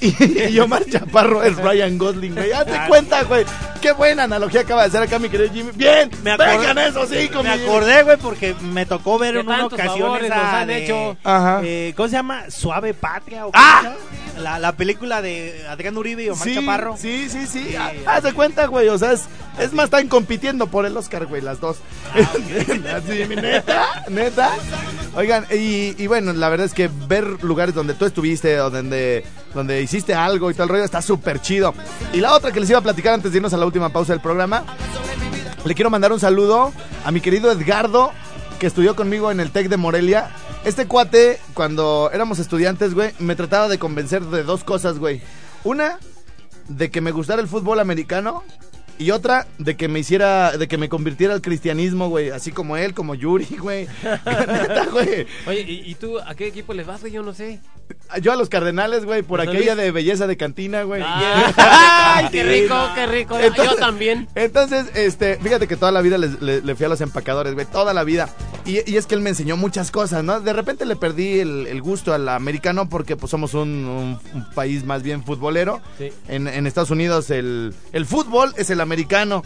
Y, 0.00 0.54
y, 0.54 0.58
Omar 0.58 0.84
Chaparro 0.90 1.42
es 1.42 1.56
Ryan 1.56 1.96
Gosling, 1.98 2.34
güey. 2.34 2.52
Haz 2.52 2.66
de 2.66 2.76
Ah. 2.76 2.86
cuenta, 2.88 3.22
güey. 3.24 3.44
Qué 3.80 3.92
buena 3.92 4.24
analogía 4.24 4.60
acaba 4.60 4.82
de 4.82 4.88
hacer 4.88 5.02
acá 5.02 5.18
mi 5.18 5.28
querido 5.30 5.50
Jimmy. 5.52 5.70
¡Bien! 5.74 6.10
Me 6.22 6.32
acordé- 6.32 6.58
¡Vengan 6.58 6.78
eso, 6.78 7.06
sí, 7.06 7.14
Me 7.14 7.28
conmigo! 7.30 7.54
acordé, 7.70 8.02
güey, 8.02 8.16
porque 8.18 8.54
me 8.60 8.84
tocó 8.84 9.18
ver 9.18 9.36
en 9.36 9.46
una 9.48 9.64
ocasión 9.66 9.98
favores 10.00 10.26
esa 10.26 10.36
nos 10.36 10.44
han 10.54 10.68
de- 10.68 10.84
hecho. 10.84 11.16
Ajá. 11.24 11.60
eh, 11.64 11.94
¿Cómo 11.96 12.08
se 12.08 12.12
llama? 12.16 12.44
Suave 12.50 12.92
Patria. 12.94 13.46
¿o 13.46 13.52
cómo 13.52 13.64
¡Ah! 13.64 13.94
La, 14.38 14.58
la 14.58 14.72
película 14.72 15.22
de 15.22 15.64
Adrián 15.68 15.96
Uribe 15.96 16.24
y 16.24 16.28
Omar 16.30 16.44
Sí, 16.44 16.54
Chaparro. 16.54 16.96
sí, 16.98 17.28
sí, 17.30 17.46
sí. 17.46 17.64
Sí, 17.70 17.76
Ah, 17.76 17.92
Haz 18.06 18.22
de 18.22 18.32
cuenta, 18.32 18.66
güey. 18.66 18.88
O 18.88 18.98
sea, 18.98 19.12
es, 19.12 19.24
es 19.60 19.72
más, 19.72 19.86
están 19.86 20.08
compitiendo 20.08 20.66
por 20.66 20.86
el 20.86 20.96
Oscar, 20.96 21.26
güey, 21.26 21.42
las 21.42 21.60
dos. 21.60 21.78
Así, 22.94 23.26
neta, 23.28 24.04
neta. 24.08 24.56
Oigan, 25.14 25.44
y, 25.50 25.94
y 26.02 26.06
bueno, 26.06 26.32
la 26.32 26.48
verdad 26.48 26.66
es 26.66 26.74
que 26.74 26.90
ver 27.08 27.42
lugares 27.44 27.74
donde 27.74 27.94
tú 27.94 28.04
estuviste 28.04 28.60
o 28.60 28.70
donde, 28.70 29.24
donde 29.54 29.82
hiciste 29.82 30.14
algo 30.14 30.50
y 30.50 30.54
todo 30.54 30.64
el 30.64 30.68
rollo 30.70 30.84
está 30.84 31.02
súper 31.02 31.40
chido. 31.40 31.74
Y 32.12 32.20
la 32.20 32.34
otra 32.34 32.52
que 32.52 32.60
les 32.60 32.70
iba 32.70 32.78
a 32.78 32.82
platicar 32.82 33.14
antes 33.14 33.32
de 33.32 33.38
irnos 33.38 33.52
a 33.52 33.56
la 33.56 33.66
última 33.66 33.90
pausa 33.90 34.12
del 34.12 34.20
programa, 34.20 34.64
le 35.64 35.74
quiero 35.74 35.90
mandar 35.90 36.12
un 36.12 36.20
saludo 36.20 36.72
a 37.04 37.10
mi 37.10 37.20
querido 37.20 37.52
Edgardo, 37.52 38.12
que 38.58 38.66
estudió 38.66 38.96
conmigo 38.96 39.30
en 39.30 39.40
el 39.40 39.50
TEC 39.50 39.68
de 39.68 39.76
Morelia. 39.76 40.30
Este 40.64 40.86
cuate, 40.86 41.38
cuando 41.54 42.10
éramos 42.12 42.38
estudiantes, 42.38 42.94
güey, 42.94 43.12
me 43.18 43.36
trataba 43.36 43.68
de 43.68 43.78
convencer 43.78 44.22
de 44.22 44.42
dos 44.42 44.64
cosas, 44.64 44.98
güey. 44.98 45.20
Una, 45.64 45.98
de 46.68 46.90
que 46.90 47.00
me 47.00 47.10
gustara 47.10 47.42
el 47.42 47.48
fútbol 47.48 47.80
americano. 47.80 48.42
Y 49.00 49.12
otra, 49.12 49.46
de 49.58 49.76
que 49.76 49.88
me 49.88 49.98
hiciera, 49.98 50.56
de 50.58 50.68
que 50.68 50.76
me 50.76 50.90
convirtiera 50.90 51.32
al 51.32 51.40
cristianismo, 51.40 52.10
güey. 52.10 52.28
Así 52.30 52.52
como 52.52 52.76
él, 52.76 52.92
como 52.92 53.14
Yuri, 53.14 53.46
güey. 53.58 53.88
Neta, 54.04 54.86
güey. 54.92 55.26
Oye, 55.46 55.60
¿y, 55.62 55.90
y 55.90 55.94
tú 55.94 56.18
a 56.20 56.34
qué 56.34 56.46
equipo 56.48 56.74
les 56.74 56.86
vas, 56.86 57.00
güey? 57.00 57.12
Yo 57.12 57.22
no 57.22 57.32
sé. 57.32 57.60
Yo 58.20 58.30
a 58.32 58.36
los 58.36 58.48
cardenales, 58.50 59.04
güey, 59.06 59.22
por 59.22 59.40
¿Los 59.40 59.48
aquella 59.48 59.74
Luis? 59.74 59.84
de 59.84 59.90
belleza 59.90 60.26
de 60.26 60.36
cantina, 60.36 60.82
güey. 60.82 61.02
¡Ay, 61.04 62.26
qué 62.32 62.42
rico, 62.44 62.76
qué 62.94 63.06
rico! 63.06 63.38
Entonces- 63.38 63.72
Yo 63.74 63.76
también. 63.78 64.28
Entonces, 64.34 64.86
este, 64.94 65.38
fíjate 65.38 65.66
que 65.66 65.76
toda 65.76 65.92
la 65.92 66.02
vida 66.02 66.18
les- 66.18 66.40
le, 66.42 66.60
le 66.60 66.74
fui 66.74 66.84
a 66.84 66.88
los 66.90 67.00
empacadores, 67.00 67.54
güey, 67.54 67.64
toda 67.66 67.94
la 67.94 68.04
vida. 68.04 68.28
Y, 68.70 68.82
y 68.92 68.96
es 68.96 69.06
que 69.06 69.14
él 69.14 69.20
me 69.20 69.30
enseñó 69.30 69.56
muchas 69.56 69.90
cosas, 69.90 70.22
¿no? 70.22 70.40
De 70.40 70.52
repente 70.52 70.84
le 70.86 70.94
perdí 70.96 71.40
el, 71.40 71.66
el 71.66 71.80
gusto 71.82 72.12
al 72.14 72.28
americano 72.28 72.88
porque 72.88 73.16
pues 73.16 73.30
somos 73.30 73.54
un, 73.54 73.68
un- 73.86 74.18
un 74.34 74.50
país 74.54 74.84
más 74.84 75.02
bien 75.02 75.24
futbolero. 75.24 75.80
Sí. 75.98 76.10
En, 76.28 76.46
en 76.46 76.66
Estados 76.66 76.90
Unidos 76.90 77.30
el, 77.30 77.74
el 77.92 78.06
fútbol 78.06 78.52
es 78.56 78.70
el 78.70 78.80
americano. 78.80 79.42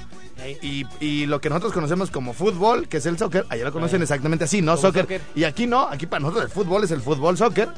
Y, 0.63 0.85
y 1.01 1.27
lo 1.27 1.41
que 1.41 1.49
nosotros 1.49 1.73
conocemos 1.73 2.11
como 2.11 2.33
fútbol, 2.35 2.89
que 2.89 2.97
es 2.99 3.07
el 3.07 3.17
soccer, 3.17 3.47
allá 3.49 3.65
lo 3.65 3.73
conocen 3.73 4.03
exactamente 4.03 4.45
así, 4.45 4.61
¿no? 4.63 4.77
Soccer. 4.77 5.03
soccer. 5.05 5.21
Y 5.35 5.45
aquí 5.45 5.67
no, 5.67 5.83
aquí 5.89 6.07
para 6.07 6.21
nosotros 6.21 6.45
el 6.45 6.51
fútbol 6.51 6.85
es 6.85 6.91
el 6.91 7.01
fútbol 7.01 7.39
soccer. 7.39 7.69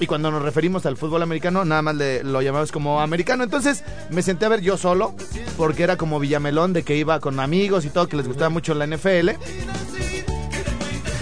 Y 0.00 0.06
cuando 0.06 0.30
nos 0.30 0.40
referimos 0.42 0.86
al 0.86 0.96
fútbol 0.96 1.22
americano, 1.22 1.62
nada 1.66 1.82
más 1.82 1.94
le- 1.94 2.24
lo 2.24 2.40
llamamos 2.40 2.72
como 2.72 3.00
americano. 3.02 3.44
Entonces 3.44 3.84
me 4.08 4.22
senté 4.22 4.46
a 4.46 4.48
ver 4.48 4.62
yo 4.62 4.78
solo, 4.78 5.14
porque 5.58 5.82
era 5.82 5.96
como 5.98 6.18
Villamelón, 6.18 6.72
de 6.72 6.82
que 6.84 6.96
iba 6.96 7.20
con 7.20 7.38
amigos 7.38 7.84
y 7.84 7.90
todo, 7.90 8.08
que 8.08 8.16
les 8.16 8.26
gustaba 8.26 8.48
mucho 8.48 8.72
la 8.74 8.86
NFL. 8.86 9.28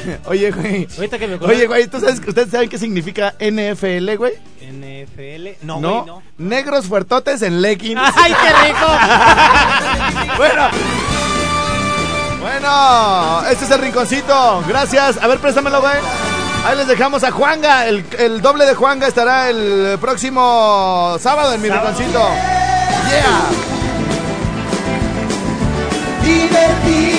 Oye, 0.27 0.51
güey. 0.51 0.87
Ahorita 0.97 1.19
que 1.19 1.27
me 1.27 1.35
acordé. 1.35 1.55
Oye, 1.55 1.67
güey, 1.67 1.87
¿tú 1.87 2.01
sabes, 2.01 2.21
¿ustedes 2.27 2.51
saben 2.51 2.69
qué 2.69 2.79
significa 2.79 3.35
NFL, 3.41 4.15
güey? 4.17 4.33
NFL. 4.63 5.65
No, 5.67 5.81
No, 5.81 5.91
güey, 6.03 6.07
no. 6.07 6.23
negros 6.39 6.87
fuertotes 6.87 7.43
en 7.43 7.61
leggings. 7.63 8.01
¡Ay, 8.17 8.33
qué 8.33 8.69
rico! 8.69 8.87
Bueno. 10.37 10.69
Bueno, 12.41 13.43
este 13.51 13.65
es 13.65 13.71
el 13.73 13.81
rinconcito. 13.81 14.63
Gracias. 14.69 15.19
A 15.21 15.27
ver, 15.27 15.39
préstamelo, 15.39 15.81
güey. 15.81 15.95
Ahí 16.65 16.77
les 16.77 16.87
dejamos 16.87 17.25
a 17.25 17.31
Juanga. 17.33 17.87
El, 17.87 18.05
el 18.19 18.41
doble 18.41 18.65
de 18.67 18.75
Juanga 18.75 19.07
estará 19.09 19.51
el 19.51 19.99
próximo 20.01 21.17
sábado 21.21 21.53
en 21.55 21.63
mi 21.63 21.69
rinconcito. 21.69 22.29
Yeah. 23.09 23.49
divertirte 26.23 27.18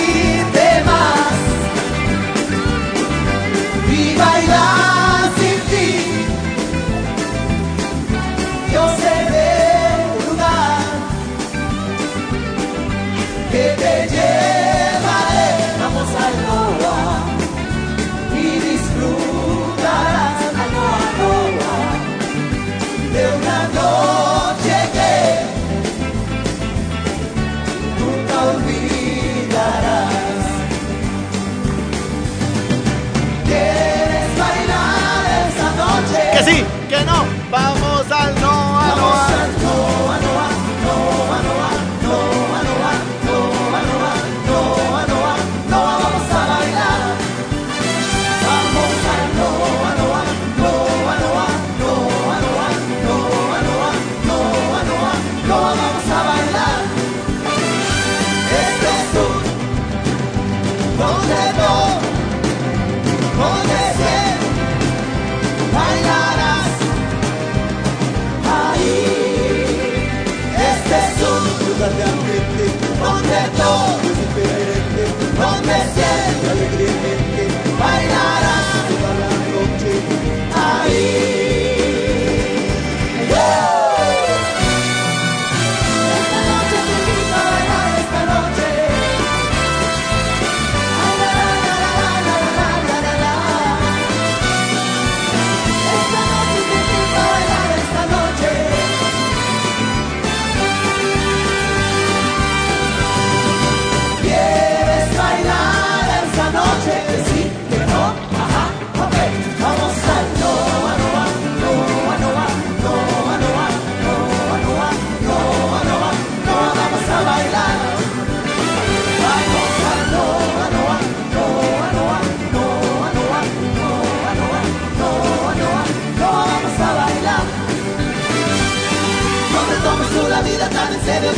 No. 73.60 74.09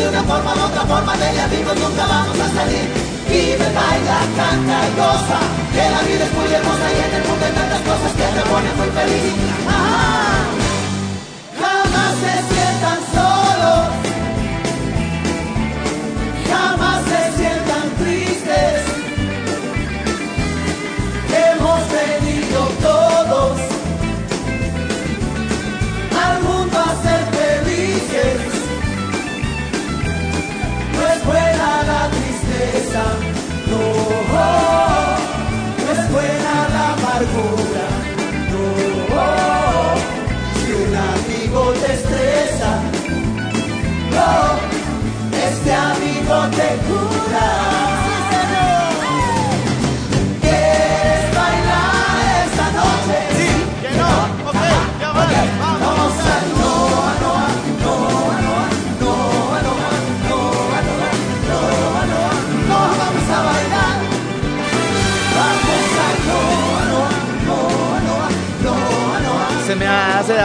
De 0.02 0.10
una 0.10 0.24
forma 0.24 0.52
u 0.56 0.66
otra 0.66 0.82
forma 0.82 1.16
de 1.18 1.30
ella 1.30 1.44
amigos 1.46 1.76
nunca 1.78 2.06
vamos 2.08 2.38
a 2.40 2.48
salir. 2.58 2.88
Vive, 3.30 3.68
baila, 3.78 4.18
canta 4.36 4.78
y 4.90 4.92
goza, 4.98 5.40
que 5.74 5.84
la 5.94 6.02
vida 6.08 6.24
es 6.26 6.34
muy 6.34 6.50
hermosa 6.58 6.86
y 6.96 7.00
en 7.06 7.14
el 7.18 7.24
mundo 7.28 7.46
hay 7.46 7.54
tantas 7.54 7.82
cosas 7.90 8.12
que 8.18 8.26
te 8.36 8.42
ponen 8.50 8.76
muy 8.82 8.90
feliz. 8.98 9.34
Ah, 9.70 10.42
jamás 11.62 12.14
se 12.24 12.34
sientan 12.52 13.00
solos, 13.14 13.82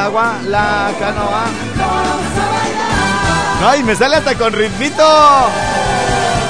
agua 0.07 0.39
la 0.47 0.93
canoa. 1.01 1.45
Ay, 3.69 3.83
me 3.83 3.97
sale 3.97 4.17
hasta 4.17 4.37
con 4.37 4.53
ritmito. 4.53 5.05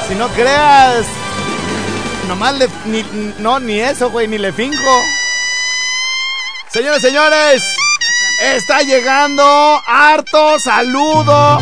Si 0.08 0.14
no 0.14 0.28
creas. 0.28 1.06
Nomás 2.28 2.58
le. 2.58 2.68
Ni, 2.84 3.04
no, 3.38 3.58
ni 3.58 3.80
eso, 3.80 4.10
güey, 4.10 4.28
ni 4.28 4.38
le 4.38 4.52
finjo. 4.52 5.00
Señores, 6.68 7.00
señores. 7.00 7.62
Está 8.42 8.82
llegando 8.82 9.42
harto 9.86 10.58
saludo. 10.58 11.58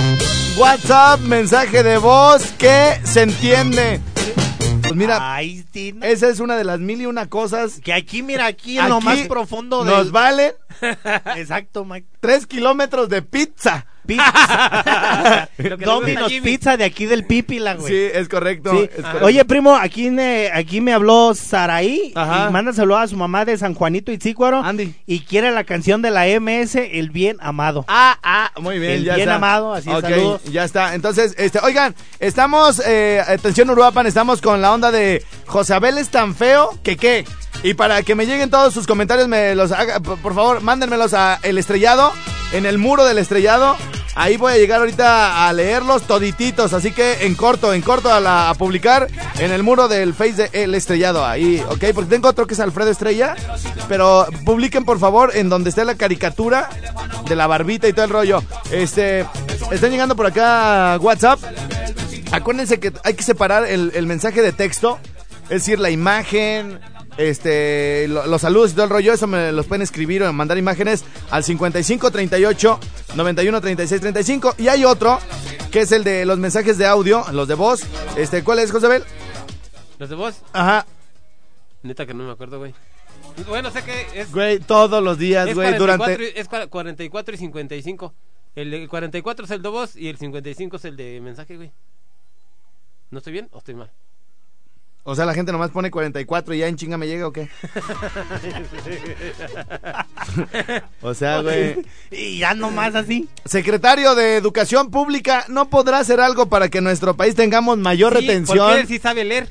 WhatsApp, 0.56 1.20
mensaje 1.20 1.82
de 1.84 1.98
voz 1.98 2.42
que 2.58 3.00
se 3.04 3.22
entiende. 3.22 4.00
Pues 4.82 4.94
mira, 4.96 5.34
Ay, 5.34 5.64
esa 6.02 6.28
es 6.28 6.40
una 6.40 6.56
de 6.56 6.64
las 6.64 6.80
mil 6.80 7.00
y 7.00 7.06
una 7.06 7.28
cosas. 7.28 7.80
Que 7.82 7.92
aquí, 7.92 8.22
mira, 8.22 8.46
aquí 8.46 8.78
en 8.78 8.88
lo 8.88 9.00
más 9.00 9.18
profundo 9.28 9.84
Nos 9.84 10.04
del... 10.04 10.12
valen 10.12 10.52
Exacto, 11.36 11.84
Mike. 11.84 12.06
tres 12.20 12.46
kilómetros 12.46 13.08
de 13.08 13.22
pizza. 13.22 13.86
Pizza. 14.06 15.48
Domino's. 15.84 16.30
Pizza 16.42 16.76
de 16.76 16.84
aquí 16.84 17.06
del 17.06 17.24
Pípila, 17.24 17.74
güey. 17.74 17.88
Sí, 17.90 18.10
es 18.12 18.28
correcto. 18.28 18.70
Sí. 18.72 18.90
es 18.94 19.02
correcto. 19.02 19.24
Oye, 19.24 19.44
primo, 19.46 19.74
aquí 19.74 20.10
me, 20.10 20.50
aquí 20.52 20.82
me 20.82 20.92
habló 20.92 21.34
Saraí 21.34 22.12
Ajá. 22.14 22.48
y 22.48 22.52
manda 22.52 22.72
saludos 22.74 23.00
a 23.00 23.08
su 23.08 23.16
mamá 23.16 23.46
de 23.46 23.56
San 23.56 23.72
Juanito 23.72 24.12
Itzícuaro 24.12 24.62
Andy. 24.62 24.94
y 25.06 25.20
quiere 25.20 25.50
la 25.52 25.64
canción 25.64 26.02
de 26.02 26.10
la 26.10 26.26
MS, 26.38 26.74
El 26.76 27.10
Bien 27.10 27.38
Amado. 27.40 27.86
Ah, 27.88 28.18
ah, 28.22 28.50
muy 28.60 28.78
bien, 28.78 28.92
El 28.92 29.04
ya 29.04 29.14
bien 29.14 29.28
está. 29.28 29.36
amado, 29.36 29.72
así 29.72 29.88
es, 29.88 29.96
Ok, 29.96 30.02
saludos. 30.02 30.44
ya 30.44 30.64
está. 30.64 30.94
Entonces, 30.94 31.34
este, 31.38 31.60
oigan, 31.60 31.94
estamos, 32.18 32.82
eh, 32.86 33.22
atención 33.26 33.70
Uruapan, 33.70 34.06
estamos 34.06 34.42
con 34.42 34.60
la 34.60 34.70
onda 34.72 34.90
de 34.90 35.24
José 35.46 35.74
Abel 35.74 35.98
es 35.98 36.08
tan 36.10 36.34
feo 36.34 36.70
que 36.82 36.96
qué. 36.96 37.24
Y 37.62 37.74
para 37.74 38.02
que 38.02 38.14
me 38.14 38.26
lleguen 38.26 38.50
todos 38.50 38.74
sus 38.74 38.86
comentarios, 38.86 39.26
me 39.28 39.54
los 39.54 39.72
haga, 39.72 40.00
por 40.00 40.34
favor, 40.34 40.60
mándenmelos 40.60 41.14
a 41.14 41.38
El 41.42 41.56
Estrellado, 41.58 42.12
en 42.52 42.66
el 42.66 42.78
muro 42.78 43.04
del 43.04 43.18
Estrellado. 43.18 43.76
Ahí 44.16 44.36
voy 44.36 44.52
a 44.52 44.56
llegar 44.56 44.78
ahorita 44.80 45.48
a 45.48 45.52
leerlos 45.52 46.02
todititos, 46.02 46.72
así 46.72 46.92
que 46.92 47.24
en 47.26 47.34
corto, 47.34 47.72
en 47.74 47.82
corto 47.82 48.12
a, 48.12 48.20
la- 48.20 48.54
publicar 48.56 49.08
en 49.40 49.50
el 49.50 49.62
muro 49.64 49.88
del 49.88 50.14
Face 50.14 50.34
de 50.34 50.50
El 50.52 50.74
Estrellado, 50.76 51.24
ahí, 51.26 51.60
¿ok? 51.68 51.84
Porque 51.92 52.10
tengo 52.10 52.28
otro 52.28 52.46
que 52.46 52.54
es 52.54 52.60
Alfredo 52.60 52.90
Estrella, 52.90 53.34
pero 53.88 54.26
publiquen 54.44 54.84
por 54.84 55.00
favor 55.00 55.32
en 55.34 55.48
donde 55.48 55.70
esté 55.70 55.84
la 55.84 55.96
caricatura 55.96 56.68
de 57.26 57.34
la 57.34 57.48
barbita 57.48 57.88
y 57.88 57.92
todo 57.92 58.04
el 58.04 58.10
rollo. 58.12 58.42
Este, 58.70 59.26
están 59.72 59.90
llegando 59.90 60.14
por 60.14 60.26
acá 60.26 60.96
WhatsApp. 61.00 61.40
Acuérdense 62.30 62.78
que 62.78 62.92
hay 63.04 63.14
que 63.14 63.22
separar 63.24 63.64
el 63.66 64.06
mensaje 64.06 64.42
de 64.42 64.52
texto, 64.52 64.98
es 65.44 65.48
decir, 65.48 65.78
la 65.78 65.90
imagen, 65.90 66.80
este, 67.16 68.06
lo- 68.08 68.26
los 68.26 68.40
saludos 68.42 68.72
y 68.72 68.74
todo 68.74 68.84
el 68.84 68.90
rollo, 68.90 69.12
eso 69.12 69.26
me 69.26 69.52
los 69.52 69.66
pueden 69.66 69.82
escribir 69.82 70.22
o 70.22 70.32
mandar 70.32 70.58
imágenes 70.58 71.04
al 71.30 71.44
55 71.44 72.10
38 72.10 72.80
91 73.14 73.60
36 73.60 74.00
35. 74.00 74.54
Y 74.58 74.68
hay 74.68 74.84
otro, 74.84 75.18
que 75.70 75.80
es 75.80 75.92
el 75.92 76.04
de 76.04 76.24
los 76.24 76.38
mensajes 76.38 76.78
de 76.78 76.86
audio, 76.86 77.24
los 77.32 77.46
de 77.48 77.54
voz. 77.54 77.82
Este, 78.16 78.42
¿cuál 78.42 78.58
es, 78.60 78.70
Josabel? 78.72 79.04
¿Los 79.98 80.08
de 80.08 80.16
vos? 80.16 80.36
Ajá, 80.52 80.86
Neta 81.82 82.06
que 82.06 82.14
no 82.14 82.24
me 82.24 82.32
acuerdo, 82.32 82.58
güey. 82.58 82.74
Bueno, 83.46 83.70
sé 83.70 83.82
que 83.82 84.06
es. 84.20 84.32
güey, 84.32 84.58
todos 84.58 85.02
los 85.02 85.18
días, 85.18 85.48
es 85.48 85.54
güey, 85.54 85.68
44, 85.76 86.06
durante... 86.06 86.24
y- 86.24 86.40
es 86.40 86.48
cua- 86.48 86.68
44 86.68 87.34
y 87.34 87.38
55. 87.38 88.14
El 88.56 88.70
de 88.70 88.88
44 88.88 89.44
es 89.44 89.50
el 89.50 89.60
de 89.62 89.68
voz 89.68 89.96
y 89.96 90.08
el 90.08 90.16
55 90.16 90.76
es 90.76 90.84
el 90.84 90.96
de 90.96 91.20
mensaje, 91.20 91.56
güey. 91.56 91.72
¿No 93.10 93.18
estoy 93.18 93.32
bien 93.34 93.48
o 93.52 93.58
estoy 93.58 93.74
mal? 93.74 93.90
O 95.06 95.14
sea, 95.14 95.26
la 95.26 95.34
gente 95.34 95.52
nomás 95.52 95.70
pone 95.70 95.90
44 95.90 96.54
y 96.54 96.58
ya 96.60 96.66
en 96.66 96.76
chinga 96.76 96.96
me 96.96 97.06
llega 97.06 97.28
o 97.28 97.32
qué? 97.32 97.50
o 101.02 101.12
sea, 101.12 101.42
güey. 101.42 101.76
Y 102.10 102.38
ya 102.38 102.54
nomás 102.54 102.94
así. 102.94 103.28
Secretario 103.44 104.14
de 104.14 104.36
Educación 104.36 104.90
Pública, 104.90 105.44
¿no 105.48 105.68
podrá 105.68 105.98
hacer 105.98 106.20
algo 106.20 106.46
para 106.46 106.70
que 106.70 106.78
en 106.78 106.84
nuestro 106.84 107.16
país 107.16 107.34
tengamos 107.34 107.76
mayor 107.76 108.14
Sí, 108.14 108.20
retención? 108.20 108.58
Porque 108.58 108.80
él 108.80 108.88
sí 108.88 108.98
sabe 108.98 109.24
leer. 109.24 109.50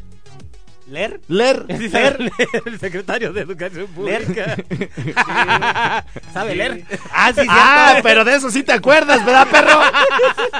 Sí 1.77 1.89
sabe 1.89 2.17
leer. 2.19 2.61
El 2.65 2.79
secretario 2.79 3.33
de 3.33 3.41
Educación 3.41 3.87
Pública. 3.87 4.55
sabe 6.33 6.55
leer. 6.55 6.83
Ah, 7.11 7.31
sí, 7.33 7.45
Ah, 7.49 7.87
cierto. 7.91 8.03
pero 8.07 8.23
de 8.25 8.35
eso 8.35 8.49
sí 8.51 8.63
te 8.63 8.71
acuerdas, 8.73 9.25
¿verdad, 9.25 9.47
perro? 9.49 9.79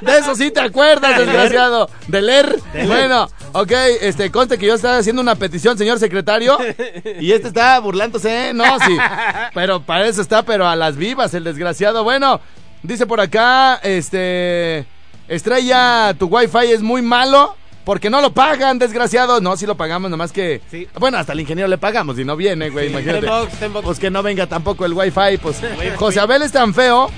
De 0.01 0.17
eso 0.17 0.35
sí 0.35 0.51
te 0.51 0.59
acuerdas, 0.59 1.17
desgraciado. 1.17 1.89
De 2.07 2.21
leer. 2.21 2.55
Bueno, 2.87 3.29
ok, 3.53 3.71
este, 4.01 4.31
conste 4.31 4.57
que 4.57 4.65
yo 4.67 4.75
estaba 4.75 4.97
haciendo 4.97 5.21
una 5.21 5.35
petición, 5.35 5.77
señor 5.77 5.99
secretario, 5.99 6.57
y 7.19 7.31
este 7.31 7.47
está 7.47 7.79
burlándose, 7.79 8.49
¿eh? 8.49 8.53
No, 8.53 8.79
sí. 8.79 8.97
Pero 9.53 9.81
para 9.83 10.07
eso 10.07 10.21
está, 10.21 10.43
pero 10.43 10.67
a 10.67 10.75
las 10.75 10.97
vivas, 10.97 11.33
el 11.33 11.43
desgraciado. 11.43 12.03
Bueno, 12.03 12.41
dice 12.81 13.05
por 13.05 13.19
acá, 13.21 13.75
este, 13.83 14.85
Estrella, 15.27 16.13
tu 16.17 16.27
wifi 16.27 16.71
es 16.71 16.81
muy 16.81 17.01
malo. 17.01 17.55
Porque 17.85 18.09
no 18.09 18.21
lo 18.21 18.33
pagan, 18.33 18.79
desgraciado. 18.79 19.41
No, 19.41 19.57
sí 19.57 19.65
lo 19.65 19.75
pagamos, 19.75 20.09
nomás 20.09 20.31
que. 20.31 20.61
Sí. 20.71 20.87
Bueno, 20.99 21.17
hasta 21.17 21.33
el 21.33 21.41
ingeniero 21.41 21.67
le 21.67 21.77
pagamos 21.77 22.17
y 22.17 22.23
no 22.23 22.35
viene, 22.37 22.69
güey. 22.69 22.89
imagínate. 22.89 23.21
Tenbox, 23.21 23.53
Tenbox. 23.59 23.85
Pues 23.85 23.99
que 23.99 24.09
no 24.09 24.23
venga 24.23 24.47
tampoco 24.47 24.85
el 24.85 24.93
wifi, 24.93 25.37
pues. 25.41 25.57
José 25.97 26.19
Abel 26.21 26.43
es 26.43 26.51
tan 26.53 26.73
feo, 26.73 27.09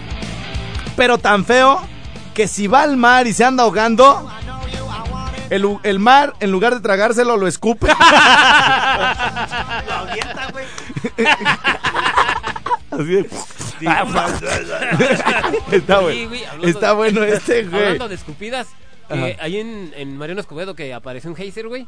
pero 0.98 1.18
tan 1.20 1.46
feo, 1.46 1.82
que 2.34 2.48
si 2.48 2.66
va 2.68 2.82
al 2.82 2.98
mar 2.98 3.28
y 3.28 3.34
se 3.34 3.44
anda 3.44 3.64
ahogando, 3.64 4.28
el, 5.52 5.78
el 5.84 6.00
mar, 6.00 6.34
en 6.40 6.52
lugar 6.52 6.74
de 6.74 6.82
tragárselo, 6.82 7.38
lo 7.38 7.48
escupe. 7.48 7.88
Lo 9.88 9.94
avienta, 9.94 10.48
güey. 10.52 10.66
Así 12.92 13.04
de- 13.04 13.30
está 15.72 16.00
Oye, 16.00 16.28
bueno. 16.28 16.64
Está 16.68 16.94
bueno 16.94 17.24
este, 17.24 17.64
güey. 17.64 17.84
Hablando 17.84 18.08
de 18.08 18.16
escupidas. 18.16 18.68
Ahí 19.40 19.58
en, 19.58 19.94
en 19.96 20.18
Mariano 20.18 20.42
Escobedo 20.42 20.76
que 20.76 20.94
apareció 20.94 21.30
un 21.30 21.36
geyser, 21.36 21.68
güey. 21.68 21.88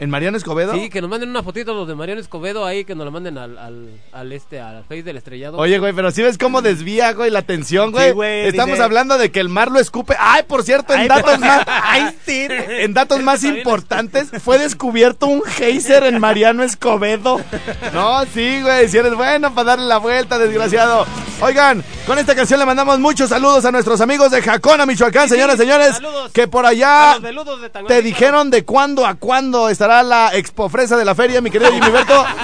¿En 0.00 0.10
Mariano 0.10 0.36
Escobedo? 0.36 0.74
Sí, 0.74 0.90
que 0.90 1.00
nos 1.00 1.10
manden 1.10 1.28
una 1.30 1.42
fotito 1.42 1.74
los 1.74 1.88
de 1.88 1.96
Mariano 1.96 2.20
Escobedo 2.20 2.64
ahí, 2.64 2.84
que 2.84 2.94
nos 2.94 3.04
la 3.04 3.10
manden 3.10 3.36
al, 3.36 3.58
al, 3.58 3.88
al 4.12 4.32
este, 4.32 4.60
al 4.60 4.84
Face 4.84 5.02
del 5.02 5.16
Estrellado. 5.16 5.58
Oye, 5.58 5.80
güey, 5.80 5.92
pero 5.92 6.12
si 6.12 6.22
ves 6.22 6.38
cómo 6.38 6.62
desvía, 6.62 7.12
güey, 7.14 7.32
la 7.32 7.40
atención, 7.40 7.90
güey. 7.90 8.10
Sí, 8.10 8.12
güey, 8.12 8.46
Estamos 8.46 8.74
dice- 8.74 8.84
hablando 8.84 9.18
de 9.18 9.32
que 9.32 9.40
el 9.40 9.48
mar 9.48 9.72
lo 9.72 9.80
escupe. 9.80 10.14
Ay, 10.20 10.44
por 10.46 10.62
cierto, 10.62 10.92
en 10.94 11.00
Ay, 11.00 11.08
datos 11.08 11.40
más. 11.40 11.62
Ay, 11.66 12.16
sí. 12.24 12.46
En 12.48 12.94
datos 12.94 13.20
más 13.22 13.42
importantes, 13.42 14.28
fue 14.40 14.58
descubierto 14.58 15.26
un 15.26 15.42
geyser 15.42 16.04
en 16.04 16.20
Mariano 16.20 16.62
Escobedo. 16.62 17.40
No, 17.92 18.24
sí, 18.32 18.62
güey, 18.62 18.88
si 18.88 18.98
eres 18.98 19.14
bueno 19.16 19.52
para 19.52 19.70
darle 19.70 19.86
la 19.86 19.98
vuelta, 19.98 20.38
desgraciado. 20.38 21.06
Oigan, 21.40 21.84
con 22.06 22.18
esta 22.18 22.34
canción 22.34 22.58
le 22.60 22.66
mandamos 22.66 22.98
muchos 23.00 23.30
saludos 23.30 23.64
a 23.64 23.70
nuestros 23.72 24.00
amigos 24.00 24.30
de 24.30 24.42
Jacona, 24.42 24.86
Michoacán, 24.86 25.28
Sí, 25.28 25.34
señoras 25.34 25.54
y 25.56 25.58
señores, 25.58 25.94
saludos. 25.94 26.32
que 26.32 26.48
por 26.48 26.66
A 26.66 26.70
allá 26.70 27.16
te 27.86 28.02
dijeron 28.02 28.50
de 28.50 28.64
cuándo 28.64 29.06
a 29.06 29.14
cuándo 29.14 29.68
estará 29.68 29.87
la 29.88 30.30
expo 30.34 30.68
fresa 30.68 30.96
de 30.96 31.04
la 31.04 31.14
feria, 31.14 31.40
mi 31.40 31.50
querido 31.50 31.72
Jimmy 31.72 31.90
Berto. 31.90 32.24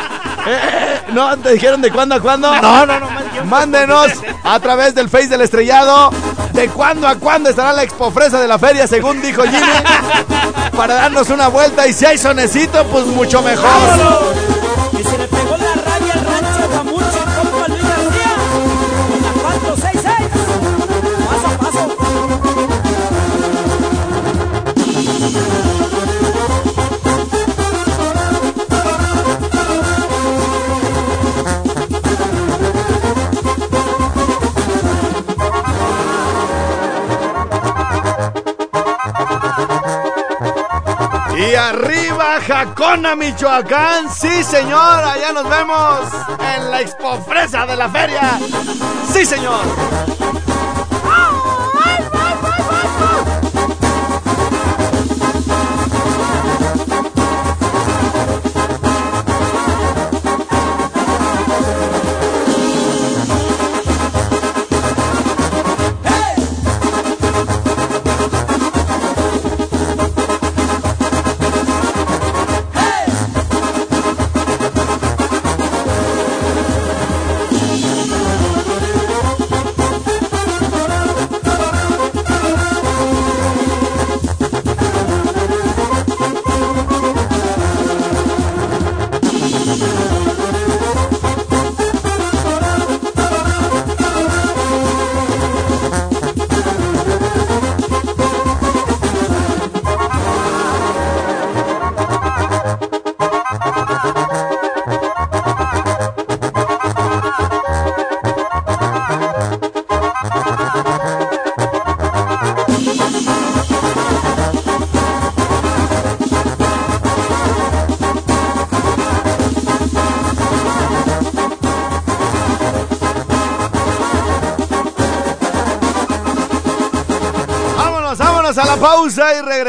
Eh, 0.46 0.60
eh, 0.62 1.00
no, 1.14 1.38
te 1.38 1.54
dijeron 1.54 1.80
de 1.80 1.90
cuándo 1.90 2.16
a 2.16 2.20
cuándo. 2.20 2.54
No, 2.60 2.84
no, 2.84 3.00
no. 3.00 3.08
Mándenos 3.46 4.12
a 4.42 4.60
través 4.60 4.94
del 4.94 5.08
Face 5.08 5.28
del 5.28 5.40
Estrellado 5.40 6.10
de 6.54 6.68
cuándo 6.68 7.08
a 7.08 7.16
cuándo 7.16 7.50
estará 7.50 7.72
la 7.72 7.82
expo 7.82 8.10
fresa 8.10 8.40
de 8.40 8.46
la 8.46 8.58
feria, 8.58 8.86
según 8.86 9.20
dijo 9.20 9.42
Jimmy, 9.42 10.70
para 10.76 10.94
darnos 10.94 11.28
una 11.30 11.48
vuelta 11.48 11.86
y 11.86 11.92
si 11.92 12.06
hay 12.06 12.16
sonecito, 12.16 12.84
pues 12.86 13.06
mucho 13.06 13.42
mejor. 13.42 13.70
Que 14.60 14.63
Jacona, 42.46 43.16
Michoacán, 43.16 44.10
sí 44.14 44.44
señor, 44.44 45.02
allá 45.02 45.32
nos 45.32 45.48
vemos 45.48 46.00
en 46.56 46.70
la 46.70 46.82
expo 46.82 47.16
fresa 47.22 47.64
de 47.64 47.76
la 47.76 47.88
feria. 47.88 48.38
Sí 49.10 49.24
señor. 49.24 50.03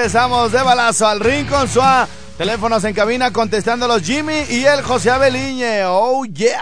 Regresamos 0.06 0.52
de 0.52 0.62
balazo 0.62 1.08
al 1.08 1.20
Rincón 1.20 1.68
Suá. 1.68 2.08
Teléfonos 2.38 2.84
en 2.84 2.94
cabina 2.94 3.34
contestando 3.34 3.88
los 3.88 4.04
Jimmy 4.04 4.44
y 4.52 4.64
el 4.64 4.84
José 4.84 5.10
Abeliñe. 5.10 5.84
Oh 5.86 6.24
yeah. 6.26 6.62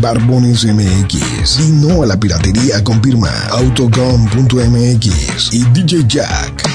Barbones 0.00 0.64
MX. 0.64 1.60
Y 1.60 1.72
no 1.72 2.02
a 2.02 2.06
la 2.06 2.18
piratería 2.18 2.82
confirma. 2.82 3.30
Autocom.mx 3.50 5.52
y 5.52 5.64
DJ 5.64 6.04
Jack 6.08 6.66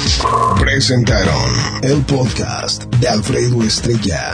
presentaron 0.59 1.51
el 1.82 2.03
podcast 2.03 2.84
de 2.99 3.09
Alfredo 3.09 3.63
Estrella. 3.63 4.34